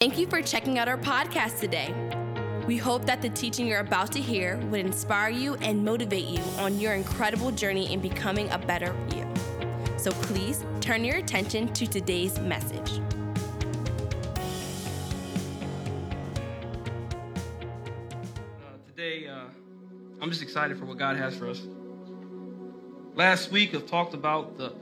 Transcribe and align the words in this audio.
Thank 0.00 0.16
you 0.16 0.26
for 0.26 0.40
checking 0.40 0.78
out 0.78 0.88
our 0.88 0.96
podcast 0.96 1.60
today. 1.60 1.94
We 2.66 2.78
hope 2.78 3.04
that 3.04 3.20
the 3.20 3.28
teaching 3.28 3.66
you're 3.66 3.80
about 3.80 4.10
to 4.12 4.18
hear 4.18 4.56
would 4.70 4.80
inspire 4.80 5.28
you 5.28 5.56
and 5.56 5.84
motivate 5.84 6.24
you 6.24 6.42
on 6.56 6.80
your 6.80 6.94
incredible 6.94 7.50
journey 7.50 7.92
in 7.92 8.00
becoming 8.00 8.48
a 8.50 8.56
better 8.56 8.96
you. 9.14 9.28
So 9.98 10.10
please 10.12 10.64
turn 10.80 11.04
your 11.04 11.16
attention 11.16 11.70
to 11.74 11.86
today's 11.86 12.38
message. 12.38 12.98
Uh, 18.58 18.78
today, 18.86 19.28
uh, 19.28 19.48
I'm 20.22 20.30
just 20.30 20.40
excited 20.40 20.78
for 20.78 20.86
what 20.86 20.96
God 20.96 21.18
has 21.18 21.36
for 21.36 21.46
us. 21.46 21.60
Last 23.16 23.50
week, 23.50 23.74
I've 23.74 23.84
talked 23.84 24.14
about 24.14 24.56
the 24.56 24.72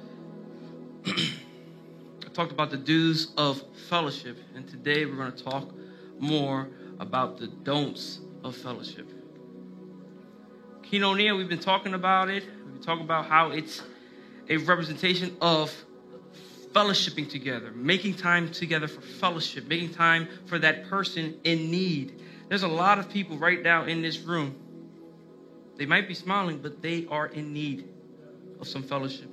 talked 2.39 2.53
about 2.53 2.71
the 2.71 2.77
do's 2.77 3.33
of 3.37 3.61
fellowship, 3.89 4.39
and 4.55 4.69
today 4.69 5.05
we're 5.05 5.17
going 5.17 5.33
to 5.33 5.43
talk 5.43 5.75
more 6.21 6.69
about 7.01 7.37
the 7.37 7.49
don'ts 7.49 8.21
of 8.45 8.55
fellowship. 8.57 9.11
Koinonia, 10.83 11.37
we've 11.37 11.49
been 11.49 11.59
talking 11.59 11.95
about 11.95 12.29
it. 12.29 12.45
We've 12.65 12.75
been 12.75 12.83
talking 12.85 13.03
about 13.05 13.27
how 13.27 13.51
it's 13.51 13.83
a 14.49 14.57
representation 14.57 15.37
of 15.41 15.75
fellowshipping 16.73 17.29
together, 17.29 17.73
making 17.73 18.15
time 18.15 18.49
together 18.53 18.87
for 18.87 19.01
fellowship, 19.01 19.67
making 19.67 19.93
time 19.95 20.29
for 20.47 20.61
that 20.61 20.89
person 20.89 21.41
in 21.43 21.73
need. 21.73 22.23
There's 22.49 22.63
a 22.63 22.69
lot 22.69 23.01
of 23.01 23.11
people 23.11 23.37
right 23.37 23.61
now 23.61 23.83
in 23.83 24.01
this 24.01 24.21
room. 24.21 24.55
They 25.77 25.87
might 25.87 26.07
be 26.07 26.15
smiling, 26.15 26.59
but 26.59 26.83
they 26.83 27.05
are 27.11 27.27
in 27.27 27.53
need 27.53 27.89
of 28.61 28.69
some 28.69 28.85
fellowship. 28.85 29.29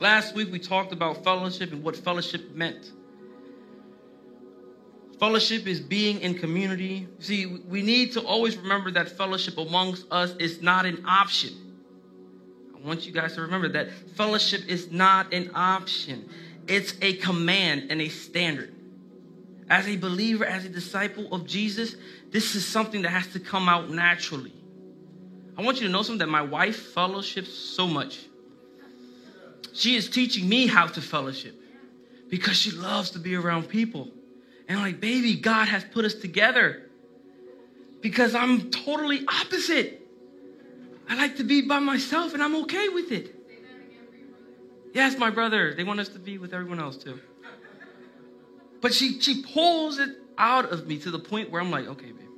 Last 0.00 0.34
week 0.34 0.50
we 0.50 0.58
talked 0.58 0.92
about 0.92 1.22
fellowship 1.24 1.72
and 1.72 1.82
what 1.82 1.96
fellowship 1.96 2.54
meant. 2.54 2.92
Fellowship 5.18 5.66
is 5.66 5.80
being 5.80 6.20
in 6.20 6.34
community. 6.34 7.06
See, 7.20 7.46
we 7.46 7.82
need 7.82 8.12
to 8.12 8.20
always 8.20 8.56
remember 8.56 8.90
that 8.92 9.08
fellowship 9.08 9.56
amongst 9.56 10.06
us 10.10 10.34
is 10.38 10.60
not 10.60 10.86
an 10.86 11.04
option. 11.06 11.52
I 12.74 12.86
want 12.86 13.06
you 13.06 13.12
guys 13.12 13.34
to 13.36 13.42
remember 13.42 13.68
that 13.70 13.90
fellowship 14.16 14.68
is 14.68 14.90
not 14.90 15.32
an 15.32 15.52
option, 15.54 16.28
it's 16.66 16.94
a 17.00 17.14
command 17.14 17.90
and 17.90 18.00
a 18.00 18.08
standard. 18.08 18.74
As 19.70 19.88
a 19.88 19.96
believer, 19.96 20.44
as 20.44 20.66
a 20.66 20.68
disciple 20.68 21.32
of 21.32 21.46
Jesus, 21.46 21.96
this 22.30 22.54
is 22.54 22.66
something 22.66 23.02
that 23.02 23.10
has 23.10 23.28
to 23.28 23.40
come 23.40 23.68
out 23.68 23.88
naturally. 23.88 24.52
I 25.56 25.62
want 25.62 25.80
you 25.80 25.86
to 25.86 25.92
know 25.92 26.02
something 26.02 26.18
that 26.18 26.28
my 26.28 26.42
wife 26.42 26.76
fellowships 26.92 27.52
so 27.54 27.86
much. 27.86 28.18
She 29.72 29.96
is 29.96 30.08
teaching 30.08 30.48
me 30.48 30.66
how 30.66 30.86
to 30.86 31.00
fellowship 31.00 31.54
because 32.28 32.56
she 32.56 32.70
loves 32.70 33.10
to 33.10 33.18
be 33.18 33.34
around 33.34 33.68
people. 33.68 34.08
And 34.68 34.78
I'm 34.78 34.84
like, 34.84 35.00
baby, 35.00 35.36
God 35.36 35.68
has 35.68 35.84
put 35.84 36.04
us 36.04 36.14
together 36.14 36.90
because 38.00 38.34
I'm 38.34 38.70
totally 38.70 39.24
opposite. 39.26 40.00
I 41.08 41.16
like 41.16 41.36
to 41.36 41.44
be 41.44 41.62
by 41.62 41.78
myself 41.78 42.34
and 42.34 42.42
I'm 42.42 42.56
okay 42.62 42.88
with 42.88 43.12
it. 43.12 43.34
Yes, 44.94 45.18
my 45.18 45.30
brother. 45.30 45.74
They 45.74 45.84
want 45.84 46.00
us 46.00 46.08
to 46.10 46.18
be 46.18 46.38
with 46.38 46.54
everyone 46.54 46.80
else 46.80 46.96
too. 46.96 47.18
But 48.80 48.94
she 48.94 49.20
she 49.20 49.42
pulls 49.42 49.98
it 49.98 50.10
out 50.38 50.72
of 50.72 50.86
me 50.86 50.98
to 50.98 51.10
the 51.10 51.18
point 51.18 51.50
where 51.50 51.60
I'm 51.60 51.70
like, 51.70 51.86
okay, 51.86 52.12
babe, 52.12 52.28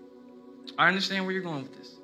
I 0.79 0.89
understand 0.89 1.25
where 1.25 1.33
you're 1.33 1.43
going 1.43 1.63
with 1.63 1.77
this. 1.77 1.97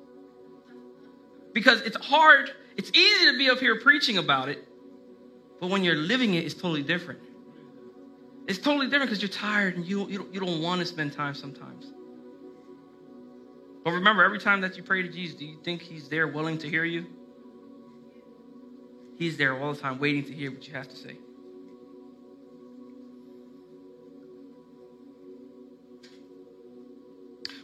Because 1.53 1.81
it's 1.81 1.97
hard, 1.97 2.51
it's 2.75 2.89
easy 2.91 3.31
to 3.31 3.37
be 3.37 3.49
up 3.49 3.59
here 3.59 3.79
preaching 3.79 4.17
about 4.17 4.49
it, 4.49 4.67
but 5.63 5.69
when 5.69 5.85
you're 5.85 5.95
living 5.95 6.33
it, 6.33 6.43
it's 6.43 6.55
totally 6.55 6.83
different. 6.83 7.21
It's 8.49 8.59
totally 8.59 8.87
different 8.87 9.11
because 9.11 9.21
you're 9.21 9.29
tired 9.29 9.77
and 9.77 9.85
you, 9.85 10.09
you, 10.09 10.17
don't, 10.17 10.33
you 10.33 10.41
don't 10.41 10.61
want 10.61 10.81
to 10.81 10.85
spend 10.85 11.13
time 11.13 11.33
sometimes. 11.33 11.85
But 13.85 13.91
remember, 13.91 14.25
every 14.25 14.39
time 14.39 14.59
that 14.59 14.75
you 14.75 14.83
pray 14.83 15.03
to 15.03 15.07
Jesus, 15.07 15.37
do 15.37 15.45
you 15.45 15.57
think 15.63 15.81
He's 15.81 16.09
there 16.09 16.27
willing 16.27 16.57
to 16.57 16.69
hear 16.69 16.83
you? 16.83 17.05
He's 19.17 19.37
there 19.37 19.57
all 19.57 19.71
the 19.71 19.79
time 19.79 19.99
waiting 19.99 20.25
to 20.25 20.33
hear 20.33 20.51
what 20.51 20.67
you 20.67 20.73
have 20.73 20.89
to 20.89 20.97
say. 20.97 21.15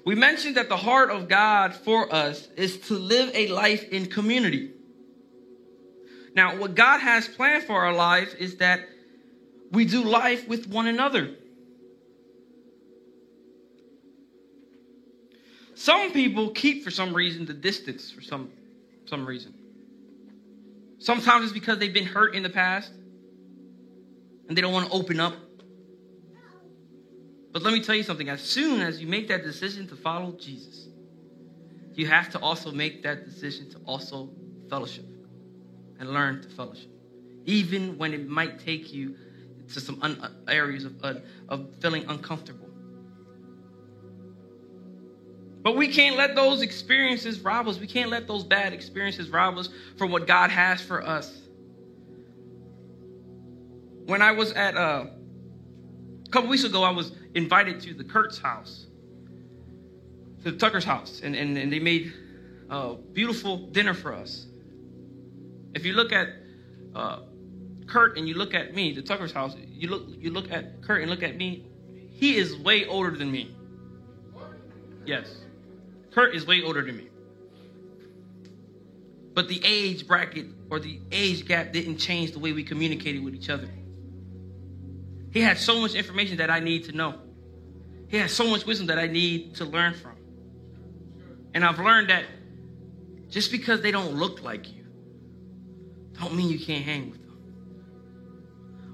We 0.05 0.15
mentioned 0.15 0.55
that 0.55 0.69
the 0.69 0.77
heart 0.77 1.11
of 1.11 1.27
God 1.27 1.75
for 1.75 2.15
us 2.15 2.47
is 2.55 2.77
to 2.87 2.93
live 2.93 3.29
a 3.33 3.47
life 3.47 3.89
in 3.89 4.05
community. 4.05 4.71
Now, 6.39 6.55
what 6.55 6.73
God 6.73 6.99
has 7.01 7.27
planned 7.27 7.65
for 7.65 7.75
our 7.83 7.93
life 7.93 8.33
is 8.39 8.55
that 8.59 8.87
we 9.73 9.83
do 9.83 10.05
life 10.05 10.47
with 10.47 10.69
one 10.69 10.87
another. 10.87 11.35
Some 15.75 16.13
people 16.13 16.51
keep, 16.51 16.85
for 16.85 16.91
some 16.91 17.13
reason, 17.13 17.45
the 17.45 17.53
distance 17.53 18.09
for 18.09 18.21
some, 18.21 18.51
some 19.05 19.25
reason. 19.25 19.53
Sometimes 20.99 21.43
it's 21.43 21.51
because 21.51 21.77
they've 21.77 21.93
been 21.93 22.05
hurt 22.05 22.33
in 22.35 22.43
the 22.43 22.49
past 22.49 22.93
and 24.47 24.57
they 24.57 24.61
don't 24.61 24.71
want 24.71 24.87
to 24.87 24.93
open 24.93 25.19
up. 25.19 25.35
But 27.51 27.63
let 27.63 27.73
me 27.73 27.81
tell 27.81 27.95
you 27.95 28.03
something 28.03 28.29
as 28.29 28.41
soon 28.41 28.79
as 28.79 29.01
you 29.01 29.07
make 29.07 29.27
that 29.27 29.43
decision 29.43 29.89
to 29.89 29.97
follow 29.97 30.31
Jesus, 30.39 30.87
you 31.95 32.07
have 32.07 32.29
to 32.29 32.39
also 32.39 32.71
make 32.71 33.03
that 33.03 33.25
decision 33.25 33.69
to 33.71 33.77
also 33.79 34.29
fellowship 34.69 35.03
and 35.99 36.13
learn 36.13 36.41
to 36.41 36.49
fellowship, 36.49 36.89
even 37.45 37.97
when 37.97 38.13
it 38.13 38.27
might 38.27 38.59
take 38.59 38.91
you 38.91 39.15
to 39.73 39.79
some 39.79 39.99
un- 40.01 40.43
areas 40.47 40.85
of, 40.85 40.93
uh, 41.03 41.15
of 41.49 41.67
feeling 41.79 42.05
uncomfortable. 42.07 42.69
But 45.61 45.75
we 45.75 45.89
can't 45.89 46.15
let 46.15 46.35
those 46.35 46.61
experiences 46.61 47.41
rob 47.41 47.67
us. 47.67 47.79
We 47.79 47.87
can't 47.87 48.09
let 48.09 48.27
those 48.27 48.43
bad 48.43 48.73
experiences 48.73 49.29
rob 49.29 49.57
us 49.57 49.69
from 49.97 50.09
what 50.09 50.25
God 50.25 50.49
has 50.49 50.81
for 50.81 51.05
us. 51.05 51.41
When 54.05 54.21
I 54.21 54.31
was 54.31 54.53
at, 54.53 54.75
uh, 54.75 55.05
a 56.25 56.29
couple 56.29 56.49
weeks 56.49 56.63
ago, 56.63 56.83
I 56.83 56.91
was 56.91 57.11
invited 57.35 57.81
to 57.81 57.93
the 57.93 58.03
Kurt's 58.03 58.39
house, 58.39 58.87
to 60.43 60.51
the 60.51 60.57
Tucker's 60.57 60.85
house, 60.85 61.21
and, 61.23 61.35
and, 61.35 61.57
and 61.57 61.71
they 61.71 61.79
made 61.79 62.13
a 62.69 62.95
beautiful 62.95 63.57
dinner 63.57 63.93
for 63.93 64.13
us. 64.13 64.45
If 65.73 65.85
you 65.85 65.93
look 65.93 66.11
at 66.11 66.29
uh, 66.95 67.19
Kurt 67.87 68.17
and 68.17 68.27
you 68.27 68.35
look 68.35 68.53
at 68.53 68.73
me, 68.73 68.93
the 68.93 69.01
Tucker's 69.01 69.31
house, 69.31 69.55
you 69.67 69.89
look 69.89 70.03
you 70.07 70.31
look 70.31 70.51
at 70.51 70.81
Kurt 70.81 71.01
and 71.01 71.09
look 71.09 71.23
at 71.23 71.35
me, 71.35 71.65
he 72.11 72.35
is 72.35 72.55
way 72.57 72.85
older 72.85 73.15
than 73.15 73.31
me. 73.31 73.55
Yes. 75.05 75.37
Kurt 76.11 76.35
is 76.35 76.45
way 76.45 76.61
older 76.63 76.83
than 76.83 76.97
me. 76.97 77.07
But 79.33 79.47
the 79.47 79.61
age 79.63 80.07
bracket 80.07 80.47
or 80.69 80.79
the 80.79 80.99
age 81.11 81.45
gap 81.45 81.71
didn't 81.71 81.97
change 81.97 82.31
the 82.31 82.39
way 82.39 82.51
we 82.51 82.63
communicated 82.63 83.23
with 83.23 83.35
each 83.35 83.49
other. 83.49 83.69
He 85.31 85.41
had 85.41 85.57
so 85.57 85.79
much 85.79 85.93
information 85.93 86.37
that 86.37 86.49
I 86.49 86.59
need 86.59 86.85
to 86.85 86.91
know. 86.91 87.15
He 88.07 88.17
has 88.17 88.33
so 88.33 88.47
much 88.47 88.65
wisdom 88.65 88.87
that 88.87 88.97
I 88.97 89.07
need 89.07 89.55
to 89.55 89.65
learn 89.65 89.93
from. 89.93 90.15
And 91.53 91.63
I've 91.63 91.79
learned 91.79 92.09
that 92.09 92.25
just 93.29 93.51
because 93.51 93.81
they 93.81 93.91
don't 93.91 94.15
look 94.15 94.41
like 94.41 94.71
you, 94.71 94.78
don't 96.19 96.35
mean 96.35 96.49
you 96.49 96.59
can't 96.59 96.83
hang 96.83 97.11
with 97.11 97.21
them. 97.21 97.37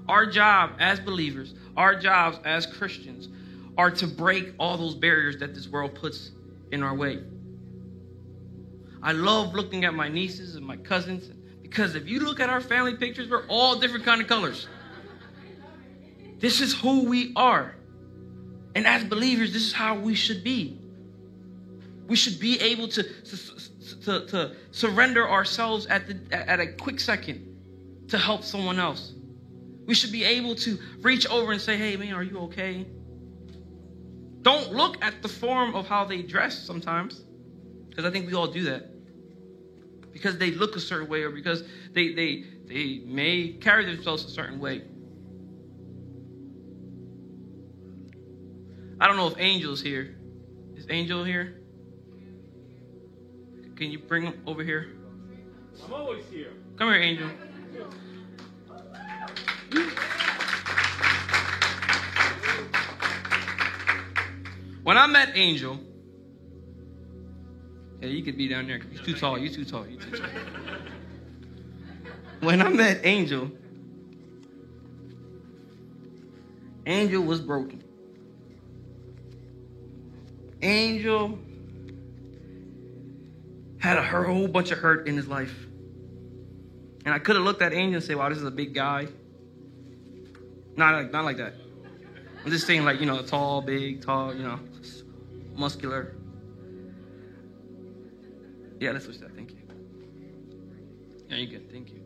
Our 0.08 0.26
job 0.26 0.72
as 0.78 1.00
believers, 1.00 1.54
our 1.76 1.94
jobs 1.98 2.38
as 2.44 2.66
Christians, 2.66 3.28
are 3.76 3.90
to 3.90 4.06
break 4.06 4.54
all 4.58 4.78
those 4.78 4.94
barriers 4.94 5.38
that 5.38 5.54
this 5.54 5.68
world 5.68 5.94
puts 5.94 6.30
in 6.72 6.82
our 6.82 6.94
way. 6.94 7.22
I 9.02 9.12
love 9.12 9.54
looking 9.54 9.84
at 9.84 9.94
my 9.94 10.08
nieces 10.08 10.56
and 10.56 10.64
my 10.64 10.76
cousins 10.76 11.30
because 11.62 11.94
if 11.94 12.08
you 12.08 12.20
look 12.20 12.40
at 12.40 12.48
our 12.48 12.60
family 12.60 12.96
pictures, 12.96 13.28
we're 13.28 13.46
all 13.48 13.78
different 13.78 14.04
kind 14.04 14.20
of 14.20 14.28
colors. 14.28 14.66
This 16.38 16.60
is 16.60 16.74
who 16.74 17.04
we 17.08 17.32
are. 17.36 17.74
And 18.74 18.86
as 18.86 19.04
believers, 19.04 19.52
this 19.52 19.62
is 19.62 19.72
how 19.72 19.98
we 19.98 20.14
should 20.14 20.44
be. 20.44 20.78
We 22.08 22.16
should 22.16 22.38
be 22.38 22.60
able 22.60 22.88
to, 22.88 23.02
to, 23.02 23.55
to, 24.06 24.24
to 24.26 24.52
surrender 24.70 25.28
ourselves 25.28 25.86
at, 25.86 26.06
the, 26.06 26.50
at 26.50 26.60
a 26.60 26.68
quick 26.68 26.98
second 26.98 28.06
to 28.08 28.16
help 28.16 28.42
someone 28.42 28.78
else. 28.78 29.12
We 29.84 29.94
should 29.94 30.12
be 30.12 30.24
able 30.24 30.54
to 30.56 30.78
reach 31.00 31.26
over 31.28 31.52
and 31.52 31.60
say, 31.60 31.76
hey, 31.76 31.96
man, 31.96 32.14
are 32.14 32.22
you 32.22 32.38
okay? 32.40 32.86
Don't 34.42 34.72
look 34.72 35.04
at 35.04 35.22
the 35.22 35.28
form 35.28 35.74
of 35.74 35.86
how 35.86 36.04
they 36.04 36.22
dress 36.22 36.58
sometimes, 36.58 37.24
because 37.88 38.04
I 38.04 38.10
think 38.10 38.26
we 38.26 38.34
all 38.34 38.46
do 38.46 38.64
that. 38.64 38.90
Because 40.12 40.38
they 40.38 40.52
look 40.52 40.76
a 40.76 40.80
certain 40.80 41.08
way 41.08 41.22
or 41.22 41.30
because 41.30 41.64
they, 41.92 42.14
they, 42.14 42.44
they 42.66 43.02
may 43.04 43.56
carry 43.60 43.84
themselves 43.84 44.24
a 44.24 44.30
certain 44.30 44.58
way. 44.60 44.82
I 48.98 49.08
don't 49.08 49.16
know 49.16 49.26
if 49.26 49.36
Angel's 49.36 49.82
here. 49.82 50.16
Is 50.76 50.86
Angel 50.88 51.22
here? 51.22 51.55
Can 53.76 53.90
you 53.90 53.98
bring 53.98 54.22
him 54.22 54.42
over 54.46 54.64
here? 54.64 54.88
I'm 55.84 55.92
always 55.92 56.24
here. 56.30 56.52
Come 56.78 56.88
here, 56.88 56.96
Angel. 56.96 57.28
When 64.82 64.96
I 64.96 65.06
met 65.06 65.32
Angel, 65.34 65.78
yeah, 68.00 68.08
you 68.08 68.22
could 68.22 68.38
be 68.38 68.48
down 68.48 68.66
there. 68.66 68.80
You're 68.90 69.04
too 69.04 69.14
tall. 69.14 69.36
You're 69.36 69.52
too 69.52 69.66
tall. 69.66 69.86
You're 69.86 70.00
too 70.00 70.16
tall. 70.16 70.28
when 72.40 72.62
I 72.62 72.70
met 72.70 73.00
Angel, 73.04 73.50
Angel 76.86 77.22
was 77.22 77.40
broken. 77.40 77.82
Angel 80.62 81.38
had 83.86 83.98
a 83.98 84.02
whole 84.02 84.48
bunch 84.48 84.70
of 84.72 84.78
hurt 84.78 85.06
in 85.06 85.16
his 85.16 85.28
life. 85.28 85.54
And 87.04 87.14
I 87.14 87.18
could 87.18 87.36
have 87.36 87.44
looked 87.44 87.62
at 87.62 87.72
Angel 87.72 87.96
and 87.96 88.04
said, 88.04 88.16
wow, 88.16 88.28
this 88.28 88.38
is 88.38 88.44
a 88.44 88.50
big 88.50 88.74
guy. 88.74 89.06
Not 90.76 90.94
like, 90.94 91.12
not 91.12 91.24
like 91.24 91.36
that. 91.36 91.54
I'm 92.44 92.50
just 92.50 92.66
saying, 92.66 92.84
like, 92.84 93.00
you 93.00 93.06
know, 93.06 93.22
tall, 93.22 93.60
big, 93.62 94.02
tall, 94.02 94.34
you 94.34 94.42
know, 94.42 94.58
muscular. 95.54 96.14
Yeah, 98.80 98.90
let's 98.90 99.04
switch 99.04 99.18
that. 99.18 99.34
Thank 99.34 99.52
you. 99.52 99.58
Yeah, 101.28 101.36
you're 101.36 101.58
good. 101.58 101.72
Thank 101.72 101.90
you. 101.90 102.02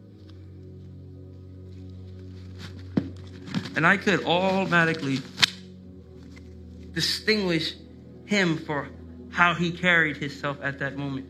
And 3.77 3.87
I 3.87 3.97
could 3.97 4.25
automatically 4.25 5.21
distinguish 6.93 7.75
him 8.27 8.59
for 8.59 8.89
how 9.31 9.55
he 9.55 9.73
carried 9.73 10.17
himself 10.19 10.59
at 10.63 10.79
that 10.81 10.97
moment. 10.97 11.29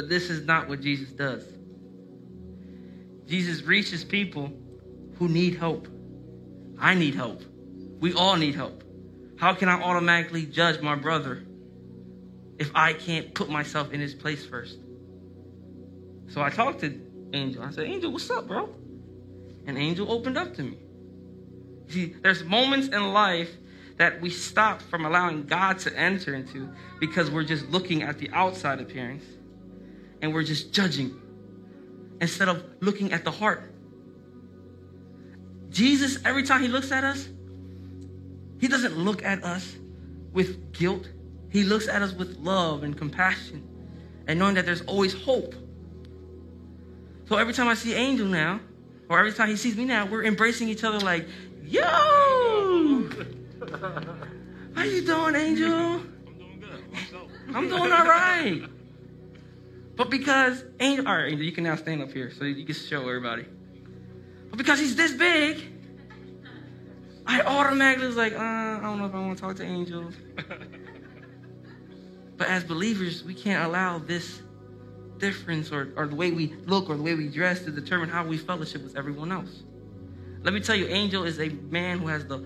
But 0.00 0.08
this 0.08 0.30
is 0.30 0.46
not 0.46 0.66
what 0.66 0.80
Jesus 0.80 1.10
does. 1.10 1.44
Jesus 3.26 3.62
reaches 3.64 4.02
people 4.02 4.50
who 5.18 5.28
need 5.28 5.56
help. 5.56 5.88
I 6.78 6.94
need 6.94 7.14
help. 7.14 7.42
We 8.00 8.14
all 8.14 8.36
need 8.36 8.54
help. 8.54 8.82
How 9.36 9.52
can 9.52 9.68
I 9.68 9.74
automatically 9.82 10.46
judge 10.46 10.80
my 10.80 10.94
brother 10.94 11.42
if 12.58 12.70
I 12.74 12.94
can't 12.94 13.34
put 13.34 13.50
myself 13.50 13.92
in 13.92 14.00
his 14.00 14.14
place 14.14 14.42
first? 14.42 14.78
So 16.28 16.40
I 16.40 16.48
talked 16.48 16.80
to 16.80 16.98
Angel. 17.34 17.62
I 17.62 17.70
said, 17.70 17.84
Angel, 17.84 18.10
what's 18.10 18.30
up, 18.30 18.48
bro? 18.48 18.70
And 19.66 19.76
Angel 19.76 20.10
opened 20.10 20.38
up 20.38 20.54
to 20.54 20.62
me. 20.62 20.78
See, 21.88 22.14
there's 22.22 22.42
moments 22.42 22.88
in 22.88 23.12
life 23.12 23.50
that 23.98 24.22
we 24.22 24.30
stop 24.30 24.80
from 24.80 25.04
allowing 25.04 25.44
God 25.44 25.78
to 25.80 25.94
enter 25.94 26.34
into 26.34 26.70
because 27.00 27.30
we're 27.30 27.44
just 27.44 27.68
looking 27.68 28.02
at 28.02 28.16
the 28.16 28.30
outside 28.30 28.80
appearance 28.80 29.24
and 30.22 30.32
we're 30.34 30.42
just 30.42 30.72
judging 30.72 31.20
instead 32.20 32.48
of 32.48 32.64
looking 32.80 33.12
at 33.12 33.24
the 33.24 33.30
heart. 33.30 33.72
Jesus, 35.70 36.18
every 36.24 36.42
time 36.42 36.62
he 36.62 36.68
looks 36.68 36.92
at 36.92 37.04
us, 37.04 37.28
he 38.60 38.68
doesn't 38.68 38.96
look 38.96 39.24
at 39.24 39.42
us 39.44 39.76
with 40.32 40.72
guilt. 40.72 41.08
He 41.50 41.64
looks 41.64 41.88
at 41.88 42.02
us 42.02 42.12
with 42.12 42.38
love 42.38 42.82
and 42.82 42.96
compassion 42.96 43.66
and 44.26 44.38
knowing 44.38 44.54
that 44.54 44.66
there's 44.66 44.82
always 44.82 45.14
hope. 45.14 45.54
So 47.26 47.36
every 47.36 47.54
time 47.54 47.68
I 47.68 47.74
see 47.74 47.94
Angel 47.94 48.26
now, 48.26 48.60
or 49.08 49.18
every 49.18 49.32
time 49.32 49.48
he 49.48 49.56
sees 49.56 49.76
me 49.76 49.84
now, 49.84 50.06
we're 50.06 50.24
embracing 50.24 50.68
each 50.68 50.84
other 50.84 50.98
like, 51.00 51.26
yo! 51.64 53.08
How 54.74 54.82
you 54.84 55.02
doing, 55.02 55.34
Angel? 55.34 55.72
I'm 55.72 56.38
doing 56.38 56.60
good. 56.60 57.54
I'm 57.54 57.68
doing 57.68 57.92
all 57.92 58.04
right. 58.04 58.62
But 60.00 60.08
because 60.08 60.64
Angel, 60.80 61.06
all 61.06 61.14
right, 61.14 61.30
Angel, 61.30 61.44
you 61.44 61.52
can 61.52 61.64
now 61.64 61.76
stand 61.76 62.00
up 62.00 62.10
here 62.10 62.30
so 62.30 62.44
you 62.44 62.64
can 62.64 62.74
show 62.74 63.06
everybody. 63.06 63.44
But 64.48 64.56
because 64.56 64.78
he's 64.78 64.96
this 64.96 65.12
big, 65.12 65.62
I 67.26 67.42
automatically 67.42 68.06
was 68.06 68.16
like, 68.16 68.32
uh, 68.32 68.38
I 68.38 68.80
don't 68.80 68.98
know 68.98 69.04
if 69.04 69.14
I 69.14 69.20
want 69.20 69.36
to 69.36 69.42
talk 69.42 69.56
to 69.56 69.62
angels. 69.62 70.14
but 72.38 72.48
as 72.48 72.64
believers, 72.64 73.22
we 73.24 73.34
can't 73.34 73.66
allow 73.66 73.98
this 73.98 74.40
difference 75.18 75.70
or, 75.70 75.92
or 75.96 76.06
the 76.06 76.16
way 76.16 76.30
we 76.30 76.54
look 76.64 76.88
or 76.88 76.96
the 76.96 77.02
way 77.02 77.14
we 77.14 77.28
dress 77.28 77.62
to 77.64 77.70
determine 77.70 78.08
how 78.08 78.24
we 78.24 78.38
fellowship 78.38 78.82
with 78.82 78.96
everyone 78.96 79.30
else. 79.30 79.64
Let 80.42 80.54
me 80.54 80.60
tell 80.60 80.76
you, 80.76 80.86
Angel 80.86 81.24
is 81.24 81.38
a 81.38 81.50
man 81.50 81.98
who 81.98 82.06
has 82.06 82.24
the 82.24 82.42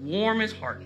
warmest 0.00 0.54
heart. 0.56 0.82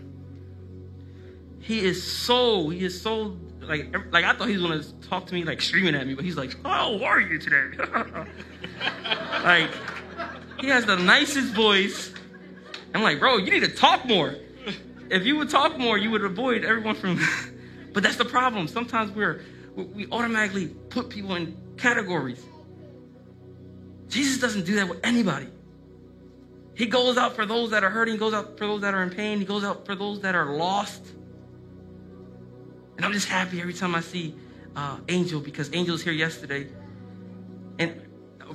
He 1.62 1.84
is 1.84 2.02
so, 2.02 2.68
he 2.70 2.84
is 2.84 3.00
so, 3.00 3.36
like, 3.60 3.94
like 4.12 4.24
I 4.24 4.34
thought 4.34 4.48
he 4.48 4.56
was 4.56 4.62
gonna 4.62 5.00
talk 5.08 5.26
to 5.28 5.34
me 5.34 5.44
like 5.44 5.62
screaming 5.62 5.94
at 5.94 6.06
me, 6.08 6.14
but 6.14 6.24
he's 6.24 6.36
like, 6.36 6.60
How 6.64 7.02
are 7.04 7.20
you 7.20 7.38
today? 7.38 7.76
like, 9.44 9.70
he 10.60 10.66
has 10.66 10.84
the 10.86 10.96
nicest 10.96 11.54
voice. 11.54 12.12
I'm 12.92 13.02
like, 13.02 13.20
bro, 13.20 13.36
you 13.36 13.52
need 13.52 13.60
to 13.60 13.74
talk 13.74 14.04
more. 14.04 14.34
If 15.08 15.24
you 15.24 15.36
would 15.36 15.50
talk 15.50 15.78
more, 15.78 15.96
you 15.96 16.10
would 16.10 16.24
avoid 16.24 16.64
everyone 16.64 16.96
from. 16.96 17.20
but 17.92 18.02
that's 18.02 18.16
the 18.16 18.24
problem. 18.24 18.66
Sometimes 18.66 19.12
we're 19.12 19.42
we 19.76 20.08
automatically 20.10 20.66
put 20.66 21.10
people 21.10 21.36
in 21.36 21.56
categories. 21.76 22.44
Jesus 24.08 24.40
doesn't 24.40 24.66
do 24.66 24.74
that 24.76 24.88
with 24.88 24.98
anybody. 25.04 25.46
He 26.74 26.86
goes 26.86 27.16
out 27.16 27.36
for 27.36 27.46
those 27.46 27.70
that 27.70 27.84
are 27.84 27.90
hurting, 27.90 28.14
He 28.14 28.18
goes 28.18 28.34
out 28.34 28.58
for 28.58 28.66
those 28.66 28.80
that 28.80 28.94
are 28.94 29.02
in 29.04 29.10
pain, 29.10 29.38
he 29.38 29.44
goes 29.44 29.62
out 29.62 29.86
for 29.86 29.94
those 29.94 30.20
that 30.22 30.34
are 30.34 30.56
lost. 30.56 31.12
And 32.96 33.06
I'm 33.06 33.12
just 33.12 33.28
happy 33.28 33.60
every 33.60 33.74
time 33.74 33.94
I 33.94 34.00
see 34.00 34.34
uh, 34.76 34.98
Angel 35.08 35.40
because 35.40 35.72
Angel 35.72 35.96
here 35.96 36.12
yesterday. 36.12 36.68
And 37.78 38.00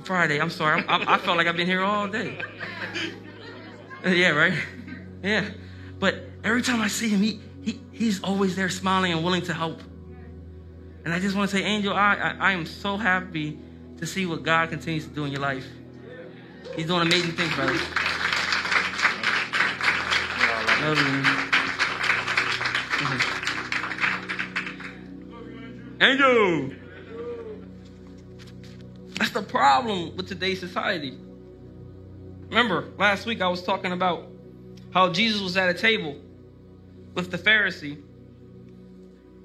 Friday, 0.04 0.40
I'm 0.40 0.50
sorry. 0.50 0.84
I, 0.86 1.14
I 1.14 1.18
felt 1.18 1.36
like 1.36 1.46
I've 1.46 1.56
been 1.56 1.66
here 1.66 1.82
all 1.82 2.08
day. 2.08 2.38
yeah, 4.04 4.30
right? 4.30 4.54
Yeah. 5.22 5.48
But 5.98 6.24
every 6.44 6.62
time 6.62 6.80
I 6.80 6.88
see 6.88 7.08
him, 7.08 7.20
he, 7.20 7.40
he, 7.62 7.80
he's 7.92 8.22
always 8.22 8.54
there 8.56 8.68
smiling 8.68 9.12
and 9.12 9.24
willing 9.24 9.42
to 9.42 9.54
help. 9.54 9.80
And 11.04 11.12
I 11.12 11.20
just 11.20 11.34
want 11.36 11.50
to 11.50 11.56
say, 11.56 11.64
Angel, 11.64 11.92
I, 11.92 12.14
I, 12.14 12.36
I 12.50 12.52
am 12.52 12.66
so 12.66 12.96
happy 12.96 13.58
to 13.98 14.06
see 14.06 14.26
what 14.26 14.42
God 14.42 14.70
continues 14.70 15.06
to 15.06 15.10
do 15.10 15.24
in 15.24 15.32
your 15.32 15.40
life. 15.40 15.66
He's 16.76 16.86
doing 16.86 17.02
amazing 17.02 17.32
things, 17.32 17.54
brother. 17.54 17.72
Love 20.80 20.98
you. 20.98 21.47
Angel! 26.00 26.70
That's 29.18 29.30
the 29.30 29.42
problem 29.42 30.16
with 30.16 30.28
today's 30.28 30.60
society. 30.60 31.18
Remember, 32.48 32.88
last 32.96 33.26
week 33.26 33.42
I 33.42 33.48
was 33.48 33.62
talking 33.62 33.90
about 33.90 34.28
how 34.92 35.12
Jesus 35.12 35.40
was 35.42 35.56
at 35.56 35.68
a 35.68 35.74
table 35.74 36.16
with 37.14 37.30
the 37.30 37.38
Pharisee. 37.38 38.00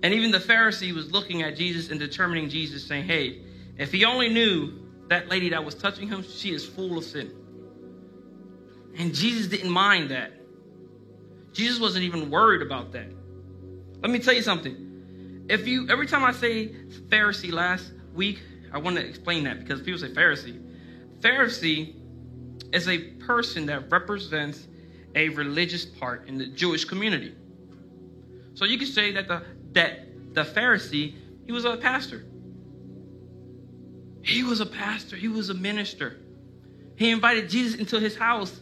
And 0.03 0.13
even 0.13 0.31
the 0.31 0.39
Pharisee 0.39 0.93
was 0.93 1.11
looking 1.11 1.41
at 1.41 1.55
Jesus 1.55 1.89
and 1.89 1.99
determining 1.99 2.49
Jesus, 2.49 2.85
saying, 2.85 3.05
Hey, 3.05 3.41
if 3.77 3.91
he 3.91 4.05
only 4.05 4.29
knew 4.29 4.73
that 5.07 5.29
lady 5.29 5.49
that 5.49 5.65
was 5.65 5.73
touching 5.73 6.07
him, 6.07 6.23
she 6.23 6.53
is 6.53 6.65
full 6.65 6.97
of 6.97 7.03
sin. 7.03 7.31
And 8.97 9.13
Jesus 9.13 9.47
didn't 9.47 9.71
mind 9.71 10.11
that. 10.11 10.33
Jesus 11.53 11.79
wasn't 11.79 12.03
even 12.03 12.29
worried 12.29 12.61
about 12.61 12.91
that. 12.91 13.07
Let 14.01 14.11
me 14.11 14.19
tell 14.19 14.33
you 14.33 14.41
something. 14.41 14.82
If 15.49 15.67
you 15.67 15.89
every 15.89 16.07
time 16.07 16.23
I 16.23 16.31
say 16.31 16.69
Pharisee 17.09 17.51
last 17.51 17.91
week, 18.13 18.39
I 18.71 18.77
want 18.77 18.95
to 18.95 19.05
explain 19.05 19.43
that 19.43 19.59
because 19.59 19.81
people 19.81 19.99
say 19.99 20.09
Pharisee. 20.09 20.61
Pharisee 21.19 21.95
is 22.73 22.87
a 22.87 22.97
person 22.97 23.65
that 23.67 23.91
represents 23.91 24.67
a 25.15 25.29
religious 25.29 25.85
part 25.85 26.27
in 26.27 26.37
the 26.37 26.47
Jewish 26.47 26.85
community. 26.85 27.35
So 28.55 28.65
you 28.65 28.77
could 28.77 28.87
say 28.87 29.11
that 29.13 29.27
the 29.27 29.43
that 29.73 30.33
the 30.33 30.43
Pharisee, 30.43 31.15
he 31.45 31.51
was 31.51 31.65
a 31.65 31.77
pastor. 31.77 32.25
He 34.21 34.43
was 34.43 34.61
a 34.61 34.65
pastor, 34.65 35.17
he 35.17 35.27
was 35.27 35.49
a 35.49 35.53
minister. 35.53 36.17
He 36.95 37.09
invited 37.09 37.49
Jesus 37.49 37.79
into 37.79 37.99
his 37.99 38.15
house. 38.15 38.59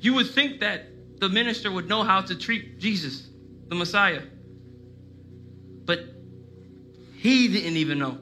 You 0.00 0.14
would 0.14 0.30
think 0.30 0.60
that 0.60 0.86
the 1.18 1.28
minister 1.28 1.70
would 1.70 1.88
know 1.88 2.02
how 2.04 2.20
to 2.20 2.34
treat 2.36 2.78
Jesus, 2.78 3.28
the 3.68 3.74
Messiah. 3.74 4.22
But 5.88 6.00
he 7.16 7.48
didn't 7.48 7.78
even 7.78 7.98
know. 7.98 8.18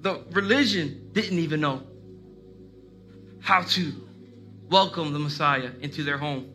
The 0.00 0.24
religion 0.32 1.10
didn't 1.12 1.38
even 1.38 1.60
know 1.60 1.84
how 3.40 3.62
to 3.62 3.92
welcome 4.68 5.12
the 5.12 5.20
Messiah 5.20 5.70
into 5.80 6.02
their 6.02 6.18
home. 6.18 6.50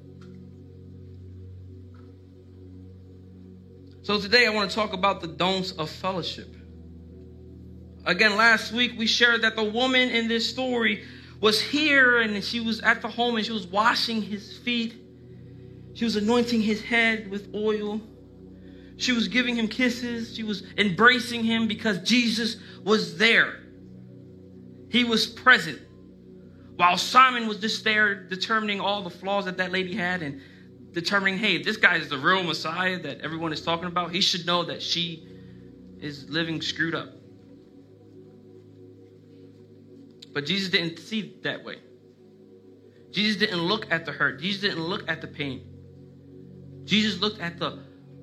So 4.02 4.20
today 4.20 4.46
I 4.46 4.50
want 4.50 4.72
to 4.72 4.76
talk 4.76 4.92
about 4.92 5.22
the 5.22 5.28
don'ts 5.28 5.72
of 5.72 5.90
fellowship. 5.90 6.54
Again, 8.04 8.36
last 8.36 8.74
week 8.74 8.92
we 8.98 9.08
shared 9.08 9.44
that 9.44 9.56
the 9.56 9.64
woman 9.64 10.10
in 10.10 10.28
this 10.28 10.50
story 10.50 11.06
was 11.40 11.62
here 11.62 12.20
and 12.20 12.44
she 12.44 12.60
was 12.60 12.82
at 12.82 13.02
the 13.02 13.08
home 13.08 13.38
and 13.38 13.46
she 13.46 13.54
was 13.54 13.68
washing 13.68 14.22
his 14.22 14.58
feet. 14.58 14.96
She 15.94 16.04
was 16.04 16.18
anointing 16.18 16.62
his 16.62 16.82
head 16.82 17.32
with 17.32 17.56
oil. 17.56 18.02
She 19.00 19.14
was 19.14 19.30
giving 19.30 19.56
him 19.56 19.70
kisses. 19.70 20.36
She 20.36 20.44
was 20.44 20.64
embracing 20.78 21.46
him 21.46 21.68
because 21.68 22.00
Jesus 22.00 22.58
was 22.84 23.18
there. 23.18 23.62
He 24.90 25.06
was 25.06 25.26
present. 25.26 25.80
While 26.76 26.98
Simon 26.98 27.48
was 27.48 27.60
just 27.60 27.86
there 27.86 28.24
determining 28.28 28.82
all 28.82 29.02
the 29.02 29.10
flaws 29.10 29.46
that 29.46 29.56
that 29.58 29.72
lady 29.72 29.96
had 29.96 30.22
and 30.22 30.42
determining, 30.92 31.40
hey, 31.40 31.64
this 31.64 31.78
guy 31.78 31.96
is 31.96 32.10
the 32.10 32.18
real 32.18 32.44
Messiah 32.44 33.00
that 33.00 33.22
everyone 33.22 33.54
is 33.54 33.62
talking 33.62 33.88
about, 33.88 34.12
he 34.12 34.20
should 34.20 34.46
know 34.46 34.66
that 34.66 34.82
she 34.82 35.26
is 36.02 36.30
living 36.30 36.62
screwed 36.62 36.94
up. 36.94 37.10
But 40.34 40.46
Jesus 40.46 40.70
didn't 40.70 41.00
see 41.00 41.36
that 41.44 41.64
way. 41.64 41.78
Jesus 43.12 43.38
didn't 43.38 43.62
look 43.62 43.90
at 43.92 44.06
the 44.06 44.12
hurt. 44.12 44.42
Jesus 44.42 44.62
didn't 44.62 44.84
look 44.84 45.10
at 45.10 45.22
the 45.22 45.28
pain. 45.28 45.62
Jesus 46.84 47.22
looked 47.22 47.40
at 47.40 47.60
the 47.60 47.80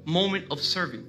moment 0.07 0.47
of 0.51 0.61
serving. 0.61 1.05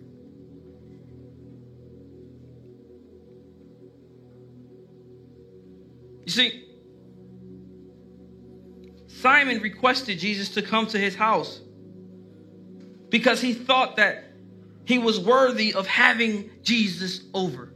You 6.25 6.31
see, 6.31 6.67
Simon 9.07 9.61
requested 9.61 10.19
Jesus 10.19 10.49
to 10.49 10.61
come 10.61 10.87
to 10.87 10.97
his 10.97 11.15
house 11.15 11.61
because 13.09 13.39
he 13.39 13.53
thought 13.53 13.95
that 13.95 14.25
he 14.83 14.97
was 14.97 15.19
worthy 15.19 15.73
of 15.73 15.87
having 15.87 16.49
Jesus 16.63 17.21
over. 17.33 17.73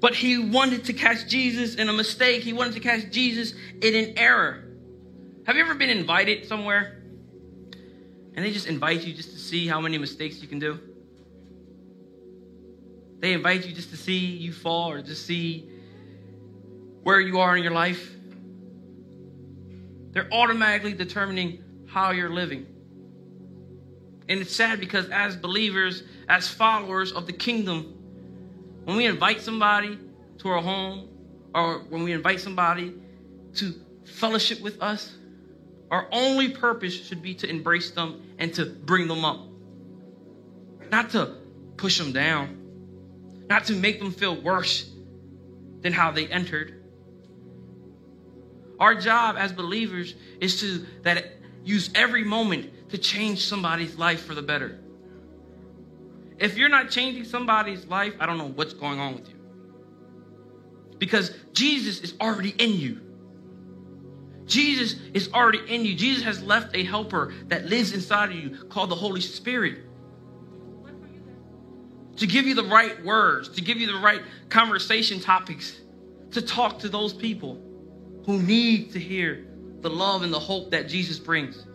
But 0.00 0.14
he 0.14 0.38
wanted 0.38 0.84
to 0.86 0.92
catch 0.92 1.28
Jesus 1.28 1.76
in 1.76 1.88
a 1.88 1.92
mistake. 1.92 2.42
He 2.42 2.52
wanted 2.52 2.74
to 2.74 2.80
catch 2.80 3.10
Jesus 3.10 3.54
in 3.80 3.94
an 3.94 4.18
error. 4.18 4.64
Have 5.46 5.56
you 5.56 5.62
ever 5.62 5.74
been 5.74 5.90
invited 5.90 6.46
somewhere 6.46 7.02
and 8.36 8.44
they 8.44 8.52
just 8.52 8.66
invite 8.66 9.02
you 9.04 9.14
just 9.14 9.30
to 9.32 9.38
see 9.38 9.66
how 9.66 9.80
many 9.80 9.96
mistakes 9.96 10.42
you 10.42 10.46
can 10.46 10.58
do? 10.58 10.78
They 13.18 13.32
invite 13.32 13.66
you 13.66 13.74
just 13.74 13.90
to 13.90 13.96
see 13.96 14.18
you 14.18 14.52
fall 14.52 14.92
or 14.92 15.00
just 15.00 15.26
see 15.26 15.70
where 17.02 17.18
you 17.18 17.40
are 17.40 17.56
in 17.56 17.62
your 17.62 17.72
life. 17.72 18.14
They're 20.12 20.32
automatically 20.32 20.92
determining 20.92 21.64
how 21.86 22.10
you're 22.10 22.30
living. 22.30 22.66
And 24.28 24.40
it's 24.40 24.54
sad 24.54 24.80
because 24.80 25.08
as 25.08 25.34
believers, 25.34 26.02
as 26.28 26.46
followers 26.46 27.12
of 27.12 27.26
the 27.26 27.32
kingdom, 27.32 27.94
when 28.84 28.96
we 28.96 29.06
invite 29.06 29.40
somebody 29.40 29.98
to 30.38 30.48
our 30.48 30.60
home 30.60 31.08
or 31.54 31.78
when 31.88 32.02
we 32.02 32.12
invite 32.12 32.40
somebody 32.40 32.94
to 33.54 33.72
fellowship 34.04 34.60
with 34.60 34.82
us, 34.82 35.14
our 35.90 36.08
only 36.10 36.50
purpose 36.50 36.94
should 37.06 37.22
be 37.22 37.34
to 37.34 37.48
embrace 37.48 37.90
them 37.90 38.22
and 38.38 38.52
to 38.54 38.66
bring 38.66 39.08
them 39.08 39.24
up. 39.24 39.46
Not 40.90 41.10
to 41.10 41.36
push 41.76 41.98
them 41.98 42.12
down, 42.12 43.46
not 43.48 43.64
to 43.66 43.74
make 43.74 43.98
them 43.98 44.10
feel 44.10 44.40
worse 44.40 44.90
than 45.82 45.92
how 45.92 46.10
they 46.10 46.26
entered. 46.26 46.82
Our 48.78 48.94
job 48.94 49.36
as 49.38 49.52
believers 49.52 50.14
is 50.40 50.60
to 50.60 50.86
that 51.02 51.24
use 51.64 51.90
every 51.94 52.24
moment 52.24 52.90
to 52.90 52.98
change 52.98 53.44
somebody's 53.44 53.96
life 53.96 54.24
for 54.24 54.34
the 54.34 54.42
better. 54.42 54.78
If 56.38 56.58
you're 56.58 56.68
not 56.68 56.90
changing 56.90 57.24
somebody's 57.24 57.86
life, 57.86 58.14
I 58.20 58.26
don't 58.26 58.38
know 58.38 58.48
what's 58.48 58.74
going 58.74 59.00
on 59.00 59.14
with 59.14 59.28
you. 59.28 59.34
Because 60.98 61.30
Jesus 61.52 62.00
is 62.00 62.14
already 62.20 62.50
in 62.50 62.74
you. 62.74 63.00
Jesus 64.46 64.98
is 65.12 65.32
already 65.32 65.60
in 65.68 65.84
you. 65.84 65.94
Jesus 65.94 66.22
has 66.24 66.42
left 66.42 66.74
a 66.76 66.84
helper 66.84 67.34
that 67.48 67.66
lives 67.66 67.92
inside 67.92 68.30
of 68.30 68.36
you 68.36 68.50
called 68.68 68.90
the 68.90 68.96
Holy 68.96 69.20
Spirit. 69.20 69.78
To 72.16 72.26
give 72.26 72.46
you 72.46 72.54
the 72.54 72.64
right 72.64 73.04
words, 73.04 73.48
to 73.50 73.60
give 73.60 73.76
you 73.76 73.86
the 73.86 73.98
right 73.98 74.22
conversation 74.48 75.20
topics, 75.20 75.80
to 76.30 76.40
talk 76.40 76.78
to 76.78 76.88
those 76.88 77.12
people 77.12 77.60
who 78.24 78.40
need 78.40 78.92
to 78.92 78.98
hear 78.98 79.46
the 79.80 79.90
love 79.90 80.22
and 80.22 80.32
the 80.32 80.40
hope 80.40 80.70
that 80.70 80.88
Jesus 80.88 81.18
brings. 81.18 81.66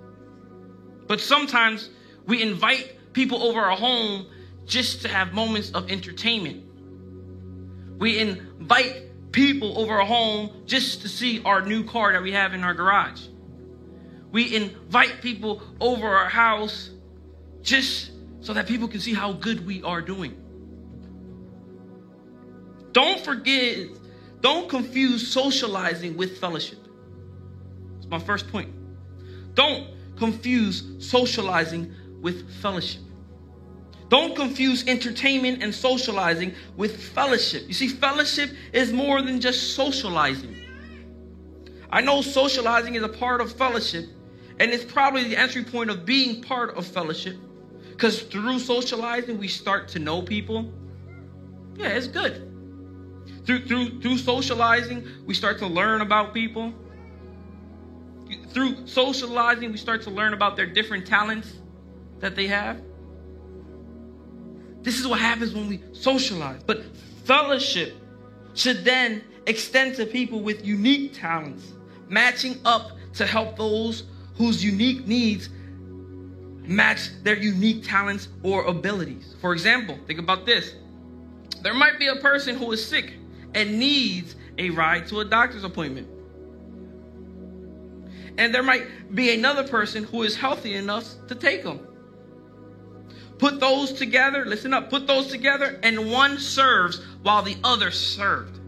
But 1.08 1.20
sometimes 1.20 1.90
we 2.26 2.42
invite 2.42 2.96
people 3.14 3.44
over 3.44 3.60
our 3.60 3.78
home 3.78 4.28
just 4.66 5.02
to 5.02 5.10
have 5.10 5.34
moments 5.34 5.72
of 5.72 5.92
entertainment. 5.92 6.64
We 8.00 8.18
invite 8.20 9.11
people 9.32 9.78
over 9.78 9.94
our 10.00 10.06
home 10.06 10.64
just 10.66 11.02
to 11.02 11.10
see 11.10 11.42
our 11.44 11.62
new 11.62 11.84
car 11.84 12.14
that 12.14 12.22
we 12.22 12.32
have 12.32 12.54
in 12.54 12.64
our 12.64 12.74
garage. 12.74 13.22
We 14.32 14.56
invite 14.56 15.22
people 15.22 15.62
over 15.80 16.08
our 16.08 16.30
house 16.30 16.90
just 17.62 18.12
so 18.42 18.54
that 18.54 18.68
people 18.68 18.88
can 18.88 19.00
see 19.00 19.14
how 19.14 19.34
good 19.34 19.66
we 19.66 19.84
are 19.84 20.02
doing. 20.02 20.36
Don't 22.92 23.20
forget, 23.24 23.88
don't 24.42 24.70
confuse 24.70 25.32
socializing 25.32 26.18
with 26.18 26.40
fellowship. 26.40 26.80
It's 27.98 28.08
my 28.08 28.20
first 28.20 28.48
point. 28.50 28.74
Don't 29.54 29.88
confuse 30.18 30.84
socializing 31.00 31.94
with 32.22 32.52
fellowship. 32.62 33.02
Don't 34.12 34.36
confuse 34.36 34.86
entertainment 34.90 35.64
and 35.64 35.74
socializing 35.74 36.54
with 36.76 37.02
fellowship. 37.02 37.64
You 37.70 37.74
see, 37.74 37.88
fellowship 37.88 38.52
is 38.74 38.92
more 38.92 39.22
than 39.22 39.40
just 39.40 39.74
socializing. 39.74 40.54
I 41.90 42.02
know 42.02 42.22
socializing 42.22 42.96
is 42.96 43.04
a 43.04 43.10
part 43.10 43.40
of 43.40 43.54
fellowship, 43.54 44.10
and 44.60 44.70
it's 44.70 44.84
probably 44.84 45.24
the 45.24 45.38
entry 45.38 45.64
point 45.64 45.90
of 45.90 46.06
being 46.06 46.44
part 46.44 46.76
of 46.76 46.86
fellowship. 46.86 47.38
Because 47.90 48.24
through 48.24 48.60
socializing, 48.60 49.38
we 49.38 49.48
start 49.48 49.88
to 49.90 50.00
know 50.00 50.22
people. 50.22 50.70
Yeah, 51.78 51.88
it's 51.88 52.08
good. 52.08 52.52
Through, 53.46 53.66
through, 53.66 54.02
through 54.02 54.18
socializing, 54.18 55.08
we 55.26 55.34
start 55.34 55.58
to 55.60 55.68
learn 55.68 56.02
about 56.02 56.34
people. 56.34 56.74
Through 58.50 58.88
socializing, 58.88 59.72
we 59.72 59.78
start 59.78 60.02
to 60.02 60.10
learn 60.10 60.34
about 60.34 60.58
their 60.58 60.66
different 60.66 61.08
talents 61.08 61.54
that 62.20 62.36
they 62.36 62.48
have. 62.48 62.82
This 64.84 65.00
is 65.00 65.08
what 65.08 65.20
happens 65.20 65.54
when 65.54 65.68
we 65.68 65.82
socialize. 65.94 66.62
But 66.64 66.84
fellowship 67.26 67.96
should 68.54 68.84
then 68.84 69.24
extend 69.48 69.96
to 69.96 70.06
people 70.06 70.42
with 70.42 70.66
unique 70.66 71.14
talents, 71.14 71.74
matching 72.10 72.60
up 72.66 72.92
to 73.16 73.26
help 73.26 73.58
those 73.58 74.04
whose 74.36 74.64
unique 74.64 75.08
needs 75.08 75.50
match 76.64 77.10
their 77.24 77.38
unique 77.38 77.84
talents 77.84 78.28
or 78.44 78.66
abilities. 78.66 79.36
For 79.42 79.54
example, 79.54 79.98
think 80.08 80.20
about 80.20 80.46
this. 80.46 80.74
There 81.62 81.74
might 81.74 82.00
be 82.00 82.08
a 82.08 82.16
person 82.16 82.56
who 82.56 82.72
is 82.72 82.86
sick 82.86 83.14
and 83.54 83.80
needs 83.80 84.36
a 84.58 84.70
ride 84.70 85.08
to 85.08 85.20
a 85.20 85.26
doctor's 85.26 85.64
appointment. 85.64 86.08
And 88.38 88.54
there 88.54 88.64
might 88.64 89.14
be 89.14 89.34
another 89.34 89.68
person 89.68 90.04
who 90.06 90.24
is 90.24 90.36
healthy 90.36 90.74
enough 90.74 91.06
to 91.28 91.36
take 91.36 91.64
them. 91.64 91.80
Put 93.42 93.60
those 93.60 93.92
together, 93.92 94.46
listen 94.46 94.72
up, 94.72 94.92
put 94.92 95.08
those 95.08 95.30
together, 95.30 95.80
and 95.82 96.12
one 96.12 96.38
serves 96.38 97.04
while 97.24 97.42
the 97.42 97.58
other 97.64 97.90
served. 97.90 98.60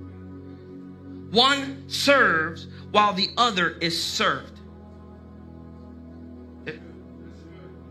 One 1.32 1.88
serves 1.88 2.66
while 2.90 3.14
the 3.14 3.30
other 3.38 3.78
is 3.82 4.04
served. 4.04 4.60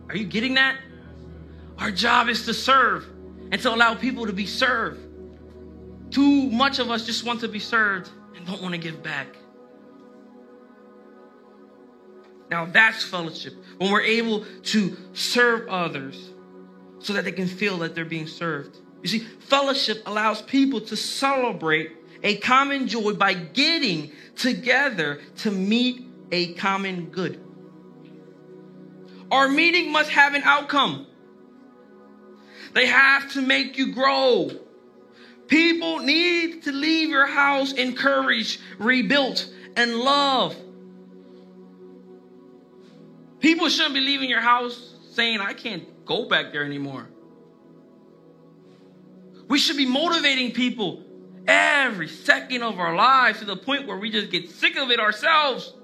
Are 0.09 0.17
you 0.17 0.25
getting 0.25 0.55
that? 0.55 0.77
Our 1.79 1.93
job 1.93 2.29
is 2.29 2.47
to 2.47 2.53
serve 2.53 3.07
and 3.53 3.63
to 3.63 3.73
allow 3.73 3.95
people 3.95 4.27
to 4.27 4.33
be 4.33 4.47
served. 4.47 5.01
Too 6.11 6.51
much 6.51 6.81
of 6.81 6.91
us 6.91 7.07
just 7.07 7.25
want 7.25 7.39
to 7.43 7.49
be 7.49 7.61
served 7.61 8.11
and 8.35 8.45
don't 8.45 8.61
want 8.61 8.75
to 8.75 8.81
give 8.81 9.05
back. 9.05 9.29
Now 12.51 12.65
that's 12.65 13.05
fellowship. 13.05 13.55
When 13.79 13.93
we're 13.93 14.03
able 14.03 14.45
to 14.65 14.97
serve 15.15 15.69
others 15.69 16.32
so 17.03 17.13
that 17.15 17.25
they 17.25 17.33
can 17.33 17.49
feel 17.49 17.79
that 17.79 17.95
they're 17.95 18.05
being 18.05 18.27
served. 18.27 18.79
You 19.03 19.09
see, 19.09 19.19
fellowship 19.19 20.03
allows 20.07 20.41
people 20.43 20.81
to 20.83 20.97
celebrate 20.97 21.93
a 22.23 22.37
common 22.37 22.87
joy 22.87 23.15
by 23.15 23.35
getting 23.35 24.13
together 24.37 25.21
to 25.39 25.51
meet 25.51 26.07
a 26.31 26.55
common 26.55 27.07
good. 27.07 27.45
Our 29.31 29.49
meeting 29.49 29.91
must 29.91 30.11
have 30.11 30.35
an 30.35 30.43
outcome. 30.45 31.07
They 32.75 32.87
have 32.87 33.33
to 33.33 33.43
make 33.43 33.77
you 33.77 33.93
grow. 33.93 34.51
People 35.49 35.99
need 35.99 36.63
to 36.63 36.73
leave 36.73 37.09
your 37.09 37.27
house 37.27 37.73
encouraged, 37.73 38.61
rebuilt, 38.79 39.51
and 39.77 39.97
loved. 39.97 40.57
People 43.41 43.69
shouldn't 43.69 43.95
be 43.95 44.01
leaving 44.01 44.31
your 44.31 44.41
house 44.41 44.95
saying, 45.11 45.41
I 45.41 45.53
can't 45.53 45.85
go 46.05 46.29
back 46.29 46.53
there 46.53 46.65
anymore. 46.65 47.09
We 49.49 49.59
should 49.59 49.77
be 49.77 49.87
motivating 49.87 50.53
people 50.53 51.05
every 51.47 52.09
second 52.09 52.63
of 52.63 52.79
our 52.79 52.95
lives 52.95 53.41
to 53.41 53.45
the 53.45 53.57
point 53.57 53.87
where 53.87 53.97
we 53.97 54.11
just 54.11 54.31
get 54.31 54.51
sick 54.51 54.77
of 54.77 54.91
it 54.91 55.01
ourselves. 55.01 55.75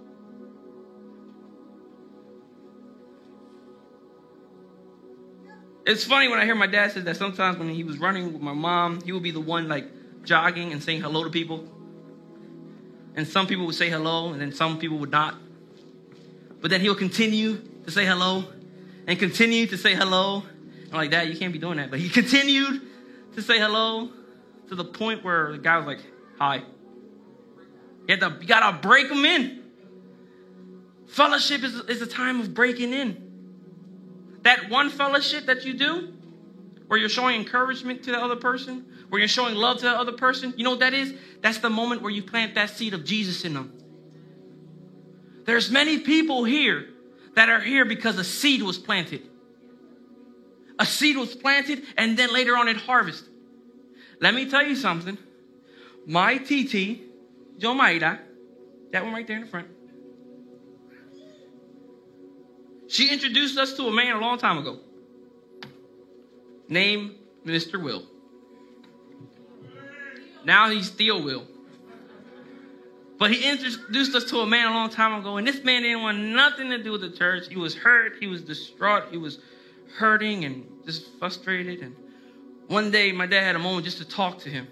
It's 5.86 6.04
funny 6.04 6.28
when 6.28 6.38
I 6.38 6.44
hear 6.44 6.54
my 6.54 6.66
dad 6.66 6.92
say 6.92 7.00
that 7.00 7.16
sometimes 7.16 7.58
when 7.58 7.70
he 7.70 7.84
was 7.84 7.98
running 7.98 8.32
with 8.32 8.42
my 8.42 8.52
mom, 8.52 9.00
he 9.02 9.12
would 9.12 9.22
be 9.22 9.30
the 9.30 9.40
one 9.40 9.68
like 9.68 9.86
jogging 10.24 10.72
and 10.72 10.82
saying 10.82 11.00
hello 11.00 11.24
to 11.24 11.30
people. 11.30 11.66
and 13.16 13.26
some 13.26 13.46
people 13.48 13.66
would 13.66 13.74
say 13.74 13.90
hello, 13.90 14.32
and 14.32 14.40
then 14.40 14.52
some 14.52 14.78
people 14.78 14.98
would 14.98 15.10
not. 15.10 15.34
But 16.60 16.70
then 16.70 16.80
he'll 16.80 16.94
continue 16.94 17.60
to 17.84 17.90
say 17.90 18.06
hello 18.06 18.44
and 19.08 19.18
continue 19.18 19.66
to 19.66 19.78
say 19.78 19.94
hello. 19.94 20.44
I'm 20.92 20.96
like, 20.96 21.10
Dad, 21.10 21.28
you 21.28 21.36
can't 21.36 21.52
be 21.52 21.58
doing 21.58 21.78
that. 21.78 21.90
But 21.90 21.98
he 21.98 22.08
continued 22.10 22.82
to 23.34 23.42
say 23.42 23.58
hello 23.58 24.10
to 24.68 24.74
the 24.74 24.84
point 24.84 25.24
where 25.24 25.52
the 25.52 25.58
guy 25.58 25.78
was 25.78 25.86
like, 25.86 26.00
Hi. 26.38 26.62
You, 28.06 28.16
to, 28.16 28.36
you 28.40 28.46
gotta 28.46 28.78
break 28.78 29.08
them 29.08 29.24
in. 29.24 29.64
Fellowship 31.08 31.64
is, 31.64 31.74
is 31.74 32.02
a 32.02 32.06
time 32.06 32.40
of 32.40 32.54
breaking 32.54 32.92
in. 32.92 34.38
That 34.42 34.70
one 34.70 34.90
fellowship 34.90 35.46
that 35.46 35.64
you 35.64 35.74
do, 35.74 36.12
where 36.86 36.98
you're 36.98 37.08
showing 37.08 37.36
encouragement 37.36 38.04
to 38.04 38.12
the 38.12 38.18
other 38.18 38.36
person, 38.36 38.84
where 39.08 39.18
you're 39.18 39.28
showing 39.28 39.54
love 39.54 39.78
to 39.78 39.84
the 39.84 39.90
other 39.90 40.12
person, 40.12 40.54
you 40.56 40.64
know 40.64 40.70
what 40.70 40.80
that 40.80 40.94
is? 40.94 41.14
That's 41.40 41.58
the 41.58 41.70
moment 41.70 42.02
where 42.02 42.10
you 42.10 42.22
plant 42.22 42.54
that 42.54 42.70
seed 42.70 42.94
of 42.94 43.04
Jesus 43.04 43.44
in 43.44 43.54
them. 43.54 43.72
There's 45.44 45.70
many 45.70 46.00
people 46.00 46.44
here 46.44 46.88
that 47.38 47.48
are 47.48 47.60
here 47.60 47.84
because 47.84 48.18
a 48.18 48.24
seed 48.24 48.64
was 48.64 48.78
planted. 48.78 49.22
A 50.80 50.84
seed 50.84 51.16
was 51.16 51.36
planted 51.36 51.84
and 51.96 52.16
then 52.16 52.32
later 52.32 52.56
on 52.56 52.66
it 52.66 52.76
harvested. 52.76 53.28
Let 54.20 54.34
me 54.34 54.50
tell 54.50 54.66
you 54.66 54.74
something. 54.74 55.16
My 56.04 56.38
TT, 56.38 57.00
Jomaira, 57.60 58.18
that 58.90 59.04
one 59.04 59.12
right 59.12 59.24
there 59.24 59.36
in 59.36 59.42
the 59.42 59.48
front, 59.48 59.68
she 62.88 63.08
introduced 63.08 63.56
us 63.56 63.74
to 63.74 63.84
a 63.84 63.92
man 63.92 64.16
a 64.16 64.18
long 64.18 64.38
time 64.38 64.58
ago 64.58 64.80
named 66.68 67.14
Mr. 67.46 67.80
Will. 67.80 68.02
Now 70.44 70.70
he's 70.70 70.88
still 70.88 71.22
Will. 71.22 71.46
But 73.18 73.32
he 73.32 73.50
introduced 73.50 74.14
us 74.14 74.24
to 74.26 74.38
a 74.38 74.46
man 74.46 74.68
a 74.68 74.70
long 74.70 74.90
time 74.90 75.18
ago, 75.18 75.36
and 75.38 75.46
this 75.46 75.64
man 75.64 75.82
didn't 75.82 76.02
want 76.02 76.18
nothing 76.18 76.70
to 76.70 76.82
do 76.82 76.92
with 76.92 77.00
the 77.00 77.10
church. 77.10 77.48
He 77.48 77.56
was 77.56 77.74
hurt, 77.74 78.14
he 78.20 78.28
was 78.28 78.42
distraught, 78.42 79.08
he 79.10 79.16
was 79.16 79.40
hurting 79.96 80.44
and 80.44 80.64
just 80.86 81.06
frustrated. 81.18 81.80
And 81.80 81.96
one 82.68 82.92
day, 82.92 83.10
my 83.10 83.26
dad 83.26 83.42
had 83.42 83.56
a 83.56 83.58
moment 83.58 83.86
just 83.86 83.98
to 83.98 84.04
talk 84.04 84.38
to 84.40 84.48
him. 84.48 84.68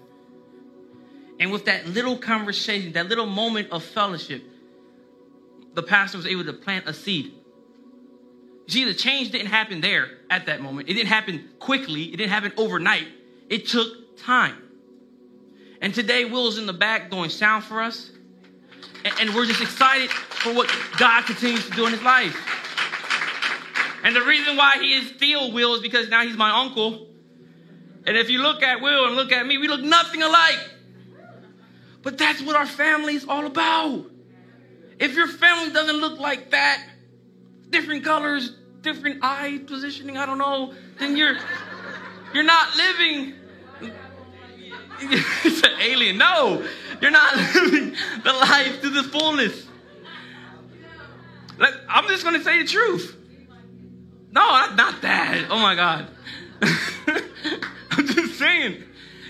And 1.39 1.51
with 1.51 1.65
that 1.65 1.87
little 1.87 2.17
conversation, 2.17 2.93
that 2.93 3.07
little 3.07 3.25
moment 3.25 3.69
of 3.71 3.83
fellowship, 3.83 4.43
the 5.73 5.83
pastor 5.83 6.17
was 6.17 6.25
able 6.25 6.45
to 6.45 6.53
plant 6.53 6.87
a 6.87 6.93
seed. 6.93 7.33
You 8.65 8.73
see, 8.73 8.83
the 8.85 8.93
change 8.93 9.31
didn't 9.31 9.47
happen 9.47 9.81
there 9.81 10.09
at 10.29 10.45
that 10.45 10.61
moment. 10.61 10.89
It 10.89 10.93
didn't 10.93 11.09
happen 11.09 11.49
quickly, 11.59 12.03
it 12.05 12.17
didn't 12.17 12.31
happen 12.31 12.53
overnight. 12.57 13.07
It 13.49 13.67
took 13.67 14.17
time. 14.17 14.57
And 15.81 15.93
today, 15.93 16.25
Will's 16.25 16.57
in 16.57 16.65
the 16.65 16.73
back 16.73 17.11
doing 17.11 17.29
sound 17.29 17.63
for 17.63 17.81
us. 17.81 18.11
And 19.19 19.33
we're 19.33 19.45
just 19.45 19.61
excited 19.61 20.11
for 20.11 20.53
what 20.53 20.69
God 20.97 21.25
continues 21.25 21.67
to 21.69 21.71
do 21.75 21.85
in 21.85 21.93
his 21.93 22.01
life. 22.01 22.35
And 24.03 24.15
the 24.15 24.21
reason 24.21 24.55
why 24.55 24.77
he 24.79 24.93
is 24.93 25.09
still 25.09 25.51
Will 25.51 25.75
is 25.75 25.81
because 25.81 26.09
now 26.09 26.23
he's 26.23 26.37
my 26.37 26.61
uncle. 26.61 27.07
And 28.05 28.15
if 28.15 28.29
you 28.29 28.41
look 28.41 28.63
at 28.63 28.81
Will 28.81 29.05
and 29.07 29.15
look 29.15 29.31
at 29.31 29.45
me, 29.45 29.57
we 29.57 29.67
look 29.67 29.81
nothing 29.81 30.23
alike. 30.23 30.59
But 32.03 32.17
that's 32.17 32.41
what 32.41 32.55
our 32.55 32.65
family 32.65 33.15
is 33.15 33.25
all 33.27 33.45
about. 33.45 34.05
If 34.99 35.15
your 35.15 35.27
family 35.27 35.73
doesn't 35.73 35.97
look 35.97 36.19
like 36.19 36.51
that, 36.51 36.83
different 37.69 38.03
colors, 38.03 38.55
different 38.81 39.19
eye 39.23 39.61
positioning, 39.67 40.17
I 40.17 40.25
don't 40.25 40.37
know, 40.37 40.73
then 40.99 41.17
you're 41.17 41.37
you're 42.33 42.43
not 42.43 42.75
living 42.75 43.33
it's 44.99 45.61
an 45.61 45.79
alien. 45.79 46.17
No, 46.17 46.65
you're 47.01 47.11
not 47.11 47.35
living 47.55 47.95
the 48.23 48.33
life 48.33 48.81
to 48.81 48.89
the 48.89 49.03
fullness. 49.27 49.67
Like, 51.57 51.73
I'm 51.89 52.07
just 52.07 52.23
going 52.23 52.35
to 52.35 52.43
say 52.43 52.61
the 52.61 52.67
truth. 52.67 53.15
No, 54.31 54.41
not 54.75 55.01
that. 55.01 55.47
Oh 55.49 55.59
my 55.59 55.75
God. 55.75 56.07
I'm 57.91 58.07
just 58.07 58.37
saying 58.37 58.83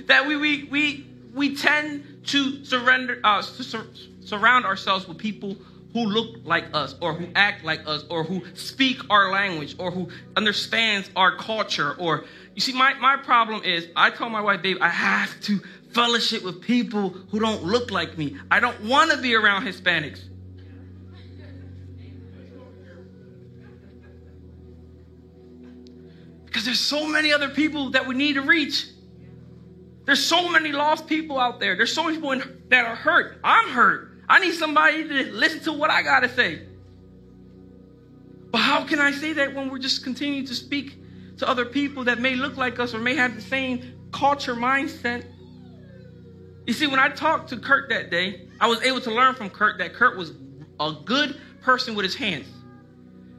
that 0.06 0.28
we, 0.28 0.36
we, 0.36 0.64
we, 0.66 1.08
we 1.34 1.56
tend 1.56 2.26
to 2.28 2.64
surrender, 2.66 3.20
uh, 3.24 3.42
sur- 3.42 3.88
surround 4.22 4.66
ourselves 4.66 5.08
with 5.08 5.18
people 5.18 5.56
who 5.94 6.06
look 6.06 6.42
like 6.44 6.66
us 6.74 6.96
or 7.02 7.14
who 7.14 7.28
act 7.36 7.64
like 7.64 7.88
us 7.88 8.04
or 8.10 8.24
who 8.24 8.44
speak 8.56 9.00
our 9.10 9.32
language 9.32 9.76
or 9.80 9.90
who 9.90 10.10
understands 10.36 11.10
our 11.16 11.36
culture 11.38 11.94
or 11.94 12.26
you 12.54 12.62
see 12.62 12.74
my, 12.74 12.94
my 12.96 13.16
problem 13.18 13.64
is 13.64 13.88
i 13.96 14.10
told 14.10 14.32
my 14.32 14.42
wife 14.42 14.62
babe 14.62 14.78
i 14.82 14.90
have 14.90 15.40
to 15.42 15.60
fellowship 15.94 16.44
with 16.44 16.62
people 16.62 17.10
who 17.10 17.40
don't 17.40 17.64
look 17.64 17.92
like 17.92 18.18
me. 18.18 18.38
I 18.52 18.60
don't 18.60 18.80
want 18.84 19.12
to 19.12 19.18
be 19.18 19.36
around 19.36 19.66
hispanics. 19.66 20.22
Because 26.46 26.66
there's 26.66 26.80
so 26.80 27.08
many 27.08 27.32
other 27.32 27.50
people 27.50 27.92
that 27.92 28.08
we 28.08 28.16
need 28.16 28.34
to 28.34 28.42
reach. 28.42 28.88
There's 30.06 30.24
so 30.24 30.50
many 30.50 30.72
lost 30.72 31.06
people 31.06 31.38
out 31.38 31.60
there. 31.60 31.76
There's 31.76 31.94
so 31.94 32.04
many 32.04 32.16
people 32.16 32.32
in, 32.32 32.64
that 32.70 32.86
are 32.86 32.96
hurt. 32.96 33.40
I'm 33.44 33.70
hurt. 33.70 34.14
I 34.30 34.40
need 34.40 34.54
somebody 34.54 35.08
to 35.08 35.32
listen 35.32 35.60
to 35.62 35.74
what 35.74 35.90
I 35.90 36.02
got 36.02 36.22
to 36.22 36.30
say. 36.30 36.62
But 38.52 38.60
how 38.60 38.86
can 38.86 39.00
I 39.00 39.12
say 39.12 39.34
that 39.34 39.54
when 39.54 39.70
we're 39.70 39.80
just 39.80 40.04
continuing 40.04 40.46
to 40.46 40.56
speak 40.56 40.98
to 41.38 41.48
other 41.48 41.66
people 41.66 42.06
that 42.06 42.20
may 42.20 42.36
look 42.36 42.58
like 42.58 42.80
us 42.80 42.94
or 42.94 43.00
may 43.00 43.16
have 43.16 43.36
the 43.36 43.42
same 43.42 43.94
culture 44.12 44.56
mindset? 44.56 45.26
You 46.68 46.74
see, 46.74 46.86
when 46.86 47.00
I 47.00 47.08
talked 47.08 47.50
to 47.50 47.58
Kurt 47.58 47.90
that 47.90 48.12
day, 48.12 48.42
I 48.60 48.68
was 48.68 48.82
able 48.84 49.00
to 49.02 49.12
learn 49.12 49.36
from 49.36 49.50
Kurt 49.50 49.78
that 49.78 49.94
Kurt 49.94 50.18
was 50.18 50.34
a 50.82 50.94
good 51.06 51.40
person 51.62 51.96
with 51.96 52.04
his 52.04 52.14
hands. 52.14 52.46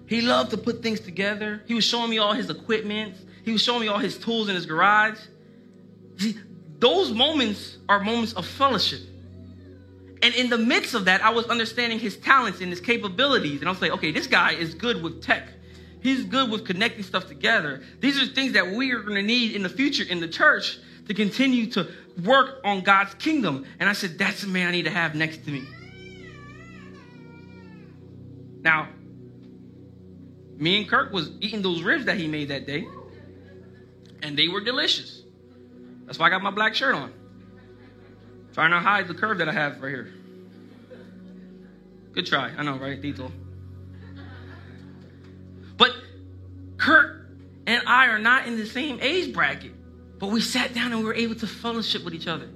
He 0.07 0.23
loved 0.23 0.51
to 0.53 0.57
put 0.57 0.83
things 0.83 0.99
together. 0.99 1.63
He 1.67 1.75
was 1.75 1.85
showing 1.85 2.09
me 2.09 2.17
all 2.17 2.33
his 2.33 2.49
equipment. 2.49 3.15
He 3.45 3.53
was 3.53 3.63
showing 3.63 3.83
me 3.83 3.89
all 3.89 3.99
his 3.99 4.17
tools 4.17 4.49
in 4.49 4.55
his 4.55 4.65
garage. 4.65 5.19
See, 6.17 6.37
those 6.79 7.13
moments 7.13 7.77
are 7.87 8.01
moments 8.01 8.33
of 8.33 8.47
fellowship. 8.47 9.01
And 10.23 10.35
in 10.35 10.49
the 10.49 10.59
midst 10.59 10.95
of 10.95 11.05
that, 11.05 11.23
I 11.23 11.29
was 11.29 11.45
understanding 11.47 11.99
his 11.99 12.17
talents 12.17 12.63
and 12.63 12.71
his 12.71 12.81
capabilities. 12.81 13.61
And 13.61 13.69
I 13.69 13.71
was 13.71 13.83
like, 13.83 13.93
okay, 13.93 14.11
this 14.11 14.27
guy 14.27 14.53
is 14.53 14.75
good 14.75 15.03
with 15.03 15.23
tech. 15.23 15.49
He's 16.01 16.25
good 16.25 16.51
with 16.51 16.65
connecting 16.65 17.03
stuff 17.03 17.27
together. 17.27 17.83
These 18.01 18.23
are 18.23 18.27
things 18.27 18.55
that 18.55 18.71
we 18.71 18.93
are 18.93 19.03
going 19.03 19.17
to 19.17 19.23
need 19.23 19.55
in 19.55 19.63
the 19.63 19.69
future 19.69 20.05
in 20.09 20.21
the 20.21 20.29
church 20.29 20.79
to 21.09 21.15
continue 21.15 21.67
to 21.73 21.89
work 22.25 22.61
on 22.65 22.83
God's 22.83 23.15
kingdom. 23.15 23.65
And 23.81 23.89
I 23.89 23.93
said, 23.93 24.19
that's 24.19 24.43
the 24.43 24.49
man 24.49 24.69
I 24.69 24.71
need 24.71 24.85
to 24.85 24.91
have 24.91 25.15
next 25.15 25.45
to 25.45 25.51
me. 25.51 25.65
Now, 28.61 28.89
me 30.57 30.79
and 30.79 30.89
Kirk 30.89 31.13
was 31.13 31.31
eating 31.41 31.63
those 31.63 31.83
ribs 31.83 32.05
that 32.07 32.19
he 32.19 32.27
made 32.29 32.49
that 32.49 32.67
day, 32.67 32.87
and 34.23 34.37
they 34.37 34.49
were 34.49 34.61
delicious. 34.61 35.23
That's 36.05 36.19
why 36.19 36.27
I 36.27 36.31
got 36.31 36.43
my 36.43 36.51
black 36.51 36.75
shirt 36.75 36.95
on. 36.95 37.13
Trying 38.55 38.71
to 38.71 38.81
hide 38.81 39.07
the 39.07 39.15
curve 39.15 39.39
that 39.39 39.49
I 39.49 39.53
have 39.53 39.81
right 39.81 39.91
here. 39.91 40.13
Good 42.13 42.27
try. 42.27 42.51
I 42.57 42.63
know, 42.65 42.77
right, 42.77 43.01
Dito? 43.01 43.31
But 45.77 45.93
Kirk 46.77 47.29
and 47.67 47.83
I 47.87 48.07
are 48.07 48.19
not 48.19 48.47
in 48.47 48.57
the 48.57 48.67
same 48.67 48.99
age 49.01 49.33
bracket. 49.33 49.73
But 50.19 50.29
we 50.29 50.41
sat 50.41 50.75
down 50.75 50.93
and 50.93 51.01
we 51.01 51.07
were 51.07 51.15
able 51.15 51.37
to 51.37 51.47
fellowship 51.47 52.05
with 52.05 52.15
each 52.15 52.27
other. 52.27 52.49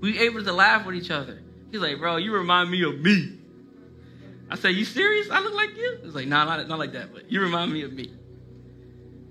We 0.00 0.12
were 0.12 0.20
able 0.20 0.44
to 0.44 0.52
laugh 0.52 0.86
with 0.86 0.94
each 0.94 1.10
other. 1.10 1.42
He's 1.70 1.80
like, 1.80 1.98
bro, 1.98 2.16
you 2.16 2.32
remind 2.32 2.70
me 2.70 2.82
of 2.84 3.00
me. 3.00 3.38
I 4.50 4.56
said, 4.56 4.70
you 4.70 4.84
serious? 4.84 5.28
I 5.30 5.40
look 5.40 5.54
like 5.54 5.76
you? 5.76 5.98
He's 6.02 6.14
like, 6.14 6.26
nah, 6.26 6.44
not, 6.44 6.68
not 6.68 6.78
like 6.78 6.92
that, 6.92 7.12
but 7.12 7.30
you 7.30 7.40
remind 7.40 7.72
me 7.72 7.82
of 7.82 7.92
me. 7.92 8.12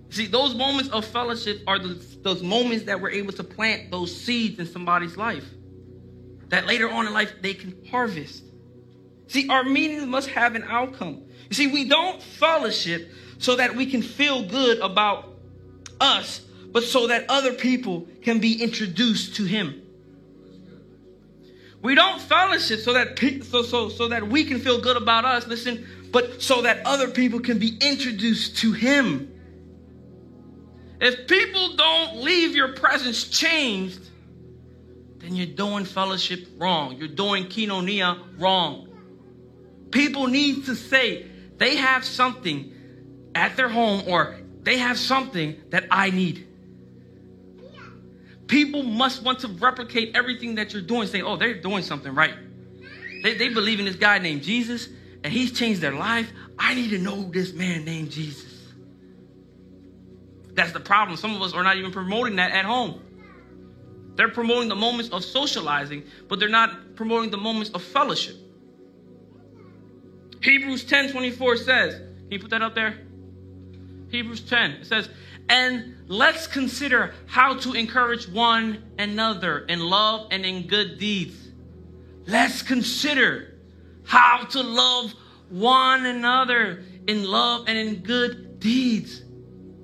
See, 0.10 0.28
those 0.28 0.56
moments 0.56 0.89
of 0.91 1.06
fellowship 1.06 1.62
are 1.67 1.80
those, 1.80 2.17
those 2.21 2.43
moments 2.43 2.86
that 2.86 3.02
we're 3.02 3.12
able 3.12 3.34
to 3.34 3.43
plant 3.43 3.91
those 3.91 4.15
seeds 4.15 4.60
in 4.60 4.65
somebody's 4.65 5.17
life 5.17 5.43
that 6.50 6.65
later 6.65 6.89
on 6.89 7.08
in 7.08 7.13
life 7.13 7.34
they 7.41 7.54
can 7.54 7.76
harvest. 7.89 8.43
See, 9.28 9.50
our 9.50 9.63
meetings 9.63 10.06
must 10.06 10.30
have 10.30 10.56
an 10.56 10.63
outcome. 10.63 11.23
You 11.50 11.56
see, 11.56 11.67
we 11.67 11.89
don't 11.89 12.21
fellowship 12.21 13.12
so 13.39 13.56
that 13.58 13.76
we 13.76 13.86
can 13.86 14.02
feel 14.02 14.47
good 14.47 14.80
about 14.80 15.34
us, 16.00 16.41
but 16.78 16.84
so 16.84 17.08
that 17.08 17.26
other 17.28 17.54
people 17.54 18.06
can 18.22 18.38
be 18.38 18.62
introduced 18.62 19.38
to 19.38 19.46
Him. 19.46 19.82
We 21.82 21.96
don't 21.96 22.22
fellowship 22.22 22.82
so 22.82 22.94
that 22.94 23.18
so 23.50 23.63
so 23.63 23.90
so 23.90 24.10
that 24.10 24.28
we 24.28 24.44
can 24.44 24.60
feel 24.60 24.80
good 24.80 24.96
about 24.96 25.26
us. 25.26 25.48
Listen, 25.48 25.88
but 26.12 26.40
so 26.40 26.62
that 26.62 26.86
other 26.86 27.08
people 27.08 27.40
can 27.40 27.58
be 27.58 27.80
introduced 27.82 28.58
to 28.58 28.74
Him. 28.74 29.28
If 31.02 31.28
people 31.28 31.76
don't 31.76 32.18
leave 32.18 32.56
your 32.56 32.74
presence 32.74 33.28
changed, 33.28 34.12
then 35.18 35.36
you're 35.36 35.48
doing 35.48 35.84
fellowship 35.84 36.48
wrong. 36.60 36.98
You're 36.98 37.08
doing 37.08 37.46
koinonia 37.46 38.24
wrong. 38.38 38.88
People 39.90 40.28
need 40.28 40.68
to 40.68 40.76
say 40.76 41.26
they 41.58 41.78
have 41.78 42.06
something 42.06 42.72
at 43.34 43.58
their 43.58 43.68
home 43.68 44.04
or 44.08 44.36
they 44.62 44.78
have 44.78 45.00
something 45.00 45.60
that 45.72 45.88
I 45.90 46.12
need. 46.12 46.47
People 48.48 48.84
must 48.84 49.24
want 49.24 49.40
to 49.40 49.48
replicate 49.48 50.16
everything 50.16 50.56
that 50.56 50.74
you're 50.74 50.82
doing, 50.82 51.08
saying, 51.08 51.26
oh, 51.26 51.36
they're 51.36 51.62
doing 51.62 51.84
something 51.84 52.14
right. 52.14 52.34
They, 53.24 53.36
they 53.36 53.50
believe 53.50 53.80
in 53.80 53.86
this 53.86 53.96
guy 53.96 54.20
named 54.20 54.44
Jesus, 54.44 54.88
and 55.24 55.34
he's 55.34 55.52
changed 55.52 55.82
their 55.82 55.94
life. 55.94 56.32
I 56.58 56.74
need 56.74 56.92
to 56.92 56.98
know 56.98 57.24
this 57.24 57.54
man 57.54 57.84
named 57.84 58.12
Jesus. 58.12 58.46
That's 60.54 60.72
the 60.72 60.80
problem. 60.80 61.18
Some 61.18 61.36
of 61.36 61.42
us 61.42 61.54
are 61.54 61.64
not 61.64 61.78
even 61.78 61.92
promoting 61.92 62.38
that 62.38 62.52
at 62.52 62.66
home. 62.66 63.02
They're 64.16 64.30
promoting 64.30 64.70
the 64.70 64.76
moments 64.76 65.12
of 65.12 65.24
socializing, 65.24 66.04
but 66.28 66.40
they're 66.40 66.50
not 66.50 66.96
promoting 66.96 67.30
the 67.30 67.38
moments 67.38 67.70
of 67.72 67.84
fellowship. 67.84 68.36
Hebrews 70.42 70.86
10 70.86 71.12
24 71.12 71.58
says, 71.58 71.96
Can 71.96 72.32
you 72.32 72.40
put 72.40 72.50
that 72.50 72.62
up 72.62 72.74
there? 72.74 72.98
Hebrews 74.10 74.42
10. 74.42 74.72
It 74.72 74.88
says, 74.88 75.10
And 75.50 75.96
let's 76.08 76.48
consider 76.48 77.14
how 77.26 77.58
to 77.60 77.74
encourage 77.74 78.28
one 78.28 78.84
another 78.98 79.60
in 79.60 79.80
love 79.80 80.28
and 80.32 80.46
in 80.46 80.68
good 80.68 80.98
deeds. 81.00 81.36
Let's 82.26 82.62
consider 82.62 83.54
how 84.04 84.46
to 84.46 84.62
love 84.62 85.14
one 85.50 86.06
another 86.06 86.84
in 87.08 87.24
love 87.24 87.66
and 87.68 87.78
in 87.78 88.04
good 88.04 88.60
deeds. 88.60 89.22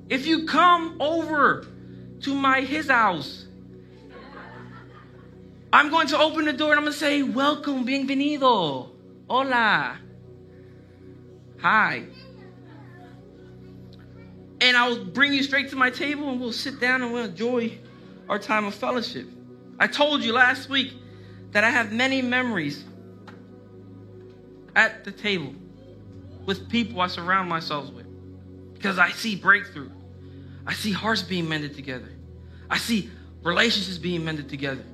If 0.09 0.27
you 0.27 0.45
come 0.45 0.97
over 0.99 1.65
to 2.21 2.35
my 2.35 2.61
his 2.61 2.89
house, 2.89 3.45
I'm 5.71 5.89
going 5.89 6.07
to 6.07 6.19
open 6.19 6.45
the 6.45 6.53
door 6.53 6.71
and 6.71 6.79
I'm 6.79 6.83
going 6.83 6.93
to 6.93 6.99
say, 6.99 7.23
Welcome, 7.23 7.85
bienvenido, 7.85 8.89
hola, 9.27 9.97
hi. 11.59 12.03
And 14.63 14.77
I'll 14.77 15.03
bring 15.03 15.33
you 15.33 15.43
straight 15.43 15.69
to 15.71 15.75
my 15.75 15.89
table 15.89 16.29
and 16.29 16.39
we'll 16.39 16.53
sit 16.53 16.79
down 16.79 17.01
and 17.01 17.11
we'll 17.11 17.25
enjoy 17.25 17.77
our 18.29 18.39
time 18.39 18.63
of 18.63 18.73
fellowship. 18.73 19.27
I 19.77 19.87
told 19.87 20.23
you 20.23 20.31
last 20.31 20.69
week 20.69 20.93
that 21.51 21.65
I 21.65 21.69
have 21.69 21.91
many 21.91 22.21
memories 22.21 22.81
at 24.73 25.03
the 25.03 25.11
table 25.11 25.53
with 26.45 26.69
people 26.69 27.01
I 27.01 27.07
surround 27.07 27.49
myself 27.49 27.91
with 27.91 28.05
because 28.73 28.97
I 28.97 29.11
see 29.11 29.35
breakthrough. 29.35 29.91
I 30.65 30.73
see 30.73 30.93
hearts 30.93 31.23
being 31.23 31.49
mended 31.49 31.75
together. 31.75 32.13
I 32.69 32.77
see 32.77 33.09
relationships 33.43 33.97
being 33.97 34.23
mended 34.23 34.47
together. 34.47 34.85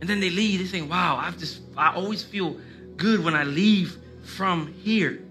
And 0.00 0.10
then 0.10 0.18
they 0.18 0.30
leave, 0.30 0.58
they 0.58 0.66
say, 0.66 0.82
wow, 0.82 1.16
I've 1.16 1.38
just, 1.38 1.60
I 1.76 1.94
always 1.94 2.24
feel 2.24 2.56
good 2.96 3.22
when 3.22 3.36
I 3.36 3.44
leave 3.44 3.96
from 4.24 4.74
here. 4.82 5.23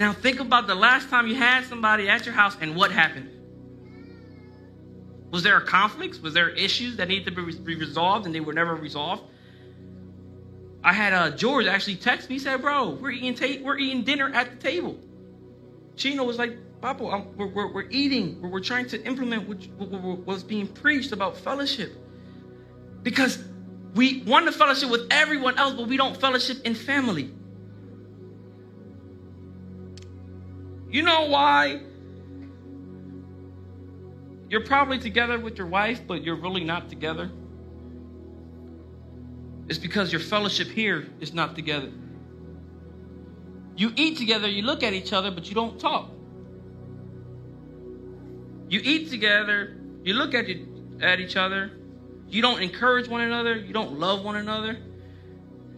Now 0.00 0.14
think 0.14 0.40
about 0.40 0.66
the 0.66 0.74
last 0.74 1.10
time 1.10 1.26
you 1.28 1.34
had 1.34 1.66
somebody 1.66 2.08
at 2.08 2.24
your 2.24 2.34
house 2.34 2.56
and 2.58 2.74
what 2.74 2.90
happened. 2.90 3.28
Was 5.30 5.42
there 5.42 5.58
a 5.58 5.64
conflict? 5.64 6.22
Was 6.22 6.32
there 6.32 6.48
issues 6.48 6.96
that 6.96 7.08
needed 7.08 7.26
to 7.36 7.52
be 7.52 7.76
resolved 7.76 8.24
and 8.24 8.34
they 8.34 8.40
were 8.40 8.54
never 8.54 8.74
resolved? 8.74 9.24
I 10.82 10.94
had 10.94 11.12
uh, 11.12 11.30
George 11.32 11.66
actually 11.66 11.96
text 11.96 12.30
me. 12.30 12.36
He 12.36 12.38
said, 12.38 12.62
"Bro, 12.62 12.92
we're 13.02 13.10
eating 13.10 13.34
ta- 13.34 13.62
we're 13.62 13.76
eating 13.76 14.02
dinner 14.02 14.32
at 14.32 14.50
the 14.50 14.56
table." 14.56 14.98
Chino 15.96 16.24
was 16.24 16.38
like, 16.38 16.56
"Papa, 16.80 17.04
I'm, 17.04 17.36
we're, 17.36 17.48
we're, 17.48 17.70
we're, 17.70 17.90
eating. 17.90 18.40
We're, 18.40 18.48
we're, 18.48 18.60
trying 18.60 18.86
to 18.88 19.04
implement 19.04 19.46
what, 19.46 19.58
what 19.76 20.26
was 20.26 20.42
being 20.42 20.66
preached 20.66 21.12
about 21.12 21.36
fellowship, 21.36 21.92
because 23.02 23.44
we 23.94 24.22
want 24.22 24.46
to 24.46 24.52
fellowship 24.52 24.88
with 24.88 25.06
everyone 25.10 25.58
else, 25.58 25.74
but 25.74 25.86
we 25.86 25.98
don't 25.98 26.18
fellowship 26.18 26.64
in 26.64 26.74
family. 26.74 27.30
You 30.90 31.02
know 31.02 31.26
why? 31.26 31.80
You're 34.48 34.64
probably 34.64 34.98
together 34.98 35.38
with 35.38 35.56
your 35.56 35.68
wife, 35.68 36.02
but 36.06 36.24
you're 36.24 36.34
really 36.40 36.64
not 36.64 36.88
together. 36.88 37.30
It's 39.68 39.78
because 39.78 40.10
your 40.10 40.20
fellowship 40.20 40.66
here 40.66 41.06
is 41.20 41.32
not 41.32 41.54
together. 41.54 41.92
You 43.76 43.92
eat 43.94 44.18
together, 44.18 44.48
you 44.48 44.62
look 44.62 44.82
at 44.82 44.92
each 44.92 45.12
other, 45.12 45.30
but 45.30 45.48
you 45.48 45.54
don't 45.54 45.78
talk. 45.78 46.10
You 48.68 48.80
eat 48.82 49.10
together, 49.10 49.76
you 50.02 50.14
look 50.14 50.34
at, 50.34 50.48
you, 50.48 50.98
at 51.00 51.20
each 51.20 51.36
other, 51.36 51.70
you 52.28 52.42
don't 52.42 52.60
encourage 52.60 53.08
one 53.08 53.20
another, 53.20 53.56
you 53.56 53.72
don't 53.72 53.98
love 53.98 54.24
one 54.24 54.36
another. 54.36 54.76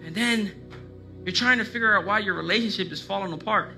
And 0.05 0.15
then 0.15 0.51
you're 1.25 1.35
trying 1.35 1.59
to 1.59 1.65
figure 1.65 1.97
out 1.97 2.07
why 2.07 2.21
your 2.21 2.35
relationship 2.35 2.91
is 2.93 3.03
falling 3.03 3.33
apart. 3.35 3.77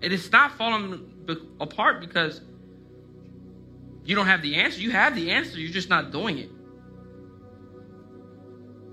It 0.00 0.12
is 0.12 0.30
not 0.30 0.52
falling 0.58 1.12
apart 1.60 2.00
because 2.00 2.40
you 4.04 4.14
don't 4.14 4.26
have 4.26 4.42
the 4.42 4.56
answer. 4.56 4.80
You 4.80 4.92
have 4.92 5.14
the 5.16 5.30
answer, 5.30 5.58
you're 5.58 5.72
just 5.72 5.88
not 5.88 6.12
doing 6.12 6.38
it. 6.38 6.50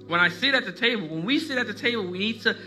When 0.08 0.20
I 0.20 0.30
sit 0.30 0.54
at 0.54 0.66
the 0.66 0.72
table, 0.72 1.08
when 1.08 1.24
we 1.24 1.40
sit 1.40 1.58
at 1.58 1.68
the 1.68 1.74
table, 1.74 2.06
we 2.06 2.18
need 2.18 2.42
to 2.42 2.58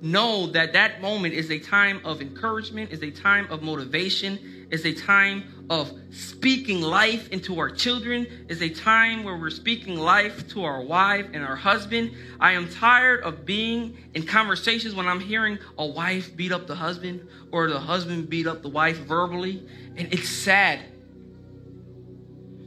know 0.00 0.46
that 0.48 0.72
that 0.74 1.00
moment 1.00 1.34
is 1.34 1.50
a 1.50 1.58
time 1.58 2.00
of 2.04 2.20
encouragement, 2.20 2.92
is 2.92 3.02
a 3.02 3.10
time 3.10 3.50
of 3.50 3.62
motivation, 3.62 4.55
is 4.70 4.84
a 4.84 4.92
time 4.92 5.66
of 5.70 5.92
speaking 6.10 6.80
life 6.80 7.28
into 7.30 7.58
our 7.58 7.70
children, 7.70 8.26
is 8.48 8.62
a 8.62 8.68
time 8.68 9.24
where 9.24 9.36
we're 9.36 9.50
speaking 9.50 9.96
life 9.96 10.48
to 10.48 10.64
our 10.64 10.80
wife 10.80 11.26
and 11.32 11.44
our 11.44 11.56
husband. 11.56 12.12
I 12.40 12.52
am 12.52 12.68
tired 12.68 13.22
of 13.22 13.44
being 13.44 13.96
in 14.14 14.24
conversations 14.26 14.94
when 14.94 15.06
I'm 15.06 15.20
hearing 15.20 15.58
a 15.78 15.86
wife 15.86 16.36
beat 16.36 16.52
up 16.52 16.66
the 16.66 16.74
husband 16.74 17.26
or 17.52 17.68
the 17.68 17.80
husband 17.80 18.28
beat 18.28 18.46
up 18.46 18.62
the 18.62 18.68
wife 18.68 18.98
verbally, 18.98 19.66
and 19.96 20.12
it's 20.12 20.28
sad. 20.28 20.80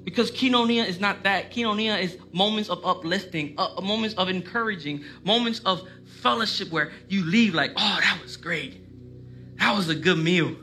Because 0.03 0.31
koinonia 0.31 0.87
is 0.87 0.99
not 0.99 1.23
that. 1.23 1.51
Koinonia 1.51 2.01
is 2.01 2.17
moments 2.33 2.69
of 2.69 2.83
uplifting, 2.83 3.53
uh, 3.57 3.79
moments 3.81 4.15
of 4.15 4.27
encouraging, 4.29 5.03
moments 5.23 5.59
of 5.65 5.87
fellowship 6.21 6.71
where 6.71 6.91
you 7.09 7.23
leave 7.25 7.53
like, 7.53 7.71
oh, 7.75 7.99
that 8.01 8.19
was 8.23 8.35
great. 8.35 8.81
That 9.57 9.75
was 9.75 9.89
a 9.89 9.95
good 9.95 10.17
meal. 10.17 10.55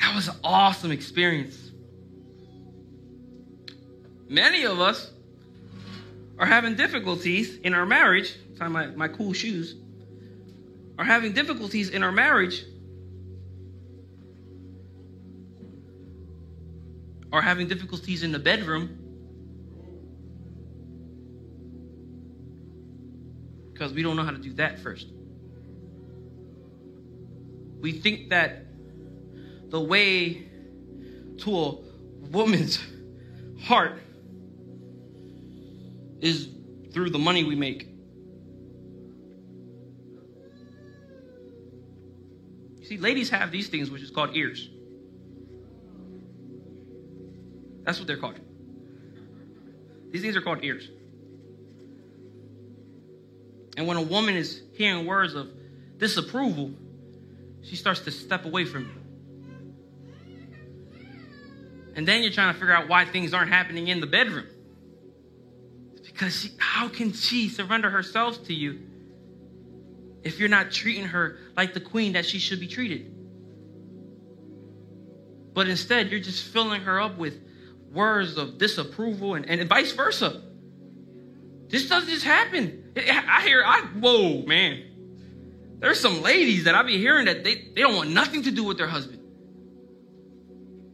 That 0.00 0.14
was 0.14 0.28
an 0.28 0.36
awesome 0.42 0.90
experience. 0.90 1.56
Many 4.28 4.64
of 4.64 4.80
us 4.80 5.10
are 6.38 6.46
having 6.46 6.76
difficulties 6.76 7.56
in 7.56 7.74
our 7.74 7.86
marriage. 7.86 8.34
Tie 8.58 8.68
my, 8.68 8.86
my 8.88 9.08
cool 9.08 9.32
shoes. 9.32 9.74
Are 10.98 11.04
having 11.04 11.32
difficulties 11.32 11.90
in 11.90 12.02
our 12.02 12.12
marriage 12.12 12.64
are 17.32 17.42
having 17.42 17.68
difficulties 17.68 18.22
in 18.22 18.32
the 18.32 18.38
bedroom 18.38 18.98
because 23.72 23.92
we 23.92 24.02
don't 24.02 24.16
know 24.16 24.24
how 24.24 24.30
to 24.30 24.38
do 24.38 24.52
that 24.54 24.80
first. 24.80 25.06
We 27.80 27.92
think 27.92 28.30
that 28.30 28.64
the 29.70 29.80
way 29.80 30.46
to 31.38 31.58
a 31.58 31.74
woman's 32.30 32.78
heart 33.62 34.00
is 36.20 36.48
through 36.92 37.10
the 37.10 37.18
money 37.18 37.44
we 37.44 37.54
make. 37.54 37.88
See, 42.84 42.96
ladies 42.96 43.28
have 43.30 43.50
these 43.52 43.68
things, 43.68 43.90
which 43.90 44.02
is 44.02 44.10
called 44.10 44.34
ears. 44.34 44.70
That's 47.84 47.98
what 47.98 48.06
they're 48.06 48.16
called. 48.16 48.40
These 50.10 50.22
things 50.22 50.36
are 50.36 50.40
called 50.40 50.64
ears. 50.64 50.88
And 53.76 53.86
when 53.86 53.96
a 53.96 54.02
woman 54.02 54.34
is 54.34 54.62
hearing 54.72 55.06
words 55.06 55.34
of 55.34 55.48
disapproval, 55.98 56.72
she 57.62 57.76
starts 57.76 58.00
to 58.00 58.10
step 58.10 58.44
away 58.44 58.64
from 58.64 58.82
you. 58.84 58.97
And 61.98 62.06
then 62.06 62.22
you're 62.22 62.30
trying 62.30 62.54
to 62.54 62.60
figure 62.60 62.72
out 62.72 62.88
why 62.88 63.06
things 63.06 63.34
aren't 63.34 63.50
happening 63.50 63.88
in 63.88 63.98
the 64.00 64.06
bedroom. 64.06 64.46
It's 65.96 66.08
because 66.08 66.40
she, 66.40 66.50
how 66.56 66.88
can 66.88 67.12
she 67.12 67.48
surrender 67.48 67.90
herself 67.90 68.44
to 68.44 68.54
you 68.54 68.78
if 70.22 70.38
you're 70.38 70.48
not 70.48 70.70
treating 70.70 71.06
her 71.06 71.38
like 71.56 71.74
the 71.74 71.80
queen 71.80 72.12
that 72.12 72.24
she 72.24 72.38
should 72.38 72.60
be 72.60 72.68
treated? 72.68 73.12
But 75.52 75.66
instead, 75.66 76.12
you're 76.12 76.20
just 76.20 76.44
filling 76.44 76.82
her 76.82 77.00
up 77.00 77.18
with 77.18 77.34
words 77.92 78.36
of 78.36 78.58
disapproval 78.58 79.34
and, 79.34 79.44
and 79.46 79.68
vice 79.68 79.90
versa. 79.90 80.40
This 81.66 81.88
doesn't 81.88 82.10
just 82.10 82.24
happen. 82.24 82.92
I 82.96 83.42
hear, 83.42 83.64
I, 83.66 83.80
whoa, 83.98 84.44
man. 84.46 84.84
There's 85.80 85.98
some 85.98 86.22
ladies 86.22 86.62
that 86.62 86.76
I 86.76 86.84
be 86.84 86.96
hearing 86.96 87.24
that 87.24 87.42
they, 87.42 87.56
they 87.56 87.80
don't 87.80 87.96
want 87.96 88.10
nothing 88.10 88.44
to 88.44 88.52
do 88.52 88.62
with 88.62 88.78
their 88.78 88.86
husband. 88.86 89.17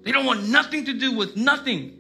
They 0.05 0.13
don't 0.13 0.27
want 0.27 0.49
nothing 0.49 0.85
to 0.87 0.93
do 0.93 1.13
with 1.17 1.37
nothing. 1.37 1.99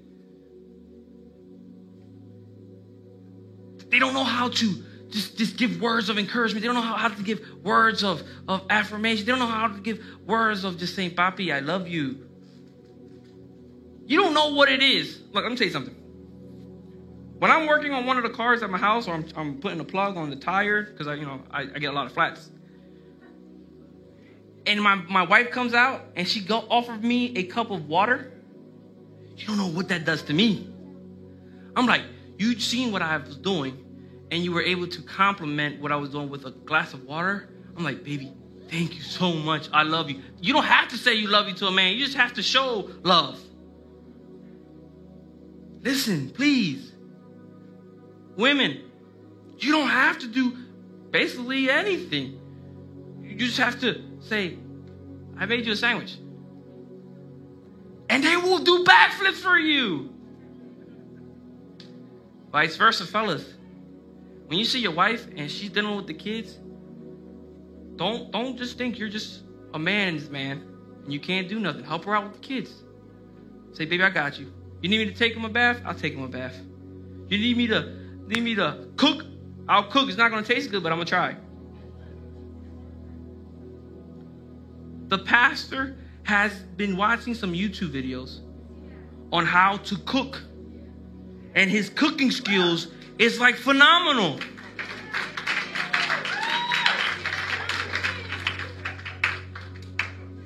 They 3.88 3.98
don't 3.98 4.12
know 4.12 4.24
how 4.24 4.48
to 4.48 4.84
just, 5.08 5.38
just 5.38 5.56
give 5.56 5.80
words 5.80 6.08
of 6.08 6.18
encouragement. 6.18 6.62
They 6.62 6.66
don't 6.66 6.74
know 6.74 6.82
how, 6.82 6.96
how 6.96 7.08
to 7.08 7.22
give 7.22 7.40
words 7.62 8.04
of, 8.04 8.22
of 8.48 8.66
affirmation. 8.68 9.24
They 9.24 9.32
don't 9.32 9.38
know 9.38 9.46
how 9.46 9.68
to 9.68 9.80
give 9.80 10.04
words 10.26 10.64
of 10.64 10.78
just 10.78 10.94
saying, 10.94 11.12
Papi, 11.12 11.54
I 11.54 11.60
love 11.60 11.88
you. 11.88 12.26
You 14.06 14.20
don't 14.20 14.34
know 14.34 14.52
what 14.54 14.68
it 14.68 14.82
is. 14.82 15.20
Look, 15.32 15.42
let 15.44 15.50
me 15.50 15.56
tell 15.56 15.66
you 15.66 15.72
something. 15.72 15.94
When 17.38 17.50
I'm 17.50 17.66
working 17.66 17.92
on 17.92 18.04
one 18.04 18.16
of 18.16 18.22
the 18.22 18.30
cars 18.30 18.62
at 18.62 18.70
my 18.70 18.78
house, 18.78 19.08
or 19.08 19.14
I'm, 19.14 19.26
I'm 19.36 19.60
putting 19.60 19.80
a 19.80 19.84
plug 19.84 20.16
on 20.16 20.30
the 20.30 20.36
tire 20.36 20.82
because 20.82 21.06
I, 21.06 21.14
you 21.14 21.24
know, 21.24 21.40
I, 21.50 21.62
I 21.62 21.78
get 21.78 21.86
a 21.86 21.92
lot 21.92 22.06
of 22.06 22.12
flats. 22.12 22.50
And 24.66 24.80
my, 24.82 24.94
my 24.94 25.22
wife 25.22 25.50
comes 25.50 25.74
out 25.74 26.02
and 26.16 26.26
she 26.26 26.40
go 26.40 26.64
offers 26.70 27.02
me 27.02 27.36
a 27.36 27.44
cup 27.44 27.70
of 27.70 27.88
water. 27.88 28.32
You 29.36 29.46
don't 29.46 29.58
know 29.58 29.68
what 29.68 29.88
that 29.88 30.04
does 30.04 30.22
to 30.22 30.32
me. 30.32 30.70
I'm 31.76 31.86
like, 31.86 32.02
you 32.38 32.58
seen 32.58 32.92
what 32.92 33.02
I 33.02 33.16
was 33.16 33.36
doing, 33.36 33.84
and 34.30 34.42
you 34.42 34.52
were 34.52 34.62
able 34.62 34.86
to 34.86 35.02
compliment 35.02 35.80
what 35.80 35.92
I 35.92 35.96
was 35.96 36.10
doing 36.10 36.30
with 36.30 36.44
a 36.46 36.50
glass 36.50 36.94
of 36.94 37.04
water. 37.04 37.48
I'm 37.76 37.84
like, 37.84 38.04
baby, 38.04 38.32
thank 38.70 38.94
you 38.94 39.02
so 39.02 39.32
much. 39.32 39.68
I 39.72 39.82
love 39.82 40.10
you. 40.10 40.22
You 40.40 40.52
don't 40.52 40.64
have 40.64 40.88
to 40.88 40.96
say 40.96 41.14
you 41.14 41.28
love 41.28 41.48
you 41.48 41.54
to 41.54 41.66
a 41.66 41.72
man. 41.72 41.94
You 41.94 42.04
just 42.04 42.16
have 42.16 42.34
to 42.34 42.42
show 42.42 42.90
love. 43.02 43.40
Listen, 45.82 46.30
please. 46.30 46.92
Women, 48.36 48.80
you 49.58 49.72
don't 49.72 49.88
have 49.88 50.18
to 50.20 50.26
do 50.26 50.56
basically 51.10 51.70
anything. 51.70 52.40
You 53.22 53.36
just 53.36 53.58
have 53.58 53.80
to 53.80 54.02
say, 54.24 54.58
I 55.38 55.46
made 55.46 55.66
you 55.66 55.72
a 55.72 55.76
sandwich. 55.76 56.16
And 58.08 58.22
they 58.22 58.36
will 58.36 58.58
do 58.58 58.84
backflips 58.84 59.34
for 59.34 59.58
you. 59.58 60.10
Vice 62.52 62.76
versa, 62.76 63.04
fellas. 63.04 63.54
When 64.46 64.58
you 64.58 64.64
see 64.64 64.80
your 64.80 64.92
wife 64.92 65.26
and 65.36 65.50
she's 65.50 65.70
dealing 65.70 65.96
with 65.96 66.06
the 66.06 66.14
kids, 66.14 66.58
don't 67.96 68.30
don't 68.30 68.56
just 68.56 68.76
think 68.76 68.98
you're 68.98 69.08
just 69.08 69.42
a 69.72 69.78
man's 69.78 70.28
man 70.30 70.62
and 71.02 71.12
you 71.12 71.18
can't 71.18 71.48
do 71.48 71.58
nothing. 71.58 71.84
Help 71.84 72.04
her 72.04 72.14
out 72.14 72.24
with 72.24 72.34
the 72.34 72.46
kids. 72.46 72.84
Say, 73.72 73.86
baby, 73.86 74.04
I 74.04 74.10
got 74.10 74.38
you. 74.38 74.52
You 74.82 74.88
need 74.88 74.98
me 74.98 75.06
to 75.06 75.14
take 75.14 75.34
him 75.34 75.44
a 75.44 75.48
bath? 75.48 75.80
I'll 75.84 75.94
take 75.94 76.14
him 76.14 76.22
a 76.22 76.28
bath. 76.28 76.56
You 77.28 77.38
need 77.38 77.56
me 77.56 77.66
to 77.68 77.96
need 78.28 78.42
me 78.42 78.54
to 78.54 78.88
cook? 78.96 79.24
I'll 79.68 79.84
cook. 79.84 80.08
It's 80.08 80.18
not 80.18 80.30
gonna 80.30 80.42
taste 80.42 80.70
good, 80.70 80.82
but 80.82 80.92
I'm 80.92 80.98
gonna 80.98 81.06
try. 81.06 81.36
The 85.08 85.18
pastor 85.18 85.96
has 86.24 86.52
been 86.76 86.96
watching 86.96 87.34
some 87.34 87.52
YouTube 87.52 87.90
videos 87.90 88.40
on 89.32 89.44
how 89.44 89.76
to 89.78 89.96
cook. 89.98 90.42
And 91.54 91.70
his 91.70 91.88
cooking 91.90 92.30
skills 92.30 92.88
is 93.18 93.38
like 93.38 93.56
phenomenal. 93.56 94.40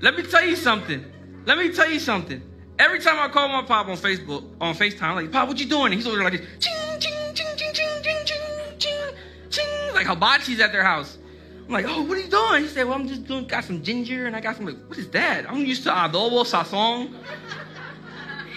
Let 0.01 0.17
me 0.17 0.23
tell 0.23 0.45
you 0.45 0.57
something. 0.57 1.05
Let 1.45 1.59
me 1.59 1.73
tell 1.73 1.91
you 1.91 1.99
something. 1.99 2.43
Every 2.79 3.01
time 3.01 3.19
I 3.19 3.29
call 3.33 3.49
my 3.49 3.63
pop 3.63 3.89
on 3.89 3.97
Facebook, 3.97 4.45
on 4.61 4.75
FaceTime, 4.75 5.03
I'm 5.03 5.17
like, 5.17 5.33
Pop, 5.33 5.49
what 5.49 5.59
you 5.59 5.67
doing? 5.67 5.93
he's 5.93 6.07
over 6.07 6.17
there 6.17 6.25
like 6.25 6.41
this, 6.41 6.65
ching, 6.65 7.01
ching, 7.01 7.35
ching, 7.35 7.47
ching, 7.57 7.73
ching, 7.75 8.03
ching, 8.03 8.25
ching, 8.25 8.79
ching, 8.79 9.15
ching, 9.51 9.95
like 9.95 10.07
hibachi's 10.07 10.61
at 10.61 10.71
their 10.71 10.85
house. 10.85 11.19
I'm 11.69 11.75
like, 11.75 11.85
oh, 11.87 12.01
what 12.01 12.17
are 12.17 12.21
you 12.23 12.29
doing? 12.29 12.63
He 12.63 12.69
said, 12.69 12.87
well, 12.87 12.95
I'm 12.95 13.07
just 13.07 13.27
doing, 13.27 13.47
got 13.47 13.63
some 13.63 13.83
ginger 13.83 14.25
and 14.25 14.35
I 14.35 14.41
got 14.41 14.57
some, 14.57 14.65
like, 14.65 14.79
what 14.87 14.97
is 14.97 15.11
that? 15.11 15.49
I'm 15.51 15.67
used 15.67 15.83
to 15.83 15.91
adobo 15.91 16.47
sazon. 16.47 17.15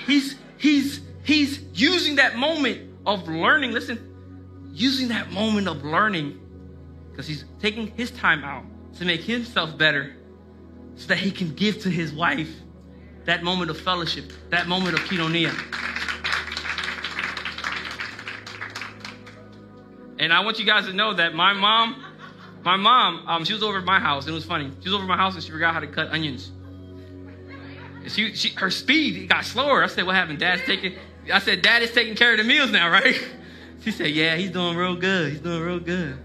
he's, 0.08 0.38
he's, 0.58 1.02
he's 1.24 1.62
using 1.74 2.16
that 2.16 2.38
moment 2.38 2.90
of 3.06 3.28
learning, 3.28 3.74
listen, 3.74 4.70
using 4.72 5.10
that 5.10 5.30
moment 5.30 5.68
of 5.68 5.84
learning 5.84 6.40
because 7.10 7.28
he's 7.28 7.44
taking 7.62 7.88
his 7.98 8.12
time 8.12 8.46
out 8.46 8.64
to 8.96 9.04
make 9.04 9.20
himself 9.22 9.78
better 9.78 10.16
so 10.96 11.08
that 11.08 11.18
he 11.18 11.32
can 11.32 11.54
give 11.54 11.82
to 11.82 11.90
his 11.90 12.14
wife 12.14 12.50
that 13.26 13.44
moment 13.44 13.70
of 13.70 13.80
fellowship, 13.80 14.32
that 14.52 14.70
moment 14.70 14.98
of 14.98 15.02
koinonia. 15.02 15.52
And 20.18 20.32
I 20.32 20.40
want 20.42 20.60
you 20.60 20.66
guys 20.66 20.86
to 20.86 20.94
know 20.94 21.14
that 21.16 21.34
my 21.34 21.52
mom, 21.52 22.06
my 22.64 22.76
mom, 22.76 23.24
um, 23.28 23.44
she 23.44 23.54
was 23.54 23.64
over 23.64 23.80
at 23.80 23.86
my 23.86 24.00
house. 24.00 24.26
And 24.26 24.32
it 24.32 24.36
was 24.36 24.46
funny. 24.46 24.72
She 24.82 24.90
was 24.90 24.94
over 24.94 25.04
at 25.04 25.10
my 25.10 25.18
house 25.18 25.36
and 25.36 25.44
she 25.44 25.52
forgot 25.52 25.74
how 25.74 25.80
to 25.80 25.88
cut 25.88 26.12
onions. 26.12 26.52
She, 28.08 28.34
she, 28.34 28.50
her 28.56 28.72
speed 28.72 29.30
got 29.30 29.46
slower. 29.46 29.84
I 29.84 29.88
said, 29.88 30.06
"What 30.06 30.16
happened? 30.16 30.40
Dad's 30.40 30.64
taking." 30.64 30.96
I 31.32 31.40
said, 31.40 31.62
"Dad 31.62 31.84
is 31.84 31.92
taking 31.92 32.16
care 32.16 32.32
of 32.32 32.38
the 32.38 32.44
meals 32.44 32.72
now, 32.72 32.90
right?" 32.92 33.16
She 33.84 33.92
said, 33.92 34.08
"Yeah, 34.08 34.36
he's 34.36 34.52
doing 34.52 34.76
real 34.76 34.96
good. 34.96 35.32
He's 35.32 35.42
doing 35.42 35.62
real 35.62 35.80
good." 35.80 36.18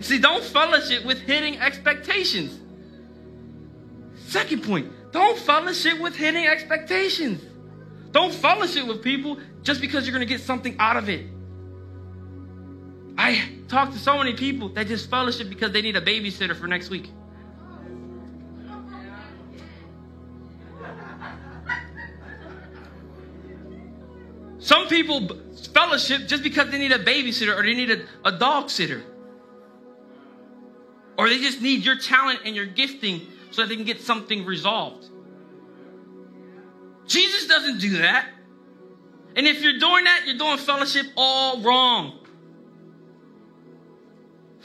See, 0.00 0.18
don't 0.18 0.44
fellowship 0.44 1.04
with 1.04 1.18
hitting 1.18 1.58
expectations. 1.58 2.60
Second 4.26 4.62
point, 4.62 4.92
don't 5.10 5.38
fellowship 5.38 5.98
with 6.00 6.14
hitting 6.14 6.46
expectations. 6.46 7.42
Don't 8.12 8.32
fellowship 8.32 8.86
with 8.86 9.02
people 9.02 9.38
just 9.62 9.80
because 9.80 10.06
you're 10.06 10.14
going 10.14 10.26
to 10.26 10.32
get 10.32 10.42
something 10.42 10.76
out 10.78 10.96
of 10.96 11.08
it. 11.08 11.26
I 13.16 13.48
talk 13.68 13.92
to 13.92 13.98
so 13.98 14.18
many 14.18 14.34
people 14.34 14.70
that 14.70 14.86
just 14.86 15.10
fellowship 15.10 15.48
because 15.48 15.72
they 15.72 15.82
need 15.82 15.96
a 15.96 16.00
babysitter 16.00 16.56
for 16.56 16.66
next 16.66 16.90
week. 16.90 17.10
Some 24.58 24.88
people 24.88 25.28
fellowship 25.72 26.26
just 26.26 26.42
because 26.42 26.70
they 26.70 26.78
need 26.78 26.92
a 26.92 27.02
babysitter 27.02 27.56
or 27.56 27.62
they 27.62 27.74
need 27.74 27.90
a, 27.90 28.04
a 28.24 28.32
dog 28.32 28.70
sitter. 28.70 29.02
Or 31.16 31.28
they 31.28 31.38
just 31.38 31.62
need 31.62 31.84
your 31.84 31.96
talent 31.96 32.40
and 32.44 32.54
your 32.54 32.66
gifting 32.66 33.22
so 33.50 33.62
that 33.62 33.68
they 33.68 33.76
can 33.76 33.84
get 33.84 34.00
something 34.00 34.44
resolved. 34.44 35.08
Jesus 37.06 37.46
doesn't 37.46 37.78
do 37.80 37.98
that. 37.98 38.28
And 39.36 39.46
if 39.46 39.62
you're 39.62 39.78
doing 39.78 40.04
that, 40.04 40.22
you're 40.26 40.38
doing 40.38 40.58
fellowship 40.58 41.06
all 41.16 41.62
wrong. 41.62 42.17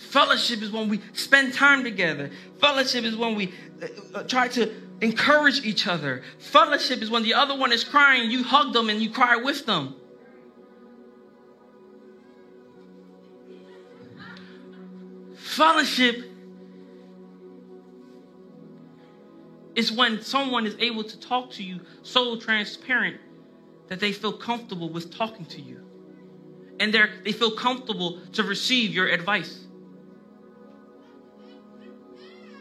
Fellowship 0.09 0.61
is 0.61 0.71
when 0.71 0.89
we 0.89 1.01
spend 1.13 1.53
time 1.53 1.83
together. 1.83 2.29
Fellowship 2.59 3.03
is 3.03 3.15
when 3.15 3.35
we 3.35 3.51
uh, 3.81 3.87
uh, 4.19 4.23
try 4.23 4.47
to 4.49 4.71
encourage 5.01 5.65
each 5.65 5.87
other. 5.87 6.23
Fellowship 6.37 7.01
is 7.01 7.09
when 7.09 7.23
the 7.23 7.33
other 7.33 7.57
one 7.57 7.71
is 7.71 7.83
crying, 7.83 8.29
you 8.29 8.43
hug 8.43 8.73
them 8.73 8.89
and 8.89 9.01
you 9.01 9.09
cry 9.09 9.35
with 9.37 9.65
them. 9.65 9.95
Fellowship 15.35 16.31
is 19.75 19.91
when 19.91 20.21
someone 20.21 20.67
is 20.67 20.75
able 20.79 21.03
to 21.03 21.19
talk 21.19 21.49
to 21.51 21.63
you 21.63 21.79
so 22.03 22.35
transparent 22.37 23.19
that 23.87 23.99
they 23.99 24.11
feel 24.11 24.33
comfortable 24.33 24.89
with 24.89 25.15
talking 25.15 25.45
to 25.45 25.61
you. 25.61 25.83
And 26.79 26.93
they 26.93 27.03
they 27.23 27.31
feel 27.31 27.51
comfortable 27.51 28.19
to 28.33 28.43
receive 28.43 28.91
your 28.91 29.07
advice. 29.07 29.62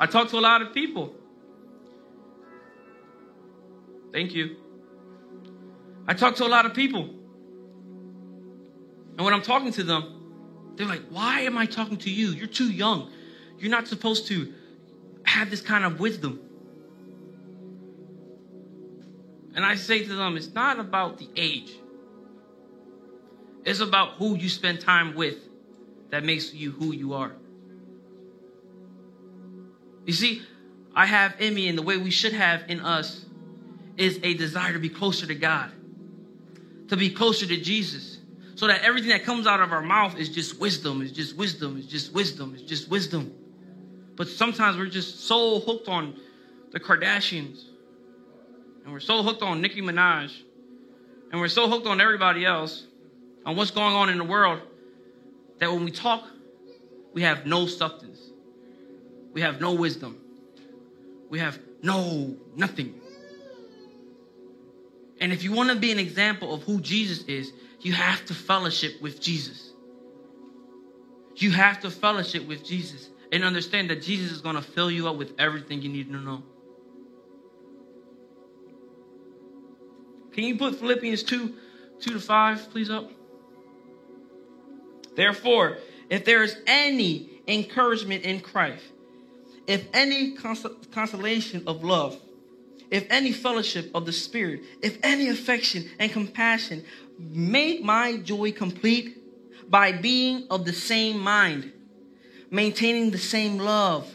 I 0.00 0.06
talk 0.06 0.28
to 0.30 0.38
a 0.38 0.40
lot 0.40 0.62
of 0.62 0.72
people. 0.72 1.14
Thank 4.12 4.34
you. 4.34 4.56
I 6.06 6.14
talk 6.14 6.36
to 6.36 6.44
a 6.44 6.48
lot 6.48 6.66
of 6.66 6.74
people. 6.74 7.02
And 9.16 9.24
when 9.24 9.32
I'm 9.32 9.42
talking 9.42 9.72
to 9.72 9.82
them, 9.82 10.74
they're 10.76 10.86
like, 10.86 11.02
Why 11.10 11.40
am 11.40 11.56
I 11.56 11.66
talking 11.66 11.98
to 11.98 12.10
you? 12.10 12.28
You're 12.28 12.46
too 12.46 12.70
young. 12.70 13.10
You're 13.58 13.70
not 13.70 13.86
supposed 13.86 14.26
to 14.28 14.52
have 15.24 15.50
this 15.50 15.60
kind 15.60 15.84
of 15.84 16.00
wisdom. 16.00 16.40
And 19.54 19.64
I 19.64 19.74
say 19.76 20.04
to 20.04 20.14
them, 20.14 20.36
it's 20.36 20.52
not 20.52 20.78
about 20.78 21.18
the 21.18 21.28
age, 21.36 21.72
it's 23.64 23.80
about 23.80 24.14
who 24.14 24.36
you 24.36 24.48
spend 24.48 24.80
time 24.80 25.14
with 25.14 25.36
that 26.10 26.24
makes 26.24 26.52
you 26.52 26.72
who 26.72 26.92
you 26.92 27.14
are. 27.14 27.32
You 30.04 30.12
see, 30.12 30.42
I 30.94 31.06
have 31.06 31.40
in 31.40 31.54
me, 31.54 31.68
and 31.68 31.78
the 31.78 31.82
way 31.82 31.96
we 31.96 32.10
should 32.10 32.32
have 32.32 32.64
in 32.68 32.80
us 32.80 33.24
is 33.96 34.18
a 34.22 34.34
desire 34.34 34.72
to 34.72 34.78
be 34.78 34.88
closer 34.88 35.26
to 35.26 35.34
God, 35.34 35.70
to 36.88 36.96
be 36.96 37.10
closer 37.10 37.46
to 37.46 37.56
Jesus, 37.60 38.18
so 38.54 38.66
that 38.66 38.82
everything 38.82 39.10
that 39.10 39.24
comes 39.24 39.46
out 39.46 39.60
of 39.60 39.72
our 39.72 39.82
mouth 39.82 40.18
is 40.18 40.28
just 40.28 40.60
wisdom, 40.60 41.02
is 41.02 41.12
just 41.12 41.36
wisdom, 41.36 41.78
is 41.78 41.86
just 41.86 42.12
wisdom, 42.12 42.54
is 42.54 42.62
just 42.62 42.88
wisdom. 42.88 43.32
But 44.16 44.28
sometimes 44.28 44.76
we're 44.76 44.86
just 44.86 45.20
so 45.20 45.60
hooked 45.60 45.88
on 45.88 46.16
the 46.72 46.80
Kardashians 46.80 47.64
and 48.84 48.92
we're 48.92 49.00
so 49.00 49.22
hooked 49.22 49.42
on 49.42 49.60
Nicki 49.60 49.80
Minaj, 49.80 50.32
and 51.30 51.40
we're 51.40 51.48
so 51.48 51.68
hooked 51.68 51.86
on 51.86 52.00
everybody 52.00 52.44
else, 52.44 52.84
on 53.46 53.56
what's 53.56 53.70
going 53.70 53.94
on 53.94 54.08
in 54.08 54.18
the 54.18 54.24
world, 54.24 54.60
that 55.58 55.70
when 55.70 55.84
we 55.84 55.90
talk, 55.90 56.24
we 57.14 57.22
have 57.22 57.46
no 57.46 57.66
substance. 57.66 58.20
We 59.32 59.40
have 59.40 59.60
no 59.60 59.74
wisdom. 59.74 60.18
We 61.30 61.38
have 61.38 61.58
no 61.82 62.36
nothing. 62.54 63.00
And 65.20 65.32
if 65.32 65.42
you 65.42 65.52
want 65.52 65.70
to 65.70 65.76
be 65.76 65.92
an 65.92 65.98
example 65.98 66.52
of 66.52 66.62
who 66.64 66.80
Jesus 66.80 67.24
is, 67.24 67.52
you 67.80 67.92
have 67.92 68.24
to 68.26 68.34
fellowship 68.34 69.00
with 69.00 69.20
Jesus. 69.20 69.72
You 71.36 71.50
have 71.52 71.80
to 71.80 71.90
fellowship 71.90 72.46
with 72.46 72.64
Jesus 72.64 73.08
and 73.30 73.42
understand 73.44 73.90
that 73.90 74.02
Jesus 74.02 74.30
is 74.30 74.40
going 74.40 74.56
to 74.56 74.62
fill 74.62 74.90
you 74.90 75.08
up 75.08 75.16
with 75.16 75.32
everything 75.38 75.80
you 75.80 75.88
need 75.88 76.08
to 76.12 76.16
know. 76.16 76.42
Can 80.32 80.44
you 80.44 80.56
put 80.56 80.76
Philippians 80.76 81.22
2, 81.22 81.54
2 82.00 82.10
to 82.12 82.20
5, 82.20 82.70
please 82.70 82.90
up? 82.90 83.10
Therefore, 85.14 85.78
if 86.10 86.24
there 86.24 86.42
is 86.42 86.56
any 86.66 87.42
encouragement 87.46 88.24
in 88.24 88.40
Christ, 88.40 88.84
if 89.66 89.86
any 89.92 90.32
cons- 90.32 90.66
consolation 90.90 91.64
of 91.66 91.84
love, 91.84 92.20
if 92.90 93.06
any 93.10 93.32
fellowship 93.32 93.90
of 93.94 94.04
the 94.06 94.12
Spirit, 94.12 94.62
if 94.82 94.98
any 95.02 95.28
affection 95.28 95.88
and 95.98 96.12
compassion, 96.12 96.84
make 97.18 97.82
my 97.82 98.16
joy 98.18 98.52
complete 98.52 99.18
by 99.70 99.92
being 99.92 100.46
of 100.50 100.64
the 100.64 100.72
same 100.72 101.18
mind, 101.18 101.72
maintaining 102.50 103.10
the 103.10 103.18
same 103.18 103.58
love, 103.58 104.14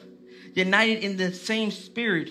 united 0.53 1.03
in 1.03 1.17
the 1.17 1.33
same 1.33 1.71
spirit, 1.71 2.29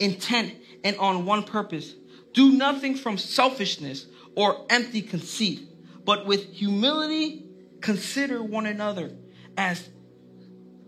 intent, 0.00 0.54
and 0.82 0.96
on 0.96 1.24
one 1.24 1.42
purpose. 1.42 1.94
Do 2.32 2.52
nothing 2.52 2.96
from 2.96 3.18
selfishness 3.18 4.06
or 4.34 4.66
empty 4.70 5.02
conceit, 5.02 5.68
but 6.04 6.26
with 6.26 6.52
humility 6.52 7.46
consider 7.80 8.42
one 8.42 8.66
another 8.66 9.12
as 9.56 9.88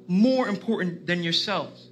more 0.08 0.48
important 0.48 1.06
than 1.06 1.22
yourselves. 1.22 1.90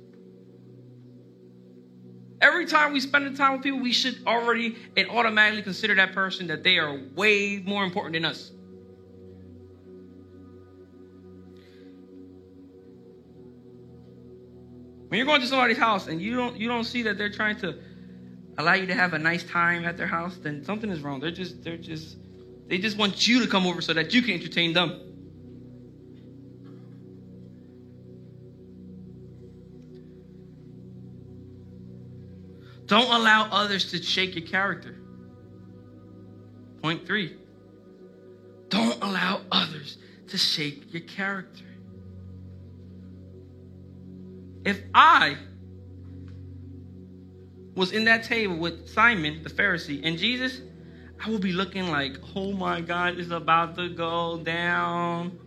Every 2.40 2.66
time 2.66 2.92
we 2.92 3.00
spend 3.00 3.26
the 3.26 3.36
time 3.36 3.52
with 3.52 3.62
people, 3.62 3.80
we 3.80 3.92
should 3.92 4.18
already 4.26 4.76
and 4.96 5.08
automatically 5.10 5.62
consider 5.62 5.94
that 5.94 6.12
person 6.12 6.46
that 6.48 6.64
they 6.64 6.78
are 6.78 6.98
way 7.14 7.62
more 7.64 7.84
important 7.84 8.14
than 8.14 8.24
us. 8.24 8.52
When 15.08 15.18
you're 15.18 15.26
going 15.26 15.40
to 15.40 15.46
somebody's 15.46 15.78
house 15.78 16.08
and 16.08 16.20
you 16.20 16.34
don't 16.34 16.56
you 16.56 16.68
don't 16.68 16.84
see 16.84 17.02
that 17.02 17.16
they're 17.16 17.30
trying 17.30 17.58
to 17.60 17.78
allow 18.58 18.74
you 18.74 18.86
to 18.86 18.94
have 18.94 19.12
a 19.12 19.18
nice 19.18 19.44
time 19.44 19.84
at 19.84 19.96
their 19.96 20.06
house, 20.06 20.36
then 20.38 20.64
something 20.64 20.90
is 20.90 21.00
wrong. 21.00 21.20
They're 21.20 21.30
just 21.30 21.62
they're 21.62 21.76
just 21.76 22.16
they 22.66 22.78
just 22.78 22.98
want 22.98 23.28
you 23.28 23.40
to 23.40 23.46
come 23.46 23.66
over 23.66 23.80
so 23.80 23.92
that 23.92 24.12
you 24.12 24.22
can 24.22 24.34
entertain 24.34 24.72
them. 24.72 25.05
Don't 32.96 33.12
allow 33.12 33.50
others 33.50 33.90
to 33.90 34.02
shake 34.02 34.36
your 34.36 34.46
character. 34.46 34.96
Point 36.80 37.06
three. 37.06 37.36
Don't 38.70 39.02
allow 39.02 39.42
others 39.52 39.98
to 40.28 40.38
shake 40.38 40.94
your 40.94 41.02
character. 41.02 41.66
If 44.64 44.80
I 44.94 45.36
was 47.74 47.92
in 47.92 48.04
that 48.04 48.24
table 48.24 48.56
with 48.56 48.88
Simon 48.88 49.42
the 49.42 49.50
Pharisee 49.50 50.00
and 50.02 50.16
Jesus, 50.16 50.62
I 51.22 51.28
would 51.28 51.42
be 51.42 51.52
looking 51.52 51.90
like, 51.90 52.16
oh 52.34 52.52
my 52.52 52.80
God, 52.80 53.18
it's 53.18 53.30
about 53.30 53.76
to 53.76 53.90
go 53.90 54.38
down. 54.38 55.38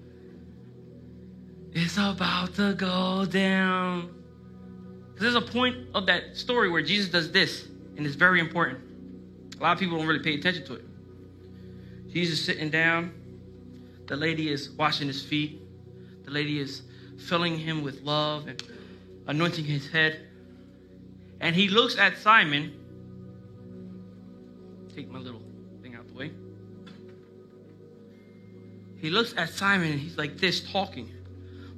It's 1.74 1.98
about 1.98 2.54
to 2.58 2.76
go 2.76 3.26
down. 3.26 4.19
There's 5.20 5.36
a 5.36 5.42
point 5.42 5.88
of 5.94 6.06
that 6.06 6.38
story 6.38 6.70
where 6.70 6.82
Jesus 6.82 7.10
does 7.10 7.30
this, 7.30 7.68
and 7.98 8.06
it's 8.06 8.16
very 8.16 8.40
important. 8.40 8.80
A 9.60 9.62
lot 9.62 9.74
of 9.74 9.80
people 9.80 9.98
don't 9.98 10.08
really 10.08 10.24
pay 10.24 10.36
attention 10.36 10.66
to 10.68 10.76
it. 10.76 10.86
Jesus 12.10 12.44
sitting 12.44 12.70
down, 12.70 13.14
the 14.08 14.16
lady 14.16 14.50
is 14.50 14.70
washing 14.70 15.08
his 15.08 15.22
feet, 15.22 15.62
the 16.24 16.32
lady 16.32 16.60
is 16.60 16.84
filling 17.18 17.58
him 17.60 17.84
with 17.84 18.02
love 18.02 18.48
and 18.48 18.64
anointing 19.28 19.66
his 19.66 19.90
head. 19.90 20.22
And 21.42 21.54
he 21.54 21.68
looks 21.68 21.98
at 21.98 22.18
Simon. 22.18 22.74
Take 24.96 25.12
my 25.12 25.20
little 25.20 25.42
thing 25.82 25.96
out 25.96 26.08
the 26.08 26.14
way. 26.14 26.32
He 29.02 29.10
looks 29.10 29.34
at 29.38 29.50
Simon 29.50 29.92
and 29.92 30.00
he's 30.00 30.18
like 30.18 30.38
this 30.38 30.72
talking 30.72 31.12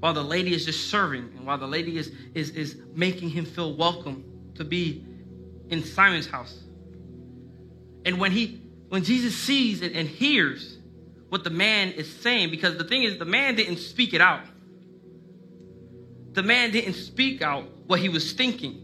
while 0.02 0.14
the 0.14 0.24
lady 0.24 0.54
is 0.54 0.66
just 0.66 0.90
serving 0.90 1.32
and 1.38 1.46
while 1.46 1.60
the 1.60 1.68
lady 1.68 1.98
is, 1.98 2.12
is, 2.34 2.50
is 2.50 2.76
making 2.96 3.30
him 3.30 3.46
feel 3.46 3.76
welcome 3.76 4.26
to 4.56 4.66
be 4.66 5.06
in 5.70 5.84
Simon's 5.84 6.28
house. 6.28 6.60
And 8.04 8.20
when 8.20 8.32
he 8.32 8.60
when 8.90 9.04
Jesus 9.06 9.34
sees 9.34 9.82
it 9.82 9.94
and 9.94 10.06
hears 10.10 10.78
what 11.30 11.46
the 11.46 11.50
man 11.50 11.92
is 11.92 12.14
saying, 12.14 12.50
because 12.50 12.78
the 12.78 12.84
thing 12.84 13.04
is 13.04 13.18
the 13.20 13.26
man 13.26 13.56
didn't 13.56 13.78
speak 13.78 14.14
it 14.14 14.20
out. 14.20 14.42
The 16.34 16.44
man 16.44 16.72
didn't 16.72 16.96
speak 16.96 17.42
out 17.42 17.66
what 17.88 18.00
he 18.00 18.10
was 18.10 18.34
thinking. 18.34 18.82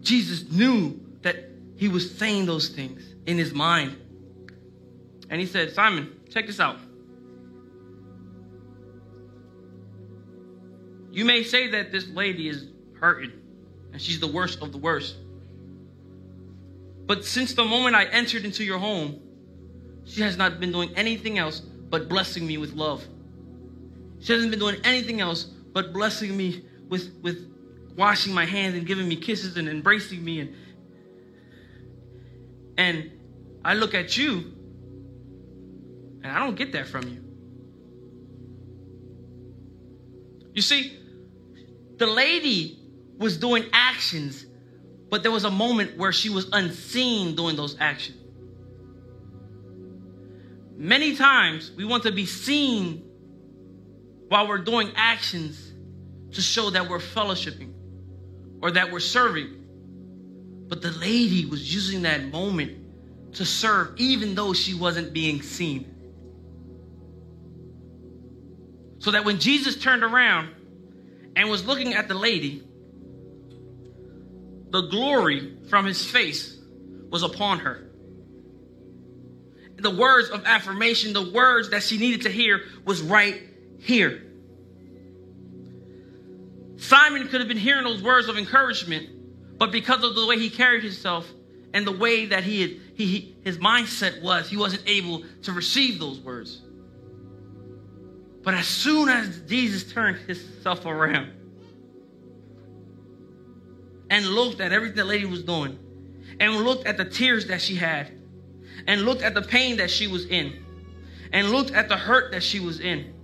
Jesus 0.00 0.48
knew 0.52 1.00
that 1.22 1.36
he 1.76 1.88
was 1.88 2.16
saying 2.16 2.46
those 2.46 2.68
things 2.68 3.02
in 3.26 3.38
his 3.38 3.52
mind. 3.52 3.96
And 5.30 5.40
he 5.40 5.46
said, 5.46 5.72
Simon, 5.72 6.20
check 6.30 6.46
this 6.46 6.60
out. 6.60 6.76
You 11.12 11.26
may 11.26 11.42
say 11.42 11.68
that 11.68 11.92
this 11.92 12.08
lady 12.08 12.48
is 12.48 12.66
hurting 12.98 13.32
and 13.92 14.00
she's 14.00 14.18
the 14.18 14.26
worst 14.26 14.62
of 14.62 14.72
the 14.72 14.78
worst. 14.78 15.16
But 17.06 17.24
since 17.26 17.52
the 17.52 17.64
moment 17.64 17.94
I 17.94 18.04
entered 18.04 18.46
into 18.46 18.64
your 18.64 18.78
home, 18.78 19.20
she 20.06 20.22
has 20.22 20.38
not 20.38 20.58
been 20.58 20.72
doing 20.72 20.90
anything 20.96 21.38
else 21.38 21.60
but 21.60 22.08
blessing 22.08 22.46
me 22.46 22.56
with 22.56 22.72
love. 22.72 23.04
She 24.20 24.32
hasn't 24.32 24.50
been 24.50 24.60
doing 24.60 24.76
anything 24.84 25.20
else 25.20 25.44
but 25.44 25.92
blessing 25.92 26.34
me 26.34 26.64
with, 26.88 27.14
with 27.22 27.52
washing 27.94 28.32
my 28.32 28.46
hands 28.46 28.74
and 28.74 28.86
giving 28.86 29.06
me 29.06 29.16
kisses 29.16 29.58
and 29.58 29.68
embracing 29.68 30.24
me. 30.24 30.40
And, 30.40 30.54
and 32.78 33.10
I 33.62 33.74
look 33.74 33.94
at 33.94 34.16
you 34.16 34.52
and 36.22 36.32
I 36.32 36.38
don't 36.38 36.54
get 36.54 36.72
that 36.72 36.86
from 36.86 37.08
you. 37.08 37.22
You 40.54 40.62
see, 40.62 40.98
the 42.02 42.08
lady 42.08 42.80
was 43.16 43.36
doing 43.36 43.64
actions, 43.72 44.44
but 45.08 45.22
there 45.22 45.30
was 45.30 45.44
a 45.44 45.50
moment 45.52 45.96
where 45.96 46.12
she 46.12 46.30
was 46.30 46.48
unseen 46.52 47.36
doing 47.36 47.54
those 47.54 47.76
actions. 47.78 48.18
Many 50.76 51.14
times 51.14 51.70
we 51.76 51.84
want 51.84 52.02
to 52.02 52.10
be 52.10 52.26
seen 52.26 53.04
while 54.26 54.48
we're 54.48 54.58
doing 54.58 54.90
actions 54.96 55.74
to 56.32 56.40
show 56.40 56.70
that 56.70 56.88
we're 56.88 56.98
fellowshipping 56.98 57.72
or 58.60 58.72
that 58.72 58.90
we're 58.90 58.98
serving. 58.98 59.64
But 60.66 60.82
the 60.82 60.90
lady 60.90 61.46
was 61.46 61.72
using 61.72 62.02
that 62.02 62.32
moment 62.32 63.34
to 63.34 63.44
serve 63.44 63.94
even 63.96 64.34
though 64.34 64.52
she 64.52 64.74
wasn't 64.74 65.12
being 65.12 65.40
seen. 65.40 65.86
So 68.98 69.12
that 69.12 69.24
when 69.24 69.38
Jesus 69.38 69.76
turned 69.76 70.02
around 70.02 70.52
and 71.36 71.48
was 71.48 71.64
looking 71.64 71.94
at 71.94 72.08
the 72.08 72.14
lady, 72.14 72.62
the 74.70 74.82
glory 74.82 75.56
from 75.68 75.86
his 75.86 76.04
face 76.04 76.58
was 77.10 77.22
upon 77.22 77.60
her. 77.60 77.90
The 79.76 79.90
words 79.90 80.30
of 80.30 80.44
affirmation, 80.44 81.12
the 81.12 81.30
words 81.30 81.70
that 81.70 81.82
she 81.82 81.98
needed 81.98 82.22
to 82.22 82.30
hear 82.30 82.62
was 82.84 83.02
right 83.02 83.42
here. 83.78 84.22
Simon 86.76 87.28
could 87.28 87.40
have 87.40 87.48
been 87.48 87.58
hearing 87.58 87.84
those 87.84 88.02
words 88.02 88.28
of 88.28 88.36
encouragement, 88.38 89.08
but 89.58 89.70
because 89.70 90.02
of 90.02 90.14
the 90.14 90.26
way 90.26 90.38
he 90.38 90.50
carried 90.50 90.82
himself 90.82 91.30
and 91.74 91.86
the 91.86 91.92
way 91.92 92.26
that 92.26 92.44
he 92.44 92.62
had, 92.62 92.70
he, 92.94 93.36
his 93.44 93.58
mindset 93.58 94.22
was, 94.22 94.48
he 94.48 94.56
wasn't 94.56 94.82
able 94.86 95.22
to 95.42 95.52
receive 95.52 95.98
those 95.98 96.18
words. 96.20 96.62
But 98.42 98.54
as 98.54 98.66
soon 98.66 99.08
as 99.08 99.40
Jesus 99.42 99.92
turned 99.92 100.16
himself 100.18 100.84
around 100.84 101.30
and 104.10 104.26
looked 104.26 104.60
at 104.60 104.72
everything 104.72 104.96
the 104.96 105.04
lady 105.04 105.26
was 105.26 105.42
doing, 105.42 105.78
and 106.40 106.56
looked 106.56 106.86
at 106.86 106.96
the 106.96 107.04
tears 107.04 107.46
that 107.46 107.60
she 107.60 107.76
had, 107.76 108.10
and 108.86 109.02
looked 109.02 109.22
at 109.22 109.34
the 109.34 109.42
pain 109.42 109.76
that 109.76 109.90
she 109.90 110.06
was 110.06 110.26
in, 110.26 110.64
and 111.32 111.50
looked 111.50 111.70
at 111.70 111.88
the 111.88 111.96
hurt 111.96 112.32
that 112.32 112.42
she 112.42 112.60
was 112.60 112.80
in, 112.80 113.14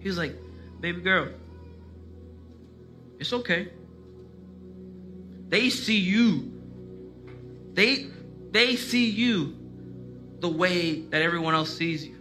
he 0.00 0.08
was 0.08 0.18
like, 0.18 0.36
Baby 0.80 1.02
girl, 1.02 1.28
it's 3.18 3.32
okay. 3.32 3.68
They 5.48 5.68
see 5.68 5.98
you. 5.98 6.52
They 7.74 8.06
they 8.50 8.76
see 8.76 9.10
you 9.10 9.56
the 10.38 10.48
way 10.48 11.02
that 11.02 11.20
everyone 11.20 11.54
else 11.54 11.76
sees 11.76 12.06
you. 12.06 12.19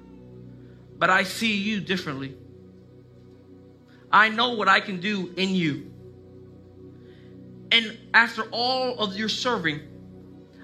But 0.99 1.09
I 1.09 1.23
see 1.23 1.55
you 1.55 1.79
differently. 1.79 2.35
I 4.11 4.29
know 4.29 4.53
what 4.53 4.67
I 4.67 4.81
can 4.81 4.99
do 4.99 5.33
in 5.35 5.55
you. 5.55 5.91
And 7.71 7.97
after 8.13 8.43
all 8.51 8.99
of 8.99 9.15
your 9.15 9.29
serving, 9.29 9.79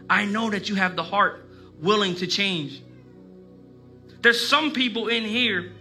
I 0.10 0.26
know 0.26 0.50
that 0.50 0.70
you 0.70 0.76
have 0.76 0.96
the 0.96 1.04
heart 1.04 1.48
willing 1.80 2.16
to 2.16 2.28
change. 2.28 2.82
There's 4.22 4.46
some 4.48 4.72
people 4.72 5.08
in 5.08 5.24
here 5.24 5.72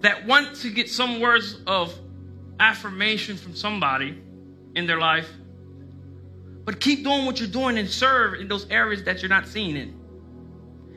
that 0.00 0.26
want 0.26 0.56
to 0.56 0.70
get 0.70 0.90
some 0.90 1.20
words 1.20 1.58
of 1.66 1.94
affirmation 2.58 3.36
from 3.36 3.54
somebody 3.54 4.22
in 4.74 4.86
their 4.86 4.98
life, 4.98 5.28
but 6.64 6.80
keep 6.80 7.04
doing 7.04 7.26
what 7.26 7.38
you're 7.38 7.48
doing 7.48 7.76
and 7.78 7.88
serve 7.88 8.34
in 8.34 8.48
those 8.48 8.66
areas 8.70 9.04
that 9.04 9.20
you're 9.20 9.28
not 9.28 9.46
seeing 9.46 9.76
in. 9.76 10.05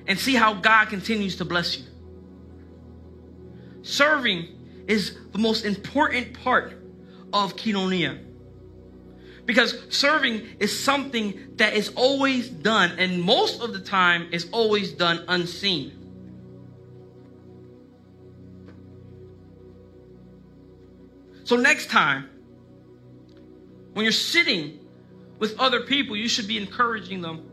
And 0.09 0.19
see 0.19 0.33
how 0.33 0.55
God 0.55 0.89
continues 0.89 1.37
to 1.37 1.45
bless 1.45 1.77
you. 1.77 1.85
Serving 3.83 4.47
is 4.87 5.15
the 5.31 5.37
most 5.37 5.63
important 5.63 6.33
part 6.43 6.73
of 7.31 7.55
Koinonia. 7.55 8.25
Because 9.45 9.75
serving 9.89 10.47
is 10.59 10.77
something 10.77 11.53
that 11.57 11.73
is 11.73 11.93
always 11.95 12.49
done, 12.49 12.97
and 12.97 13.21
most 13.21 13.61
of 13.61 13.71
the 13.71 13.79
time 13.79 14.27
is 14.31 14.49
always 14.51 14.91
done 14.91 15.23
unseen. 15.27 15.95
So, 21.43 21.55
next 21.55 21.89
time, 21.89 22.29
when 23.93 24.03
you're 24.03 24.11
sitting 24.11 24.79
with 25.39 25.57
other 25.59 25.81
people, 25.81 26.15
you 26.15 26.27
should 26.27 26.47
be 26.47 26.57
encouraging 26.57 27.21
them. 27.21 27.49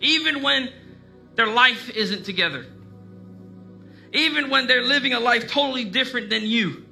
Even 0.00 0.42
when 0.42 0.72
their 1.34 1.46
life 1.46 1.90
isn't 1.90 2.24
together, 2.24 2.66
even 4.12 4.50
when 4.50 4.66
they're 4.66 4.82
living 4.82 5.14
a 5.14 5.20
life 5.20 5.48
totally 5.48 5.84
different 5.84 6.30
than 6.30 6.46
you. 6.46 6.84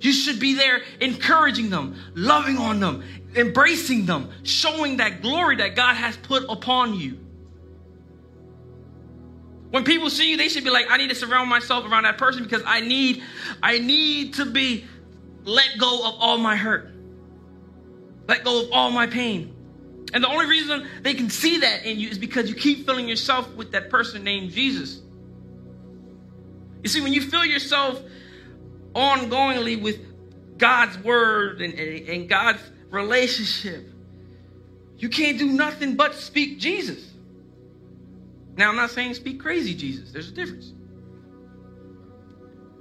You 0.00 0.12
should 0.12 0.40
be 0.40 0.54
there 0.54 0.82
encouraging 1.00 1.70
them, 1.70 1.96
loving 2.14 2.58
on 2.58 2.80
them, 2.80 3.04
embracing 3.36 4.04
them, 4.04 4.30
showing 4.42 4.96
that 4.96 5.22
glory 5.22 5.56
that 5.56 5.76
God 5.76 5.94
has 5.94 6.16
put 6.16 6.44
upon 6.48 6.94
you. 6.94 7.18
When 9.70 9.84
people 9.84 10.10
see 10.10 10.30
you, 10.30 10.36
they 10.36 10.48
should 10.48 10.64
be 10.64 10.70
like, 10.70 10.86
I 10.90 10.98
need 10.98 11.08
to 11.08 11.14
surround 11.14 11.48
myself 11.48 11.90
around 11.90 12.02
that 12.02 12.18
person 12.18 12.42
because 12.42 12.62
I 12.66 12.80
need, 12.80 13.22
I 13.62 13.78
need 13.78 14.34
to 14.34 14.44
be 14.44 14.84
let 15.44 15.78
go 15.78 16.06
of 16.06 16.16
all 16.18 16.36
my 16.36 16.56
hurt. 16.56 16.92
Let 18.28 18.44
go 18.44 18.64
of 18.64 18.72
all 18.72 18.90
my 18.90 19.06
pain. 19.06 19.51
And 20.12 20.22
the 20.22 20.28
only 20.28 20.46
reason 20.46 20.86
they 21.02 21.14
can 21.14 21.30
see 21.30 21.58
that 21.58 21.84
in 21.84 21.98
you 21.98 22.08
is 22.08 22.18
because 22.18 22.48
you 22.48 22.54
keep 22.54 22.84
filling 22.84 23.08
yourself 23.08 23.52
with 23.54 23.72
that 23.72 23.88
person 23.88 24.22
named 24.22 24.50
Jesus. 24.50 25.00
You 26.82 26.88
see, 26.88 27.00
when 27.00 27.12
you 27.12 27.22
fill 27.22 27.44
yourself 27.44 28.00
ongoingly 28.94 29.80
with 29.80 29.98
God's 30.58 30.98
word 30.98 31.62
and, 31.62 31.72
and, 31.74 32.08
and 32.08 32.28
God's 32.28 32.60
relationship, 32.90 33.88
you 34.98 35.08
can't 35.08 35.38
do 35.38 35.46
nothing 35.46 35.96
but 35.96 36.14
speak 36.14 36.58
Jesus. 36.58 37.10
Now, 38.56 38.68
I'm 38.68 38.76
not 38.76 38.90
saying 38.90 39.14
speak 39.14 39.40
crazy 39.40 39.74
Jesus. 39.74 40.12
There's 40.12 40.28
a 40.28 40.32
difference. 40.32 40.72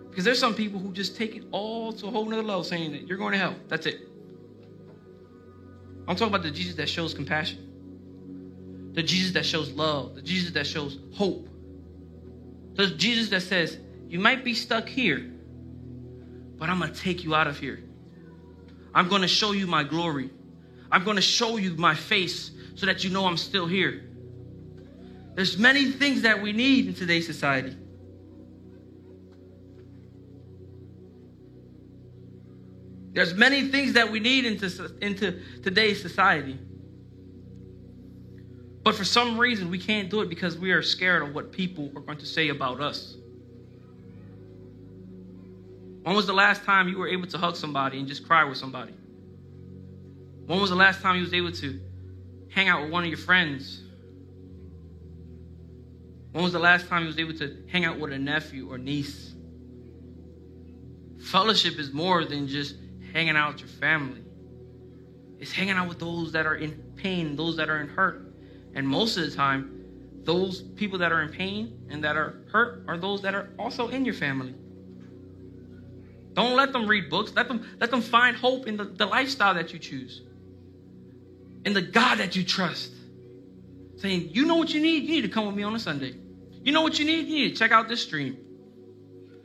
Because 0.09 0.25
there's 0.25 0.39
some 0.39 0.53
people 0.53 0.79
who 0.79 0.91
just 0.91 1.15
take 1.15 1.37
it 1.37 1.43
all 1.51 1.93
to 1.93 2.07
a 2.07 2.11
whole 2.11 2.25
nother 2.25 2.43
level, 2.43 2.65
saying 2.65 2.91
that 2.91 3.07
you're 3.07 3.17
going 3.17 3.31
to 3.31 3.37
hell. 3.37 3.55
That's 3.69 3.85
it. 3.85 4.10
I'm 6.11 6.17
talking 6.17 6.33
about 6.33 6.43
the 6.43 6.51
Jesus 6.51 6.75
that 6.75 6.89
shows 6.89 7.13
compassion, 7.13 8.91
the 8.91 9.01
Jesus 9.01 9.31
that 9.31 9.45
shows 9.45 9.71
love, 9.71 10.15
the 10.15 10.21
Jesus 10.21 10.51
that 10.51 10.67
shows 10.67 10.99
hope, 11.13 11.47
the 12.73 12.87
Jesus 12.87 13.29
that 13.29 13.43
says, 13.43 13.77
You 14.09 14.19
might 14.19 14.43
be 14.43 14.53
stuck 14.53 14.89
here, 14.89 15.31
but 16.57 16.69
I'm 16.69 16.79
going 16.79 16.91
to 16.91 16.99
take 16.99 17.23
you 17.23 17.33
out 17.33 17.47
of 17.47 17.57
here. 17.57 17.79
I'm 18.93 19.07
going 19.07 19.21
to 19.21 19.27
show 19.29 19.53
you 19.53 19.67
my 19.67 19.85
glory. 19.85 20.31
I'm 20.91 21.05
going 21.05 21.15
to 21.15 21.21
show 21.21 21.55
you 21.55 21.75
my 21.75 21.95
face 21.95 22.51
so 22.75 22.87
that 22.87 23.05
you 23.05 23.09
know 23.09 23.25
I'm 23.25 23.37
still 23.37 23.65
here. 23.65 24.03
There's 25.35 25.57
many 25.57 25.91
things 25.91 26.23
that 26.23 26.41
we 26.41 26.51
need 26.51 26.87
in 26.87 26.93
today's 26.93 27.25
society. 27.25 27.77
There's 33.13 33.33
many 33.33 33.67
things 33.67 33.93
that 33.93 34.11
we 34.11 34.19
need 34.19 34.45
into, 34.45 34.95
into 35.01 35.41
today's 35.63 36.01
society. 36.01 36.57
But 38.83 38.95
for 38.95 39.03
some 39.03 39.37
reason, 39.37 39.69
we 39.69 39.77
can't 39.77 40.09
do 40.09 40.21
it 40.21 40.29
because 40.29 40.57
we 40.57 40.71
are 40.71 40.81
scared 40.81 41.21
of 41.21 41.35
what 41.35 41.51
people 41.51 41.91
are 41.95 42.01
going 42.01 42.17
to 42.19 42.25
say 42.25 42.49
about 42.49 42.79
us. 42.79 43.15
When 46.03 46.15
was 46.15 46.25
the 46.25 46.33
last 46.33 46.63
time 46.63 46.87
you 46.87 46.97
were 46.97 47.07
able 47.07 47.27
to 47.27 47.37
hug 47.37 47.55
somebody 47.55 47.99
and 47.99 48.07
just 48.07 48.25
cry 48.25 48.43
with 48.43 48.57
somebody? 48.57 48.93
When 50.47 50.59
was 50.59 50.71
the 50.71 50.75
last 50.75 51.01
time 51.01 51.17
you 51.17 51.21
was 51.21 51.33
able 51.33 51.51
to 51.51 51.79
hang 52.49 52.69
out 52.69 52.81
with 52.81 52.91
one 52.91 53.03
of 53.03 53.09
your 53.09 53.19
friends? 53.19 53.81
When 56.31 56.43
was 56.43 56.53
the 56.53 56.59
last 56.59 56.87
time 56.87 57.01
you 57.01 57.07
was 57.07 57.19
able 57.19 57.37
to 57.37 57.63
hang 57.67 57.85
out 57.85 57.99
with 57.99 58.11
a 58.13 58.17
nephew 58.17 58.71
or 58.71 58.77
niece? 58.77 59.33
Fellowship 61.19 61.77
is 61.77 61.93
more 61.93 62.25
than 62.25 62.47
just 62.47 62.75
hanging 63.13 63.35
out 63.35 63.53
with 63.53 63.61
your 63.61 63.69
family. 63.69 64.21
It's 65.39 65.51
hanging 65.51 65.73
out 65.73 65.87
with 65.87 65.99
those 65.99 66.31
that 66.33 66.45
are 66.45 66.55
in 66.55 66.71
pain, 66.95 67.35
those 67.35 67.57
that 67.57 67.69
are 67.69 67.79
in 67.79 67.87
hurt. 67.87 68.33
And 68.73 68.87
most 68.87 69.17
of 69.17 69.29
the 69.29 69.35
time, 69.35 69.81
those 70.23 70.61
people 70.61 70.99
that 70.99 71.11
are 71.11 71.21
in 71.23 71.29
pain 71.29 71.87
and 71.89 72.03
that 72.03 72.15
are 72.15 72.43
hurt 72.51 72.83
are 72.87 72.97
those 72.97 73.21
that 73.23 73.33
are 73.33 73.49
also 73.57 73.87
in 73.87 74.05
your 74.05 74.13
family. 74.13 74.53
Don't 76.33 76.55
let 76.55 76.71
them 76.71 76.87
read 76.87 77.09
books. 77.09 77.33
Let 77.35 77.47
them 77.47 77.67
let 77.79 77.91
them 77.91 78.01
find 78.01 78.37
hope 78.37 78.67
in 78.67 78.77
the, 78.77 78.85
the 78.85 79.05
lifestyle 79.05 79.55
that 79.55 79.73
you 79.73 79.79
choose. 79.79 80.21
In 81.65 81.73
the 81.73 81.81
God 81.81 82.19
that 82.19 82.35
you 82.35 82.43
trust. 82.43 82.91
Saying, 83.97 84.29
you 84.31 84.45
know 84.45 84.55
what 84.55 84.73
you 84.73 84.81
need? 84.81 85.03
You 85.03 85.09
need 85.09 85.21
to 85.21 85.29
come 85.29 85.45
with 85.45 85.55
me 85.55 85.63
on 85.63 85.75
a 85.75 85.79
Sunday. 85.79 86.15
You 86.63 86.71
know 86.71 86.81
what 86.81 86.97
you 86.97 87.05
need? 87.05 87.27
You 87.27 87.35
need 87.35 87.49
to 87.49 87.55
check 87.55 87.71
out 87.71 87.87
this 87.87 88.01
stream. 88.01 88.37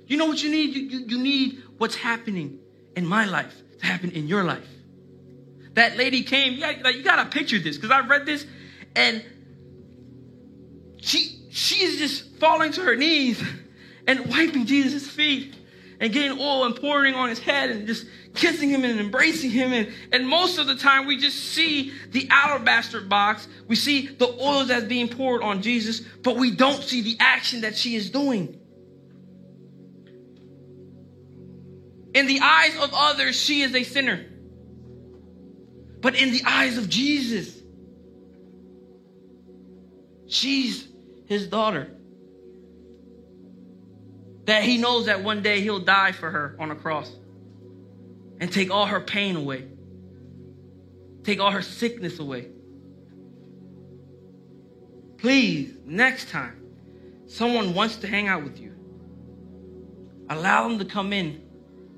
You 0.06 0.16
know 0.16 0.26
what 0.26 0.42
you 0.42 0.50
need? 0.50 0.74
You, 0.74 0.82
you, 0.82 1.06
you 1.06 1.18
need 1.18 1.62
what's 1.78 1.96
happening 1.96 2.60
in 2.96 3.06
my 3.06 3.26
life 3.26 3.54
to 3.78 3.86
happen 3.86 4.10
in 4.10 4.26
your 4.26 4.42
life. 4.42 4.66
That 5.74 5.96
lady 5.96 6.22
came, 6.22 6.54
yeah, 6.54 6.72
like 6.82 6.96
you 6.96 7.04
gotta 7.04 7.28
picture 7.28 7.58
this, 7.58 7.76
because 7.76 7.90
I 7.90 8.00
read 8.00 8.26
this 8.26 8.46
and 8.96 9.24
she 10.96 11.38
she 11.50 11.84
is 11.84 11.98
just 11.98 12.36
falling 12.38 12.72
to 12.72 12.80
her 12.82 12.96
knees 12.96 13.42
and 14.06 14.26
wiping 14.26 14.66
Jesus' 14.66 15.06
feet 15.06 15.54
and 16.00 16.12
getting 16.12 16.38
oil 16.38 16.64
and 16.64 16.76
pouring 16.76 17.14
on 17.14 17.28
his 17.28 17.38
head 17.38 17.70
and 17.70 17.86
just 17.86 18.06
kissing 18.34 18.68
him 18.68 18.84
and 18.84 19.00
embracing 19.00 19.50
him. 19.50 19.72
And, 19.72 19.88
and 20.12 20.28
most 20.28 20.58
of 20.58 20.66
the 20.66 20.74
time, 20.74 21.06
we 21.06 21.16
just 21.16 21.52
see 21.52 21.92
the 22.10 22.28
alabaster 22.30 23.00
box. 23.00 23.48
We 23.66 23.76
see 23.76 24.08
the 24.08 24.28
oil 24.28 24.66
that's 24.66 24.84
being 24.84 25.08
poured 25.08 25.42
on 25.42 25.62
Jesus, 25.62 26.00
but 26.22 26.36
we 26.36 26.50
don't 26.50 26.82
see 26.82 27.00
the 27.00 27.16
action 27.18 27.62
that 27.62 27.76
she 27.76 27.96
is 27.96 28.10
doing. 28.10 28.60
In 32.16 32.26
the 32.26 32.40
eyes 32.40 32.74
of 32.78 32.94
others, 32.94 33.38
she 33.38 33.60
is 33.60 33.74
a 33.74 33.82
sinner. 33.82 34.24
But 36.00 36.14
in 36.14 36.32
the 36.32 36.44
eyes 36.46 36.78
of 36.78 36.88
Jesus, 36.88 37.54
she's 40.26 40.88
his 41.26 41.46
daughter 41.46 41.90
that 44.46 44.62
he 44.62 44.78
knows 44.78 45.04
that 45.06 45.22
one 45.22 45.42
day 45.42 45.60
he'll 45.60 45.84
die 45.84 46.12
for 46.12 46.30
her 46.30 46.56
on 46.58 46.70
a 46.70 46.74
cross 46.74 47.14
and 48.40 48.50
take 48.50 48.70
all 48.70 48.86
her 48.86 49.00
pain 49.00 49.36
away, 49.36 49.66
take 51.22 51.38
all 51.38 51.50
her 51.50 51.60
sickness 51.60 52.18
away. 52.18 52.46
Please, 55.18 55.76
next 55.84 56.30
time 56.30 56.62
someone 57.26 57.74
wants 57.74 57.96
to 57.96 58.06
hang 58.06 58.26
out 58.26 58.42
with 58.42 58.58
you, 58.58 58.72
allow 60.30 60.66
them 60.66 60.78
to 60.78 60.86
come 60.86 61.12
in 61.12 61.45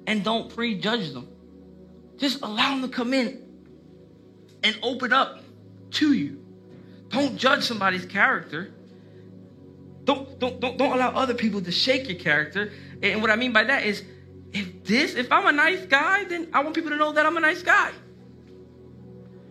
and 0.09 0.25
don't 0.25 0.49
prejudge 0.49 1.13
them. 1.13 1.29
Just 2.17 2.41
allow 2.41 2.71
them 2.71 2.81
to 2.81 2.89
come 2.89 3.13
in 3.13 3.43
and 4.65 4.77
open 4.83 5.13
up 5.13 5.41
to 5.91 6.15
you. 6.15 6.43
Don't 7.11 7.37
judge 7.37 7.63
somebody's 7.65 8.07
character. 8.07 8.73
Don't, 10.05 10.39
don't, 10.39 10.59
don't, 10.61 10.79
don't 10.79 10.93
allow 10.93 11.11
other 11.11 11.35
people 11.35 11.61
to 11.61 11.71
shake 11.71 12.09
your 12.09 12.19
character. 12.19 12.73
And 13.03 13.21
what 13.21 13.31
I 13.31 13.37
mean 13.37 13.53
by 13.53 13.65
that 13.65 13.85
is, 13.85 14.03
if 14.55 14.83
this, 14.85 15.15
if 15.15 15.31
I'm 15.31 15.47
a 15.47 15.53
nice 15.53 15.85
guy, 15.85 16.25
then 16.25 16.49
I 16.55 16.63
want 16.63 16.75
people 16.75 16.91
to 16.91 16.97
know 16.97 17.13
that 17.13 17.27
I'm 17.27 17.37
a 17.37 17.41
nice 17.41 17.61
guy. 17.63 17.93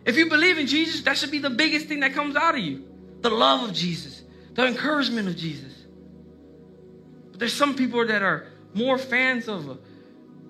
If 0.05 0.17
you 0.17 0.27
believe 0.27 0.57
in 0.57 0.65
Jesus, 0.65 1.01
that 1.01 1.17
should 1.19 1.29
be 1.29 1.39
the 1.39 1.51
biggest 1.51 1.85
thing 1.85 1.99
that 1.99 2.13
comes 2.13 2.35
out 2.35 2.55
of 2.55 2.61
you. 2.61 2.83
The 3.21 3.29
love 3.29 3.69
of 3.69 3.75
Jesus, 3.75 4.23
the 4.55 4.65
encouragement 4.65 5.27
of 5.27 5.37
Jesus. 5.37 5.85
But 7.29 7.41
there's 7.41 7.53
some 7.53 7.75
people 7.75 8.07
that 8.07 8.23
are 8.23 8.47
more 8.73 8.97
fans 8.97 9.47
of, 9.47 9.77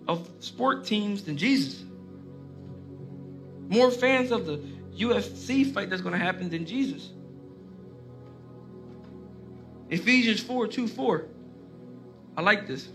of 0.07 0.29
sport 0.39 0.85
teams 0.85 1.23
than 1.23 1.37
Jesus. 1.37 1.83
More 3.69 3.91
fans 3.91 4.31
of 4.31 4.45
the 4.45 4.61
UFC 4.95 5.71
fight 5.71 5.89
that's 5.89 6.01
going 6.01 6.13
to 6.13 6.19
happen 6.19 6.49
than 6.49 6.65
Jesus. 6.65 7.09
Ephesians 9.89 10.41
4 10.41 10.67
2 10.67 10.87
4. 10.87 11.25
I 12.35 12.41
like 12.41 12.67
this. 12.67 12.87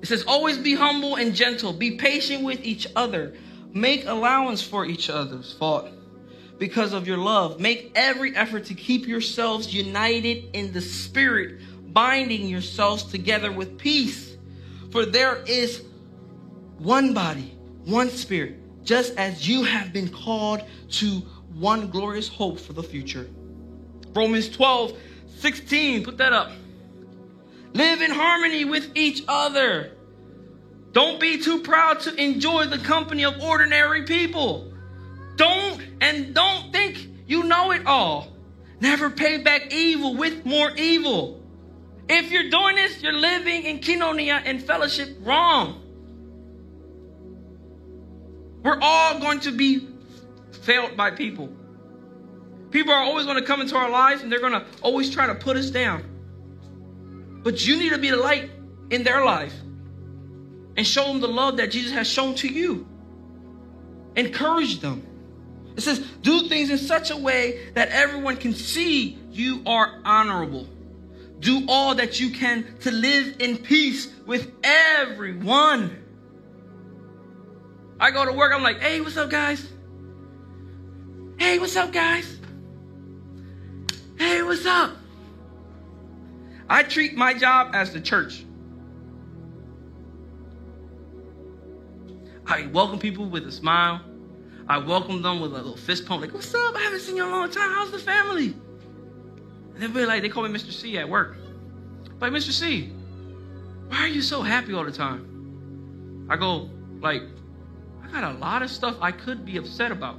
It 0.00 0.06
says, 0.06 0.24
Always 0.26 0.58
be 0.58 0.74
humble 0.74 1.16
and 1.16 1.34
gentle, 1.34 1.72
be 1.72 1.92
patient 1.92 2.44
with 2.44 2.64
each 2.64 2.86
other, 2.94 3.34
make 3.72 4.06
allowance 4.06 4.62
for 4.62 4.84
each 4.84 5.10
other's 5.10 5.52
fault 5.52 5.88
because 6.58 6.92
of 6.92 7.06
your 7.06 7.18
love. 7.18 7.60
Make 7.60 7.92
every 7.94 8.34
effort 8.34 8.66
to 8.66 8.74
keep 8.74 9.06
yourselves 9.06 9.72
united 9.72 10.50
in 10.52 10.72
the 10.72 10.80
Spirit, 10.80 11.60
binding 11.92 12.46
yourselves 12.46 13.04
together 13.04 13.50
with 13.50 13.78
peace. 13.78 14.27
For 14.90 15.04
there 15.04 15.42
is 15.46 15.82
one 16.78 17.12
body, 17.12 17.56
one 17.84 18.10
Spirit, 18.10 18.84
just 18.84 19.14
as 19.16 19.46
you 19.46 19.64
have 19.64 19.92
been 19.92 20.08
called 20.08 20.62
to 20.92 21.22
one 21.54 21.88
glorious 21.88 22.28
hope 22.28 22.58
for 22.58 22.72
the 22.72 22.82
future. 22.82 23.28
Romans 24.14 24.48
12, 24.48 24.96
16. 25.36 26.04
Put 26.04 26.18
that 26.18 26.32
up. 26.32 26.52
Live 27.74 28.00
in 28.00 28.10
harmony 28.10 28.64
with 28.64 28.90
each 28.96 29.22
other. 29.28 29.92
Don't 30.92 31.20
be 31.20 31.38
too 31.38 31.60
proud 31.60 32.00
to 32.00 32.14
enjoy 32.14 32.66
the 32.66 32.78
company 32.78 33.24
of 33.24 33.40
ordinary 33.42 34.04
people. 34.04 34.72
Don't 35.36 35.80
and 36.00 36.34
don't 36.34 36.72
think 36.72 37.08
you 37.26 37.44
know 37.44 37.72
it 37.72 37.86
all. 37.86 38.32
Never 38.80 39.10
pay 39.10 39.38
back 39.38 39.72
evil 39.72 40.16
with 40.16 40.44
more 40.46 40.70
evil. 40.76 41.37
If 42.08 42.30
you're 42.30 42.48
doing 42.48 42.76
this, 42.76 43.02
you're 43.02 43.12
living 43.12 43.64
in 43.64 43.80
koinonia 43.80 44.42
and 44.44 44.62
fellowship 44.62 45.16
wrong. 45.20 45.82
We're 48.62 48.78
all 48.80 49.20
going 49.20 49.40
to 49.40 49.52
be 49.52 49.88
failed 50.62 50.96
by 50.96 51.10
people. 51.10 51.52
People 52.70 52.92
are 52.92 53.02
always 53.02 53.24
going 53.24 53.38
to 53.38 53.44
come 53.44 53.60
into 53.60 53.76
our 53.76 53.90
lives 53.90 54.22
and 54.22 54.30
they're 54.30 54.40
going 54.40 54.52
to 54.52 54.64
always 54.82 55.10
try 55.10 55.26
to 55.26 55.34
put 55.34 55.56
us 55.56 55.70
down. 55.70 56.04
But 57.42 57.66
you 57.66 57.78
need 57.78 57.90
to 57.90 57.98
be 57.98 58.10
the 58.10 58.16
light 58.16 58.50
in 58.90 59.04
their 59.04 59.24
life 59.24 59.54
and 60.76 60.86
show 60.86 61.04
them 61.06 61.20
the 61.20 61.28
love 61.28 61.58
that 61.58 61.70
Jesus 61.70 61.92
has 61.92 62.06
shown 62.06 62.34
to 62.36 62.48
you. 62.48 62.86
Encourage 64.16 64.80
them. 64.80 65.04
It 65.76 65.82
says, 65.82 66.00
do 66.22 66.48
things 66.48 66.70
in 66.70 66.78
such 66.78 67.10
a 67.10 67.16
way 67.16 67.70
that 67.74 67.90
everyone 67.90 68.36
can 68.36 68.52
see 68.52 69.18
you 69.30 69.62
are 69.64 70.00
honorable. 70.04 70.66
Do 71.40 71.64
all 71.68 71.94
that 71.94 72.18
you 72.18 72.30
can 72.30 72.78
to 72.80 72.90
live 72.90 73.36
in 73.40 73.58
peace 73.58 74.12
with 74.26 74.50
everyone. 74.64 76.04
I 78.00 78.10
go 78.10 78.24
to 78.24 78.32
work, 78.32 78.52
I'm 78.52 78.62
like, 78.62 78.80
hey, 78.80 79.00
what's 79.00 79.16
up, 79.16 79.30
guys? 79.30 79.66
Hey, 81.38 81.58
what's 81.58 81.76
up, 81.76 81.92
guys? 81.92 82.38
Hey, 84.18 84.42
what's 84.42 84.66
up? 84.66 84.96
I 86.68 86.82
treat 86.82 87.16
my 87.16 87.34
job 87.34 87.70
as 87.74 87.92
the 87.92 88.00
church. 88.00 88.44
I 92.46 92.66
welcome 92.66 92.98
people 92.98 93.26
with 93.26 93.46
a 93.46 93.52
smile. 93.52 94.00
I 94.68 94.78
welcome 94.78 95.22
them 95.22 95.40
with 95.40 95.52
a 95.52 95.54
little 95.54 95.76
fist 95.76 96.06
pump, 96.06 96.22
like, 96.22 96.34
what's 96.34 96.52
up? 96.54 96.74
I 96.74 96.80
haven't 96.80 97.00
seen 97.00 97.16
you 97.16 97.24
in 97.24 97.28
a 97.28 97.32
long 97.32 97.50
time. 97.50 97.70
How's 97.70 97.90
the 97.90 97.98
family? 97.98 98.54
And 99.78 99.84
they'll 99.84 100.02
be 100.02 100.06
like, 100.06 100.22
they 100.22 100.28
call 100.28 100.42
me 100.42 100.50
Mr. 100.50 100.72
C 100.72 100.98
at 100.98 101.08
work. 101.08 101.36
Like, 102.20 102.32
Mr. 102.32 102.50
C, 102.50 102.92
why 103.86 103.98
are 103.98 104.08
you 104.08 104.22
so 104.22 104.42
happy 104.42 104.74
all 104.74 104.82
the 104.82 104.90
time? 104.90 106.26
I 106.28 106.36
go, 106.36 106.68
like, 107.00 107.22
I 108.02 108.10
got 108.10 108.24
a 108.24 108.36
lot 108.38 108.62
of 108.62 108.72
stuff 108.72 108.96
I 109.00 109.12
could 109.12 109.44
be 109.44 109.56
upset 109.56 109.92
about. 109.92 110.16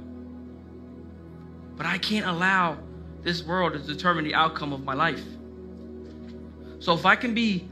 But 1.76 1.84
I 1.84 1.98
can't 1.98 2.24
allow 2.24 2.78
this 3.22 3.42
world 3.42 3.74
to 3.74 3.80
determine 3.80 4.24
the 4.24 4.34
outcome 4.34 4.72
of 4.72 4.82
my 4.82 4.94
life. 4.94 5.22
So 6.78 6.94
if 6.94 7.04
I 7.04 7.14
can 7.14 7.34
be 7.34 7.68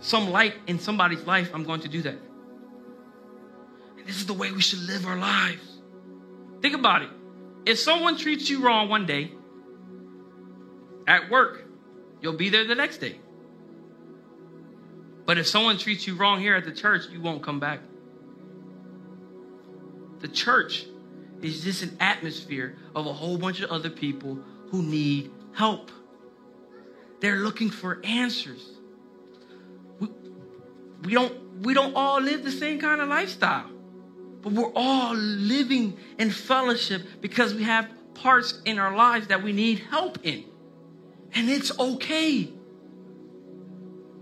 some 0.00 0.30
light 0.30 0.56
in 0.66 0.78
somebody's 0.78 1.22
life, 1.22 1.50
I'm 1.54 1.64
going 1.64 1.80
to 1.80 1.88
do 1.88 2.02
that. 2.02 2.18
And 3.96 4.06
this 4.06 4.16
is 4.16 4.26
the 4.26 4.34
way 4.34 4.52
we 4.52 4.60
should 4.60 4.80
live 4.80 5.06
our 5.06 5.16
lives. 5.16 5.80
Think 6.60 6.74
about 6.74 7.00
it. 7.00 7.08
If 7.64 7.78
someone 7.78 8.18
treats 8.18 8.50
you 8.50 8.60
wrong 8.62 8.90
one 8.90 9.06
day 9.06 9.32
at 11.08 11.30
work, 11.30 11.64
you'll 12.20 12.36
be 12.36 12.50
there 12.50 12.64
the 12.64 12.74
next 12.74 12.98
day. 12.98 13.18
But 15.24 15.38
if 15.38 15.46
someone 15.46 15.78
treats 15.78 16.06
you 16.06 16.14
wrong 16.14 16.40
here 16.40 16.54
at 16.54 16.64
the 16.64 16.72
church, 16.72 17.06
you 17.10 17.20
won't 17.20 17.42
come 17.42 17.58
back. 17.58 17.80
The 20.20 20.28
church 20.28 20.86
is 21.42 21.64
just 21.64 21.82
an 21.82 21.96
atmosphere 22.00 22.76
of 22.94 23.06
a 23.06 23.12
whole 23.12 23.38
bunch 23.38 23.60
of 23.60 23.70
other 23.70 23.90
people 23.90 24.38
who 24.70 24.82
need 24.82 25.30
help. 25.52 25.90
They're 27.20 27.36
looking 27.36 27.70
for 27.70 28.00
answers. 28.04 28.68
We, 30.00 30.08
we 31.04 31.14
don't 31.14 31.62
we 31.62 31.74
don't 31.74 31.94
all 31.96 32.20
live 32.20 32.44
the 32.44 32.52
same 32.52 32.80
kind 32.80 33.00
of 33.00 33.08
lifestyle. 33.08 33.70
But 34.42 34.52
we're 34.52 34.72
all 34.74 35.14
living 35.14 35.96
in 36.18 36.30
fellowship 36.30 37.02
because 37.20 37.54
we 37.54 37.64
have 37.64 37.88
parts 38.14 38.60
in 38.64 38.78
our 38.78 38.96
lives 38.96 39.28
that 39.28 39.42
we 39.42 39.52
need 39.52 39.80
help 39.90 40.18
in. 40.22 40.44
And 41.34 41.48
it's 41.48 41.76
okay. 41.78 42.50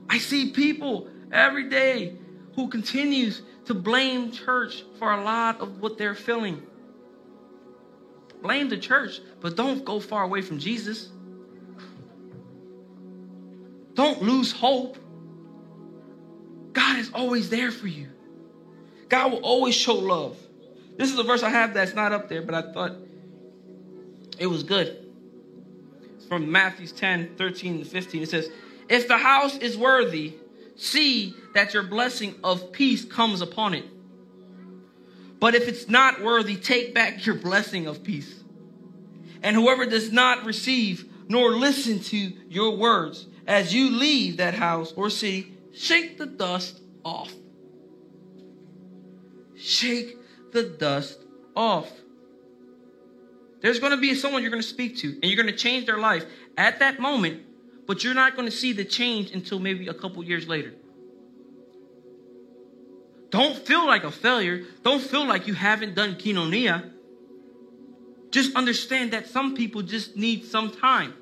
I 0.08 0.18
see 0.18 0.50
people 0.50 1.08
every 1.32 1.68
day 1.68 2.16
who 2.54 2.68
continues 2.68 3.42
to 3.66 3.74
blame 3.74 4.30
church 4.32 4.84
for 4.98 5.12
a 5.12 5.22
lot 5.22 5.60
of 5.60 5.80
what 5.80 5.98
they're 5.98 6.14
feeling. 6.14 6.62
Blame 8.42 8.68
the 8.68 8.78
church, 8.78 9.20
but 9.40 9.56
don't 9.56 9.84
go 9.84 9.98
far 9.98 10.22
away 10.22 10.42
from 10.42 10.58
Jesus. 10.58 11.08
Don't 13.94 14.22
lose 14.22 14.52
hope. 14.52 14.98
God 16.72 16.98
is 16.98 17.10
always 17.14 17.48
there 17.50 17.70
for 17.70 17.88
you. 17.88 18.08
God 19.08 19.32
will 19.32 19.40
always 19.40 19.74
show 19.74 19.94
love. 19.94 20.36
This 20.96 21.12
is 21.12 21.18
a 21.18 21.22
verse 21.22 21.42
I 21.42 21.50
have 21.50 21.74
that's 21.74 21.94
not 21.94 22.12
up 22.12 22.28
there, 22.28 22.42
but 22.42 22.54
I 22.54 22.72
thought 22.72 22.92
it 24.38 24.46
was 24.46 24.62
good. 24.62 25.05
From 26.28 26.50
Matthew 26.50 26.86
10 26.86 27.36
13 27.36 27.78
to 27.80 27.84
15. 27.84 28.22
It 28.22 28.28
says, 28.28 28.50
If 28.88 29.08
the 29.08 29.18
house 29.18 29.56
is 29.58 29.76
worthy, 29.76 30.34
see 30.76 31.34
that 31.54 31.74
your 31.74 31.82
blessing 31.82 32.34
of 32.42 32.72
peace 32.72 33.04
comes 33.04 33.40
upon 33.40 33.74
it. 33.74 33.84
But 35.38 35.54
if 35.54 35.68
it's 35.68 35.88
not 35.88 36.22
worthy, 36.22 36.56
take 36.56 36.94
back 36.94 37.24
your 37.26 37.34
blessing 37.34 37.86
of 37.86 38.02
peace. 38.02 38.42
And 39.42 39.54
whoever 39.54 39.86
does 39.86 40.10
not 40.10 40.44
receive 40.44 41.08
nor 41.28 41.50
listen 41.50 42.00
to 42.00 42.32
your 42.48 42.76
words 42.76 43.26
as 43.46 43.74
you 43.74 43.90
leave 43.90 44.38
that 44.38 44.54
house 44.54 44.92
or 44.96 45.10
city, 45.10 45.52
shake 45.72 46.18
the 46.18 46.26
dust 46.26 46.80
off. 47.04 47.32
Shake 49.56 50.18
the 50.52 50.64
dust 50.64 51.18
off. 51.54 51.90
There's 53.66 53.80
going 53.80 53.90
to 53.90 53.96
be 53.96 54.14
someone 54.14 54.42
you're 54.42 54.52
going 54.52 54.62
to 54.62 54.68
speak 54.68 54.98
to, 54.98 55.08
and 55.08 55.24
you're 55.24 55.42
going 55.42 55.52
to 55.52 55.60
change 55.60 55.86
their 55.86 55.98
life 55.98 56.24
at 56.56 56.78
that 56.78 57.00
moment, 57.00 57.42
but 57.84 58.04
you're 58.04 58.14
not 58.14 58.36
going 58.36 58.46
to 58.46 58.56
see 58.56 58.72
the 58.72 58.84
change 58.84 59.32
until 59.32 59.58
maybe 59.58 59.88
a 59.88 59.92
couple 59.92 60.22
years 60.22 60.46
later. 60.46 60.72
Don't 63.30 63.56
feel 63.56 63.84
like 63.84 64.04
a 64.04 64.12
failure. 64.12 64.62
Don't 64.84 65.02
feel 65.02 65.26
like 65.26 65.48
you 65.48 65.54
haven't 65.54 65.96
done 65.96 66.14
koinonia. 66.14 66.92
Just 68.30 68.54
understand 68.54 69.14
that 69.14 69.26
some 69.26 69.56
people 69.56 69.82
just 69.82 70.16
need 70.16 70.44
some 70.44 70.70
time. 70.70 71.14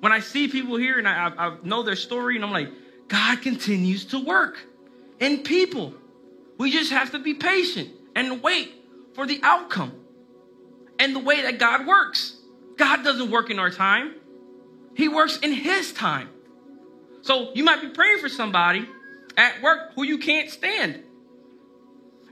When 0.00 0.10
I 0.10 0.18
see 0.18 0.48
people 0.48 0.74
here 0.74 0.98
and 0.98 1.06
I, 1.06 1.28
I, 1.28 1.46
I 1.46 1.56
know 1.62 1.84
their 1.84 1.94
story, 1.94 2.34
and 2.34 2.44
I'm 2.44 2.50
like, 2.50 2.70
God 3.06 3.40
continues 3.40 4.04
to 4.06 4.18
work 4.18 4.58
in 5.20 5.44
people. 5.44 5.94
We 6.58 6.72
just 6.72 6.90
have 6.90 7.12
to 7.12 7.20
be 7.20 7.34
patient 7.34 7.90
and 8.16 8.42
wait 8.42 8.72
for 9.14 9.28
the 9.28 9.38
outcome 9.44 9.99
and 11.00 11.16
the 11.16 11.20
way 11.20 11.42
that 11.42 11.58
God 11.58 11.86
works. 11.86 12.36
God 12.76 13.02
doesn't 13.02 13.30
work 13.30 13.50
in 13.50 13.58
our 13.58 13.70
time, 13.70 14.14
He 14.94 15.08
works 15.08 15.38
in 15.38 15.52
His 15.52 15.92
time. 15.92 16.28
So 17.22 17.52
you 17.54 17.64
might 17.64 17.80
be 17.80 17.88
praying 17.88 18.20
for 18.20 18.28
somebody 18.28 18.86
at 19.36 19.60
work 19.62 19.94
who 19.94 20.04
you 20.04 20.18
can't 20.18 20.50
stand. 20.50 21.02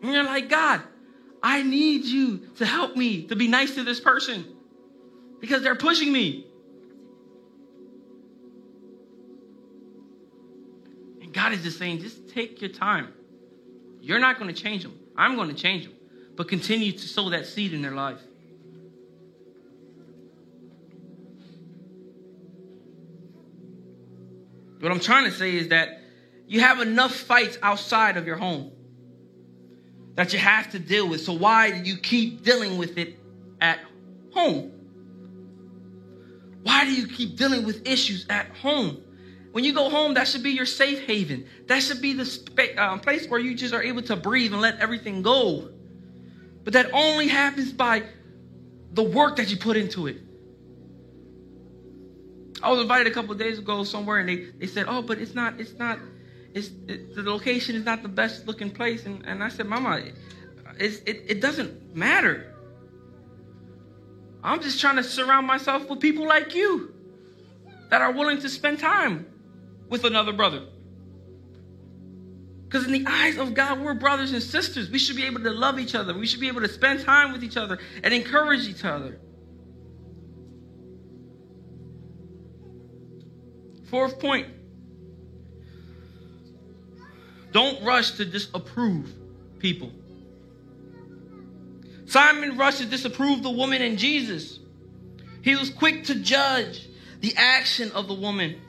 And 0.02 0.12
you're 0.12 0.24
like, 0.24 0.48
God, 0.48 0.82
I 1.42 1.62
need 1.62 2.04
you 2.04 2.48
to 2.56 2.66
help 2.66 2.96
me 2.96 3.26
to 3.26 3.36
be 3.36 3.48
nice 3.48 3.74
to 3.74 3.82
this 3.82 4.00
person 4.00 4.44
because 5.40 5.62
they're 5.62 5.74
pushing 5.74 6.12
me. 6.12 6.46
And 11.22 11.32
God 11.32 11.52
is 11.52 11.62
just 11.62 11.78
saying, 11.78 12.00
just 12.00 12.28
take 12.30 12.60
your 12.60 12.70
time. 12.70 13.12
You're 14.00 14.20
not 14.20 14.38
going 14.38 14.54
to 14.54 14.62
change 14.62 14.82
them. 14.82 14.98
I'm 15.16 15.36
going 15.36 15.48
to 15.48 15.54
change 15.54 15.84
them. 15.84 15.94
But 16.36 16.48
continue 16.48 16.92
to 16.92 17.08
sow 17.08 17.30
that 17.30 17.46
seed 17.46 17.72
in 17.74 17.82
their 17.82 17.92
life. 17.92 18.20
What 24.81 24.93
I'm 24.93 25.01
trying 25.01 25.24
to 25.24 25.33
say 25.33 25.57
is 25.57 25.68
that 25.68 26.01
you 26.47 26.61
have 26.61 26.81
enough 26.81 27.14
fights 27.14 27.59
outside 27.62 28.16
of 28.16 28.26
your 28.26 28.37
home 28.37 28.72
that 30.14 30.33
you 30.33 30.39
have 30.39 30.70
to 30.72 30.79
deal 30.79 31.09
with. 31.09 31.20
So 31.20 31.33
why 31.33 31.70
do 31.70 31.89
you 31.89 31.97
keep 31.97 32.43
dealing 32.43 32.79
with 32.79 32.99
it 32.99 33.18
at 33.61 33.79
home? 34.33 34.72
Why 36.62 36.85
do 36.85 36.93
you 36.93 37.07
keep 37.07 37.37
dealing 37.37 37.64
with 37.64 37.87
issues 37.87 38.26
at 38.29 38.49
home? 38.49 39.03
When 39.53 39.64
you 39.64 39.72
go 39.72 39.89
home, 39.89 40.14
that 40.14 40.29
should 40.29 40.43
be 40.43 40.51
your 40.51 40.66
safe 40.66 41.07
haven. 41.07 41.47
That 41.66 41.83
should 41.83 42.03
be 42.03 42.12
the 42.12 42.24
spa- 42.24 42.74
uh, 42.76 42.99
place 42.99 43.29
where 43.29 43.41
you 43.41 43.55
just 43.55 43.72
are 43.72 43.83
able 43.83 44.03
to 44.03 44.16
breathe 44.16 44.53
and 44.53 44.61
let 44.61 44.81
everything 44.81 45.22
go. 45.22 45.70
But 46.64 46.72
that 46.74 46.93
only 46.93 47.29
happens 47.29 47.72
by 47.72 48.03
the 48.93 49.03
work 49.03 49.37
that 49.37 49.51
you 49.51 49.57
put 49.57 49.76
into 49.76 50.07
it. 50.07 50.18
I 52.62 52.70
was 52.70 52.80
invited 52.80 53.06
a 53.06 53.11
couple 53.11 53.34
days 53.34 53.59
ago 53.59 53.84
somewhere, 53.84 54.18
and 54.18 54.28
they, 54.28 54.36
they 54.59 54.66
said, 54.66 54.86
"Oh, 54.88 55.02
but 55.02 55.18
it's 55.18 55.34
not. 55.34 55.61
It's 55.61 55.74
not. 55.74 55.98
It's 56.54 56.70
it, 56.88 57.14
the 57.14 57.22
location 57.22 57.76
is 57.76 57.84
not 57.84 58.02
the 58.02 58.09
best 58.09 58.46
looking 58.46 58.70
place." 58.70 59.06
And, 59.06 59.24
and 59.26 59.42
I 59.42 59.48
said, 59.48 59.66
"Mama, 59.66 60.02
it 60.78 61.02
it 61.06 61.40
doesn't 61.40 61.94
matter. 61.94 62.54
I'm 64.42 64.62
just 64.62 64.80
trying 64.80 64.96
to 64.96 65.02
surround 65.02 65.46
myself 65.46 65.88
with 65.88 66.00
people 66.00 66.26
like 66.26 66.54
you 66.54 66.94
that 67.90 68.02
are 68.02 68.12
willing 68.12 68.40
to 68.40 68.48
spend 68.48 68.78
time 68.78 69.26
with 69.88 70.04
another 70.04 70.32
brother. 70.32 70.66
Because 72.64 72.84
in 72.84 72.92
the 72.92 73.06
eyes 73.06 73.38
of 73.38 73.54
God, 73.54 73.80
we're 73.80 73.94
brothers 73.94 74.32
and 74.32 74.42
sisters. 74.42 74.90
We 74.90 74.98
should 74.98 75.16
be 75.16 75.24
able 75.24 75.42
to 75.42 75.50
love 75.50 75.78
each 75.78 75.94
other. 75.94 76.12
We 76.16 76.26
should 76.26 76.40
be 76.40 76.48
able 76.48 76.61
to 76.61 76.68
spend 76.68 77.00
time 77.00 77.32
with 77.32 77.42
each 77.42 77.56
other 77.56 77.78
and 78.02 78.12
encourage 78.12 78.68
each 78.68 78.84
other. 78.84 79.18
Fourth 83.91 84.18
point 84.18 84.49
don't 87.53 87.82
rush 87.82 88.12
to 88.12 88.24
disapprove 88.24 89.11
people. 89.59 89.91
Simon 92.07 92.57
rushed 92.57 92.78
to 92.78 92.86
disapprove 92.86 93.43
the 93.43 93.51
woman 93.51 93.82
and 93.82 93.99
Jesus. 93.99 94.59
He 95.43 95.57
was 95.57 95.70
quick 95.70 96.05
to 96.05 96.14
judge 96.14 96.89
the 97.20 97.34
action 97.36 97.91
of 97.93 98.09
the 98.09 98.14
woman 98.14 98.61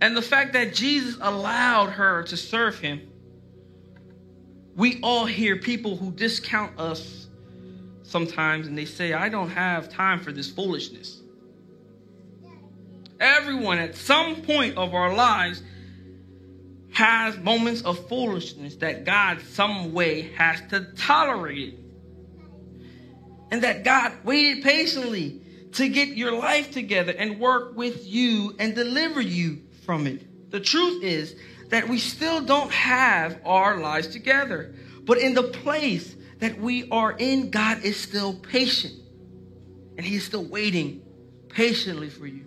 and 0.00 0.16
the 0.16 0.22
fact 0.22 0.52
that 0.52 0.74
Jesus 0.74 1.16
allowed 1.20 1.90
her 1.90 2.22
to 2.24 2.36
serve 2.36 2.78
him. 2.78 3.00
We 4.74 5.00
all 5.02 5.24
hear 5.24 5.56
people 5.56 5.96
who 5.96 6.10
discount 6.10 6.78
us 6.78 7.28
sometimes 8.02 8.66
and 8.66 8.76
they 8.76 8.84
say, 8.84 9.14
I 9.14 9.28
don't 9.28 9.50
have 9.50 9.88
time 9.88 10.20
for 10.20 10.32
this 10.32 10.50
foolishness. 10.50 11.22
Everyone 13.20 13.78
at 13.78 13.96
some 13.96 14.42
point 14.42 14.76
of 14.76 14.94
our 14.94 15.14
lives 15.14 15.62
has 16.92 17.36
moments 17.38 17.82
of 17.82 18.08
foolishness 18.08 18.76
that 18.76 19.04
God 19.04 19.40
some 19.52 19.92
way 19.92 20.32
has 20.32 20.60
to 20.70 20.80
tolerate. 20.96 21.78
And 23.50 23.62
that 23.62 23.84
God 23.84 24.12
waited 24.24 24.64
patiently 24.64 25.40
to 25.72 25.88
get 25.88 26.08
your 26.08 26.32
life 26.32 26.72
together 26.72 27.12
and 27.16 27.38
work 27.38 27.76
with 27.76 28.06
you 28.06 28.56
and 28.58 28.74
deliver 28.74 29.20
you 29.20 29.62
from 29.84 30.06
it. 30.06 30.50
The 30.50 30.60
truth 30.60 31.02
is 31.02 31.36
that 31.68 31.88
we 31.88 31.98
still 31.98 32.40
don't 32.40 32.72
have 32.72 33.40
our 33.44 33.78
lives 33.78 34.08
together. 34.08 34.74
But 35.04 35.18
in 35.18 35.34
the 35.34 35.42
place 35.42 36.16
that 36.38 36.58
we 36.58 36.88
are 36.90 37.12
in, 37.12 37.50
God 37.50 37.82
is 37.84 37.98
still 37.98 38.34
patient. 38.34 38.94
And 39.96 40.04
He 40.04 40.16
is 40.16 40.24
still 40.24 40.44
waiting 40.44 41.02
patiently 41.48 42.10
for 42.10 42.26
you. 42.26 42.44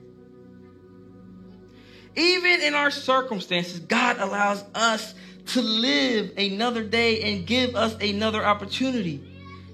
Even 2.15 2.61
in 2.61 2.73
our 2.73 2.91
circumstances, 2.91 3.79
God 3.79 4.17
allows 4.19 4.63
us 4.75 5.13
to 5.47 5.61
live 5.61 6.31
another 6.37 6.83
day 6.83 7.21
and 7.33 7.45
give 7.45 7.75
us 7.75 7.95
another 8.01 8.43
opportunity. 8.43 9.23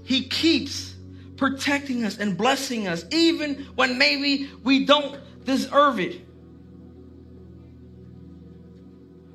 He 0.04 0.24
keeps 0.24 0.96
protecting 1.38 2.06
us 2.06 2.18
and 2.18 2.38
blessing 2.38 2.88
us, 2.88 3.06
even 3.12 3.66
when 3.76 3.98
maybe 3.98 4.50
we 4.64 4.86
don't 4.86 5.20
deserve 5.44 6.00
it. 6.00 6.22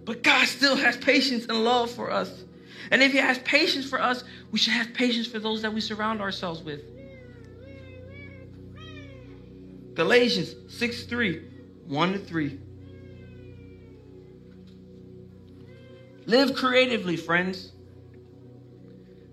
But 0.04 0.22
God 0.22 0.46
still 0.46 0.76
has 0.76 0.96
patience 0.96 1.44
and 1.44 1.62
love 1.64 1.90
for 1.90 2.10
us. 2.10 2.44
And 2.90 3.02
if 3.02 3.12
He 3.12 3.18
has 3.18 3.38
patience 3.40 3.88
for 3.88 4.00
us, 4.00 4.24
we 4.50 4.58
should 4.58 4.72
have 4.72 4.94
patience 4.94 5.26
for 5.26 5.38
those 5.38 5.62
that 5.62 5.72
we 5.72 5.80
surround 5.80 6.20
ourselves 6.20 6.62
with. 6.62 6.80
Galatians 9.94 10.54
6 10.68 11.04
3, 11.04 11.42
1 11.86 12.12
to 12.12 12.18
3. 12.18 12.58
Live 16.30 16.54
creatively, 16.54 17.16
friends. 17.16 17.72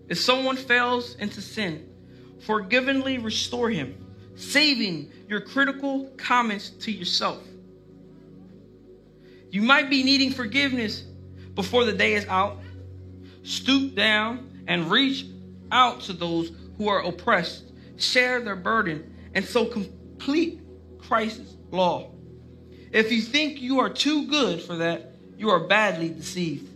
If 0.09 0.19
someone 0.19 0.55
fails 0.55 1.13
into 1.17 1.41
sin, 1.41 1.87
forgivingly 2.39 3.19
restore 3.19 3.69
him, 3.69 4.03
saving 4.33 5.11
your 5.29 5.41
critical 5.41 6.09
comments 6.17 6.71
to 6.71 6.91
yourself. 6.91 7.43
You 9.51 9.61
might 9.61 9.91
be 9.91 10.01
needing 10.01 10.31
forgiveness 10.31 11.03
before 11.53 11.85
the 11.85 11.93
day 11.93 12.15
is 12.15 12.25
out. 12.25 12.57
Stoop 13.43 13.93
down 13.93 14.63
and 14.67 14.89
reach 14.89 15.27
out 15.71 16.01
to 16.01 16.13
those 16.13 16.51
who 16.79 16.87
are 16.87 17.03
oppressed, 17.05 17.73
share 17.97 18.41
their 18.41 18.55
burden, 18.55 19.15
and 19.35 19.45
so 19.45 19.65
complete 19.65 20.61
Christ's 20.97 21.57
law. 21.69 22.09
If 22.91 23.11
you 23.11 23.21
think 23.21 23.61
you 23.61 23.81
are 23.81 23.89
too 23.89 24.25
good 24.25 24.63
for 24.63 24.77
that, 24.77 25.13
you 25.37 25.51
are 25.51 25.59
badly 25.59 26.09
deceived. 26.09 26.73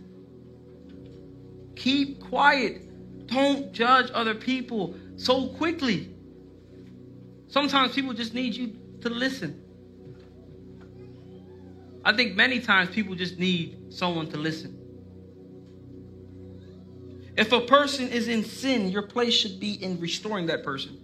Keep 1.76 2.20
quiet. 2.20 3.26
Don't 3.26 3.72
judge 3.72 4.10
other 4.12 4.34
people 4.34 4.94
so 5.16 5.48
quickly. 5.48 6.14
Sometimes 7.48 7.94
people 7.94 8.12
just 8.12 8.34
need 8.34 8.54
you 8.54 8.76
to 9.02 9.10
listen. 9.10 9.62
I 12.04 12.14
think 12.14 12.34
many 12.34 12.60
times 12.60 12.90
people 12.90 13.14
just 13.14 13.38
need 13.38 13.92
someone 13.92 14.28
to 14.30 14.36
listen. 14.36 14.78
If 17.36 17.52
a 17.52 17.60
person 17.60 18.08
is 18.08 18.28
in 18.28 18.44
sin, 18.44 18.90
your 18.90 19.02
place 19.02 19.34
should 19.34 19.60
be 19.60 19.72
in 19.72 20.00
restoring 20.00 20.46
that 20.46 20.64
person. 20.64 20.98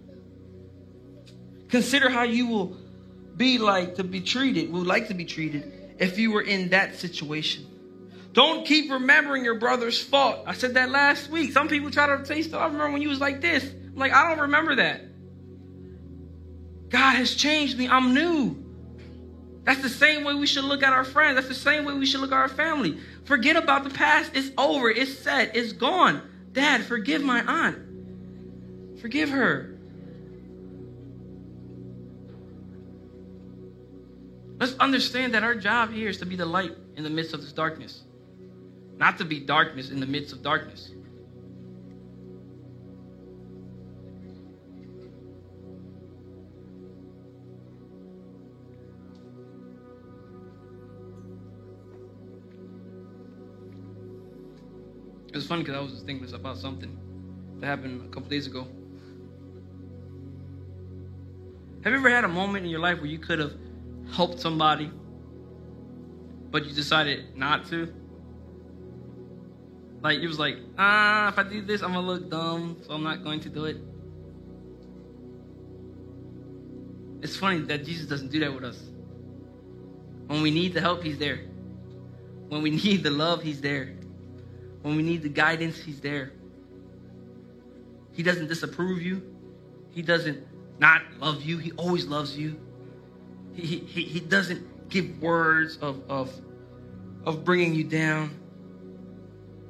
Consider 1.69 2.09
how 2.09 2.23
you 2.23 2.47
will 2.47 2.77
be 3.37 3.57
like 3.57 3.95
to 3.95 4.03
be 4.03 4.21
treated, 4.21 4.71
would 4.71 4.85
like 4.85 5.07
to 5.07 5.13
be 5.13 5.25
treated 5.25 5.95
if 5.99 6.17
you 6.17 6.31
were 6.31 6.41
in 6.41 6.69
that 6.69 6.95
situation. 6.95 7.65
Don't 8.39 8.65
keep 8.65 8.89
remembering 8.89 9.43
your 9.43 9.55
brother's 9.55 10.01
fault. 10.01 10.43
I 10.45 10.53
said 10.53 10.75
that 10.75 10.91
last 10.91 11.29
week. 11.29 11.51
Some 11.51 11.67
people 11.67 11.91
try 11.91 12.07
to 12.07 12.25
say 12.25 12.41
stuff. 12.41 12.61
I 12.61 12.65
remember 12.67 12.91
when 12.91 13.01
you 13.01 13.09
was 13.09 13.19
like 13.19 13.41
this. 13.41 13.65
I'm 13.65 13.97
like, 13.97 14.13
I 14.13 14.29
don't 14.29 14.39
remember 14.43 14.75
that. 14.75 15.01
God 16.87 17.15
has 17.15 17.35
changed 17.35 17.77
me. 17.77 17.89
I'm 17.89 18.13
new. 18.13 18.55
That's 19.65 19.81
the 19.81 19.89
same 19.89 20.23
way 20.23 20.35
we 20.35 20.47
should 20.47 20.63
look 20.63 20.83
at 20.83 20.93
our 20.93 21.03
friends. 21.03 21.35
That's 21.35 21.49
the 21.49 21.53
same 21.53 21.83
way 21.83 21.93
we 21.95 22.05
should 22.05 22.21
look 22.21 22.31
at 22.31 22.37
our 22.37 22.47
family. 22.47 22.99
Forget 23.25 23.57
about 23.57 23.83
the 23.83 23.89
past. 23.89 24.31
It's 24.33 24.51
over. 24.57 24.89
It's 24.89 25.19
set. 25.19 25.57
It's 25.57 25.73
gone. 25.73 26.21
Dad, 26.53 26.85
forgive 26.85 27.21
my 27.21 27.41
aunt. 27.41 29.01
Forgive 29.01 29.31
her. 29.31 29.77
Let's 34.61 34.75
understand 34.79 35.33
that 35.33 35.43
our 35.43 35.55
job 35.55 35.91
here 35.91 36.07
is 36.07 36.19
to 36.19 36.25
be 36.25 36.37
the 36.37 36.45
light 36.45 36.71
in 36.95 37.03
the 37.03 37.09
midst 37.09 37.33
of 37.33 37.41
this 37.41 37.51
darkness, 37.51 38.03
not 38.99 39.17
to 39.17 39.25
be 39.25 39.39
darkness 39.39 39.89
in 39.89 40.01
the 40.01 40.05
midst 40.05 40.33
of 40.33 40.43
darkness. 40.43 40.91
It 55.29 55.35
was 55.35 55.47
funny 55.47 55.63
because 55.63 55.77
I 55.77 55.81
was 55.81 55.91
just 55.93 56.05
thinking 56.05 56.33
about 56.33 56.57
something 56.57 56.97
that 57.59 57.67
happened 57.67 58.01
a 58.01 58.13
couple 58.13 58.29
days 58.29 58.47
ago. 58.47 58.67
Have 61.83 61.93
you 61.93 61.99
ever 61.99 62.09
had 62.09 62.25
a 62.25 62.27
moment 62.27 62.65
in 62.65 62.71
your 62.71 62.81
life 62.81 62.97
where 62.97 63.05
you 63.05 63.19
could 63.19 63.39
have 63.39 63.53
helped 64.11 64.41
somebody, 64.41 64.91
but 66.51 66.65
you 66.65 66.73
decided 66.73 67.37
not 67.37 67.65
to? 67.67 67.93
Like, 70.01 70.19
it 70.19 70.27
was 70.27 70.39
like, 70.39 70.57
ah, 70.77 71.27
if 71.27 71.37
I 71.37 71.43
do 71.43 71.61
this, 71.61 71.81
I'm 71.81 71.93
to 71.93 71.99
look 71.99 72.29
dumb, 72.29 72.77
so 72.85 72.93
I'm 72.93 73.03
not 73.03 73.23
going 73.23 73.41
to 73.41 73.49
do 73.49 73.65
it. 73.65 73.77
It's 77.21 77.35
funny 77.35 77.59
that 77.59 77.83
Jesus 77.83 78.07
doesn't 78.07 78.31
do 78.31 78.39
that 78.39 78.53
with 78.53 78.63
us. 78.63 78.81
When 80.27 80.41
we 80.41 80.51
need 80.51 80.73
the 80.73 80.81
help, 80.81 81.03
He's 81.03 81.17
there. 81.17 81.39
When 82.47 82.61
we 82.61 82.69
need 82.83 83.03
the 83.03 83.09
love, 83.09 83.43
He's 83.43 83.59
there. 83.59 83.95
When 84.81 84.95
we 84.95 85.03
need 85.03 85.21
the 85.21 85.29
guidance, 85.29 85.77
He's 85.77 85.99
there. 85.99 86.31
He 88.13 88.23
doesn't 88.23 88.47
disapprove 88.47 89.01
you. 89.01 89.21
He 89.89 90.01
doesn't 90.01 90.45
not 90.79 91.01
love 91.19 91.43
you. 91.43 91.57
He 91.57 91.71
always 91.73 92.05
loves 92.05 92.37
you. 92.37 92.59
He, 93.53 93.79
he, 93.79 94.03
he 94.03 94.19
doesn't 94.19 94.89
give 94.89 95.21
words 95.21 95.77
of, 95.77 96.01
of, 96.09 96.31
of 97.25 97.43
bringing 97.43 97.75
you 97.75 97.83
down. 97.83 98.31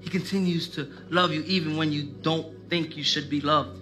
He 0.01 0.09
continues 0.09 0.69
to 0.69 0.91
love 1.09 1.33
you 1.33 1.43
even 1.43 1.77
when 1.77 1.91
you 1.91 2.03
don't 2.03 2.69
think 2.69 2.95
you 2.95 3.03
should 3.03 3.29
be 3.29 3.41
loved. 3.41 3.79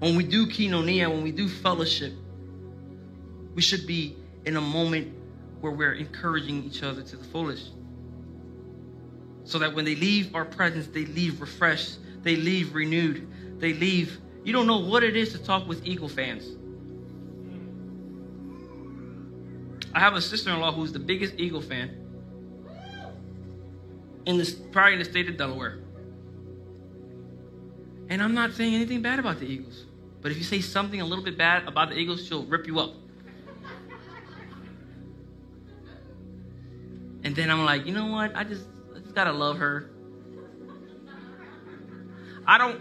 When 0.00 0.16
we 0.16 0.24
do 0.24 0.46
koinonia, 0.46 1.08
when 1.08 1.22
we 1.22 1.32
do 1.32 1.48
fellowship, 1.48 2.12
we 3.54 3.62
should 3.62 3.86
be 3.86 4.16
in 4.44 4.56
a 4.56 4.60
moment 4.60 5.14
where 5.60 5.72
we're 5.72 5.94
encouraging 5.94 6.64
each 6.64 6.82
other 6.82 7.02
to 7.02 7.16
the 7.16 7.24
fullest 7.24 7.70
so 9.44 9.58
that 9.58 9.74
when 9.74 9.84
they 9.84 9.96
leave 9.96 10.34
our 10.34 10.44
presence, 10.44 10.86
they 10.88 11.06
leave 11.06 11.40
refreshed, 11.40 11.98
they 12.22 12.36
leave 12.36 12.74
renewed, 12.74 13.26
they 13.58 13.72
leave. 13.72 14.18
You 14.44 14.52
don't 14.52 14.66
know 14.66 14.78
what 14.78 15.02
it 15.02 15.16
is 15.16 15.32
to 15.32 15.38
talk 15.38 15.66
with 15.66 15.86
Eagle 15.86 16.08
fans. 16.08 16.44
I 19.94 20.00
have 20.00 20.14
a 20.14 20.20
sister-in-law 20.20 20.72
who's 20.72 20.92
the 20.92 20.98
biggest 20.98 21.34
Eagle 21.38 21.62
fan 21.62 22.07
in 24.28 24.36
this 24.36 24.52
probably 24.52 24.92
in 24.92 24.98
the 24.98 25.06
state 25.06 25.26
of 25.30 25.38
Delaware. 25.38 25.78
And 28.10 28.22
I'm 28.22 28.34
not 28.34 28.52
saying 28.52 28.74
anything 28.74 29.00
bad 29.00 29.18
about 29.18 29.40
the 29.40 29.46
Eagles. 29.46 29.86
But 30.20 30.32
if 30.32 30.36
you 30.36 30.44
say 30.44 30.60
something 30.60 31.00
a 31.00 31.04
little 31.04 31.24
bit 31.24 31.38
bad 31.38 31.66
about 31.66 31.88
the 31.88 31.96
Eagles, 31.96 32.26
she'll 32.26 32.44
rip 32.44 32.66
you 32.66 32.78
up. 32.78 32.92
And 37.24 37.34
then 37.34 37.50
I'm 37.50 37.64
like, 37.64 37.86
you 37.86 37.94
know 37.94 38.06
what? 38.08 38.36
I 38.36 38.44
just, 38.44 38.66
I 38.94 38.98
just 38.98 39.14
gotta 39.14 39.32
love 39.32 39.56
her. 39.58 39.90
I 42.46 42.58
don't, 42.58 42.80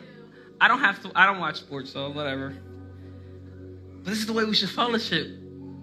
I 0.59 0.67
don't 0.67 0.79
have 0.79 1.01
to. 1.03 1.11
I 1.15 1.25
don't 1.25 1.39
watch 1.39 1.57
sports, 1.57 1.91
so 1.91 2.09
whatever. 2.09 2.55
But 4.03 4.09
this 4.09 4.19
is 4.19 4.25
the 4.25 4.33
way 4.33 4.43
we 4.43 4.53
should 4.53 4.69
fellowship. 4.69 5.27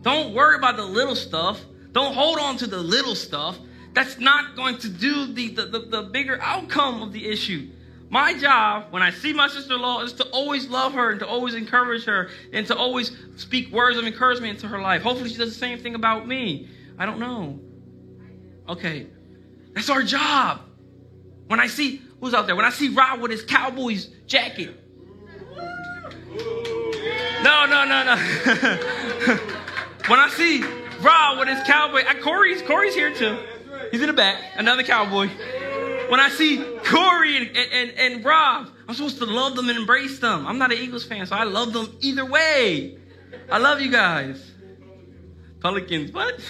Don't 0.03 0.35
worry 0.35 0.57
about 0.57 0.77
the 0.77 0.85
little 0.85 1.17
stuff. 1.17 1.61
Don't 1.93 2.15
hold 2.15 2.39
on 2.39 2.59
to 2.59 2.67
the 2.67 2.79
little 2.79 3.15
stuff. 3.15 3.59
That's 3.95 4.19
not 4.19 4.57
going 4.57 4.79
to 4.79 4.89
do 4.89 5.33
the, 5.33 5.49
the, 5.49 5.67
the, 5.67 5.79
the 5.79 6.03
bigger 6.03 6.39
outcome 6.43 7.03
of 7.03 7.13
the 7.13 7.27
issue. 7.27 7.69
My 8.11 8.37
job 8.39 8.87
when 8.91 9.03
I 9.03 9.11
see 9.11 9.33
my 9.33 9.49
sister 9.49 9.75
in 9.75 9.81
law 9.81 10.03
is 10.03 10.13
to 10.15 10.25
always 10.27 10.69
love 10.69 10.93
her 10.95 11.11
and 11.11 11.21
to 11.21 11.27
always 11.27 11.55
encourage 11.55 12.05
her 12.05 12.29
and 12.53 12.67
to 12.67 12.77
always 12.77 13.17
speak 13.37 13.73
words 13.73 13.97
of 13.97 14.05
encouragement 14.05 14.57
into 14.57 14.69
her 14.69 14.81
life. 14.81 15.03
Hopefully, 15.03 15.31
she 15.31 15.37
does 15.37 15.53
the 15.53 15.59
same 15.59 15.79
thing 15.79 15.95
about 15.95 16.27
me. 16.27 16.69
I 16.99 17.07
don't 17.07 17.19
know. 17.19 17.59
Okay, 18.69 19.07
that's 19.73 19.91
our 19.91 20.03
job. 20.03 20.61
When 21.47 21.61
I 21.61 21.67
see, 21.67 22.03
who's 22.21 22.35
out 22.35 22.47
there? 22.47 22.57
When 22.57 22.65
I 22.65 22.71
see 22.71 22.89
Rob 22.91 23.21
with 23.21 23.31
his 23.31 23.43
Cowboys 23.43 24.07
jacket. 24.27 24.81
No, 27.43 27.67
no, 27.67 27.85
no, 27.85 28.05
no. 28.05 28.17
when 30.07 30.19
I 30.19 30.29
see 30.35 30.63
Rob 31.01 31.39
with 31.39 31.49
his 31.49 31.63
cowboy, 31.67 32.03
Corey's 32.23 32.63
Corey's 32.63 32.95
here 32.95 33.13
too. 33.13 33.39
He's 33.95 34.01
in 34.01 34.09
the 34.09 34.13
back, 34.13 34.43
another 34.57 34.83
cowboy. 34.83 35.29
When 36.09 36.19
I 36.19 36.29
see 36.29 36.59
Corey 36.85 37.37
and, 37.37 37.57
and, 37.57 37.91
and 37.93 38.25
Rob, 38.25 38.69
I'm 38.89 38.95
supposed 38.97 39.19
to 39.19 39.25
love 39.25 39.55
them 39.55 39.69
and 39.69 39.79
embrace 39.79 40.19
them. 40.19 40.49
I'm 40.49 40.59
not 40.59 40.73
an 40.73 40.79
Eagles 40.79 41.05
fan, 41.05 41.25
so 41.27 41.37
I 41.37 41.45
love 41.45 41.73
them 41.73 41.97
either 42.01 42.25
way. 42.25 42.99
I 43.49 43.59
love 43.59 43.81
you 43.81 43.93
guys. 43.93 44.51
Pelicans, 45.61 46.11
what? 46.11 46.45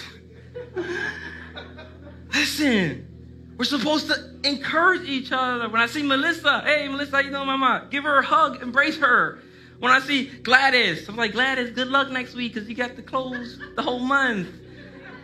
Listen, 2.33 3.53
we're 3.59 3.65
supposed 3.65 4.07
to 4.07 4.15
encourage 4.43 5.07
each 5.07 5.31
other. 5.31 5.69
When 5.69 5.79
I 5.79 5.85
see 5.85 6.01
Melissa, 6.01 6.63
hey, 6.65 6.87
Melissa, 6.87 7.23
you 7.23 7.29
doing, 7.29 7.45
mama? 7.45 7.85
Give 7.91 8.05
her 8.05 8.17
a 8.17 8.25
hug, 8.25 8.63
embrace 8.63 8.97
her. 8.97 9.37
When 9.77 9.91
I 9.91 9.99
see 9.99 10.29
Gladys, 10.29 11.07
I'm 11.07 11.15
like, 11.15 11.33
Gladys, 11.33 11.75
good 11.75 11.89
luck 11.89 12.09
next 12.09 12.33
week 12.33 12.55
because 12.55 12.67
you 12.67 12.73
got 12.73 12.95
to 12.95 13.03
close 13.03 13.61
the 13.75 13.83
whole 13.83 13.99
month. 13.99 14.47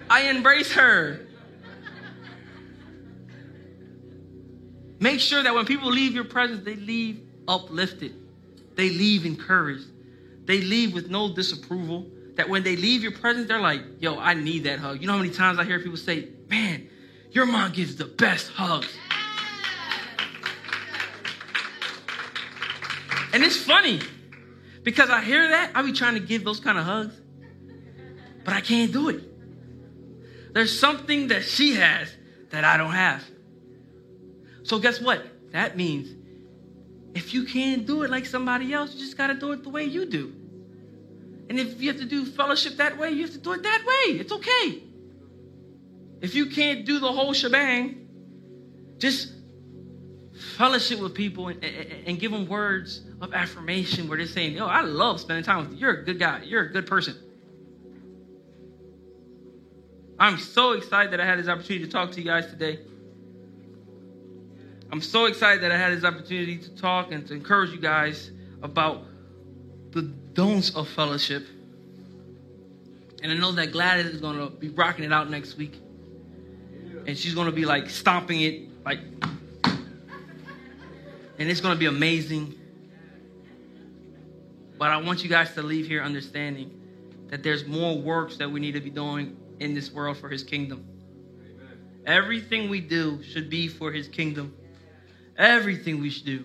I 0.07 0.29
embrace 0.29 0.71
her. 0.73 1.25
Make 5.01 5.19
sure 5.19 5.41
that 5.41 5.55
when 5.55 5.65
people 5.65 5.89
leave 5.89 6.13
your 6.13 6.25
presence, 6.25 6.63
they 6.63 6.75
leave 6.75 7.21
uplifted. 7.47 8.13
They 8.75 8.91
leave 8.91 9.25
encouraged. 9.25 9.87
They 10.45 10.61
leave 10.61 10.93
with 10.93 11.09
no 11.09 11.33
disapproval. 11.33 12.05
That 12.35 12.47
when 12.47 12.61
they 12.61 12.75
leave 12.75 13.01
your 13.01 13.11
presence, 13.11 13.47
they're 13.47 13.59
like, 13.59 13.81
yo, 13.99 14.19
I 14.19 14.35
need 14.35 14.65
that 14.65 14.77
hug. 14.77 15.01
You 15.01 15.07
know 15.07 15.13
how 15.13 15.19
many 15.19 15.31
times 15.31 15.57
I 15.57 15.63
hear 15.63 15.79
people 15.79 15.97
say, 15.97 16.29
man, 16.49 16.87
your 17.31 17.47
mom 17.47 17.71
gives 17.71 17.95
the 17.95 18.05
best 18.05 18.51
hugs. 18.51 18.95
And 23.33 23.43
it's 23.43 23.57
funny 23.57 24.01
because 24.83 25.09
I 25.09 25.21
hear 25.21 25.47
that, 25.49 25.71
I 25.73 25.81
be 25.81 25.93
trying 25.93 26.13
to 26.13 26.19
give 26.19 26.43
those 26.43 26.59
kind 26.59 26.77
of 26.77 26.83
hugs, 26.83 27.15
but 28.45 28.53
I 28.53 28.61
can't 28.61 28.93
do 28.93 29.09
it. 29.09 30.53
There's 30.53 30.77
something 30.77 31.29
that 31.29 31.43
she 31.43 31.73
has 31.73 32.13
that 32.51 32.63
I 32.65 32.77
don't 32.77 32.91
have. 32.91 33.23
So 34.71 34.79
guess 34.79 35.01
what? 35.01 35.21
That 35.51 35.75
means 35.75 36.15
if 37.13 37.33
you 37.33 37.43
can't 37.43 37.85
do 37.85 38.03
it 38.03 38.09
like 38.09 38.25
somebody 38.25 38.71
else, 38.71 38.93
you 38.93 39.01
just 39.01 39.17
got 39.17 39.27
to 39.27 39.33
do 39.33 39.51
it 39.51 39.63
the 39.63 39.69
way 39.69 39.83
you 39.83 40.05
do. 40.05 40.33
And 41.49 41.59
if 41.59 41.81
you 41.81 41.91
have 41.91 41.99
to 41.99 42.05
do 42.05 42.25
fellowship 42.25 42.77
that 42.77 42.97
way, 42.97 43.11
you 43.11 43.23
have 43.23 43.33
to 43.33 43.37
do 43.37 43.51
it 43.51 43.63
that 43.63 43.83
way. 43.85 44.13
It's 44.17 44.31
okay. 44.31 44.83
If 46.21 46.35
you 46.35 46.45
can't 46.45 46.85
do 46.85 46.99
the 46.99 47.11
whole 47.11 47.33
shebang, 47.33 48.07
just 48.97 49.33
fellowship 50.55 51.01
with 51.01 51.15
people 51.15 51.49
and, 51.49 51.61
and, 51.61 52.07
and, 52.07 52.17
give 52.17 52.31
them 52.31 52.47
words 52.47 53.01
of 53.19 53.33
affirmation 53.33 54.07
where 54.07 54.17
they're 54.17 54.25
saying, 54.25 54.53
Yo, 54.53 54.67
I 54.67 54.83
love 54.83 55.19
spending 55.19 55.43
time 55.43 55.67
with 55.67 55.73
you. 55.73 55.79
You're 55.79 55.99
a 55.99 56.05
good 56.05 56.17
guy. 56.17 56.43
You're 56.43 56.63
a 56.63 56.71
good 56.71 56.87
person. 56.87 57.17
I'm 60.17 60.37
so 60.37 60.71
excited 60.71 61.11
that 61.11 61.19
I 61.19 61.25
had 61.25 61.39
this 61.39 61.49
opportunity 61.49 61.83
to 61.83 61.91
talk 61.91 62.13
to 62.13 62.19
you 62.21 62.25
guys 62.25 62.45
today. 62.45 62.79
I'm 64.91 65.01
so 65.01 65.25
excited 65.25 65.63
that 65.63 65.71
I 65.71 65.77
had 65.77 65.95
this 65.95 66.03
opportunity 66.03 66.57
to 66.57 66.69
talk 66.75 67.13
and 67.13 67.25
to 67.27 67.33
encourage 67.33 67.71
you 67.71 67.79
guys 67.79 68.31
about 68.61 69.03
the 69.91 70.01
don'ts 70.01 70.75
of 70.75 70.89
fellowship. 70.89 71.47
And 73.23 73.31
I 73.31 73.35
know 73.35 73.53
that 73.53 73.71
Gladys 73.71 74.07
is 74.07 74.19
going 74.19 74.37
to 74.37 74.49
be 74.49 74.67
rocking 74.69 75.05
it 75.05 75.13
out 75.13 75.29
next 75.29 75.57
week. 75.57 75.79
And 77.07 77.17
she's 77.17 77.33
going 77.33 77.45
to 77.45 77.53
be 77.53 77.65
like 77.65 77.89
stomping 77.89 78.41
it, 78.41 78.83
like, 78.83 78.99
and 79.63 81.49
it's 81.49 81.61
going 81.61 81.73
to 81.73 81.79
be 81.79 81.85
amazing. 81.85 82.55
But 84.77 84.91
I 84.91 84.97
want 84.97 85.23
you 85.23 85.29
guys 85.29 85.53
to 85.53 85.63
leave 85.63 85.87
here 85.87 86.03
understanding 86.03 86.79
that 87.29 87.43
there's 87.43 87.65
more 87.65 87.97
works 87.97 88.37
that 88.37 88.51
we 88.51 88.59
need 88.59 88.73
to 88.73 88.81
be 88.81 88.89
doing 88.89 89.37
in 89.59 89.73
this 89.73 89.91
world 89.91 90.17
for 90.17 90.27
his 90.27 90.43
kingdom. 90.43 90.85
Amen. 91.39 91.79
Everything 92.05 92.69
we 92.69 92.81
do 92.81 93.23
should 93.23 93.49
be 93.49 93.67
for 93.67 93.91
his 93.91 94.07
kingdom. 94.07 94.53
Everything 95.37 96.01
we 96.01 96.09
should 96.09 96.25
do. 96.25 96.43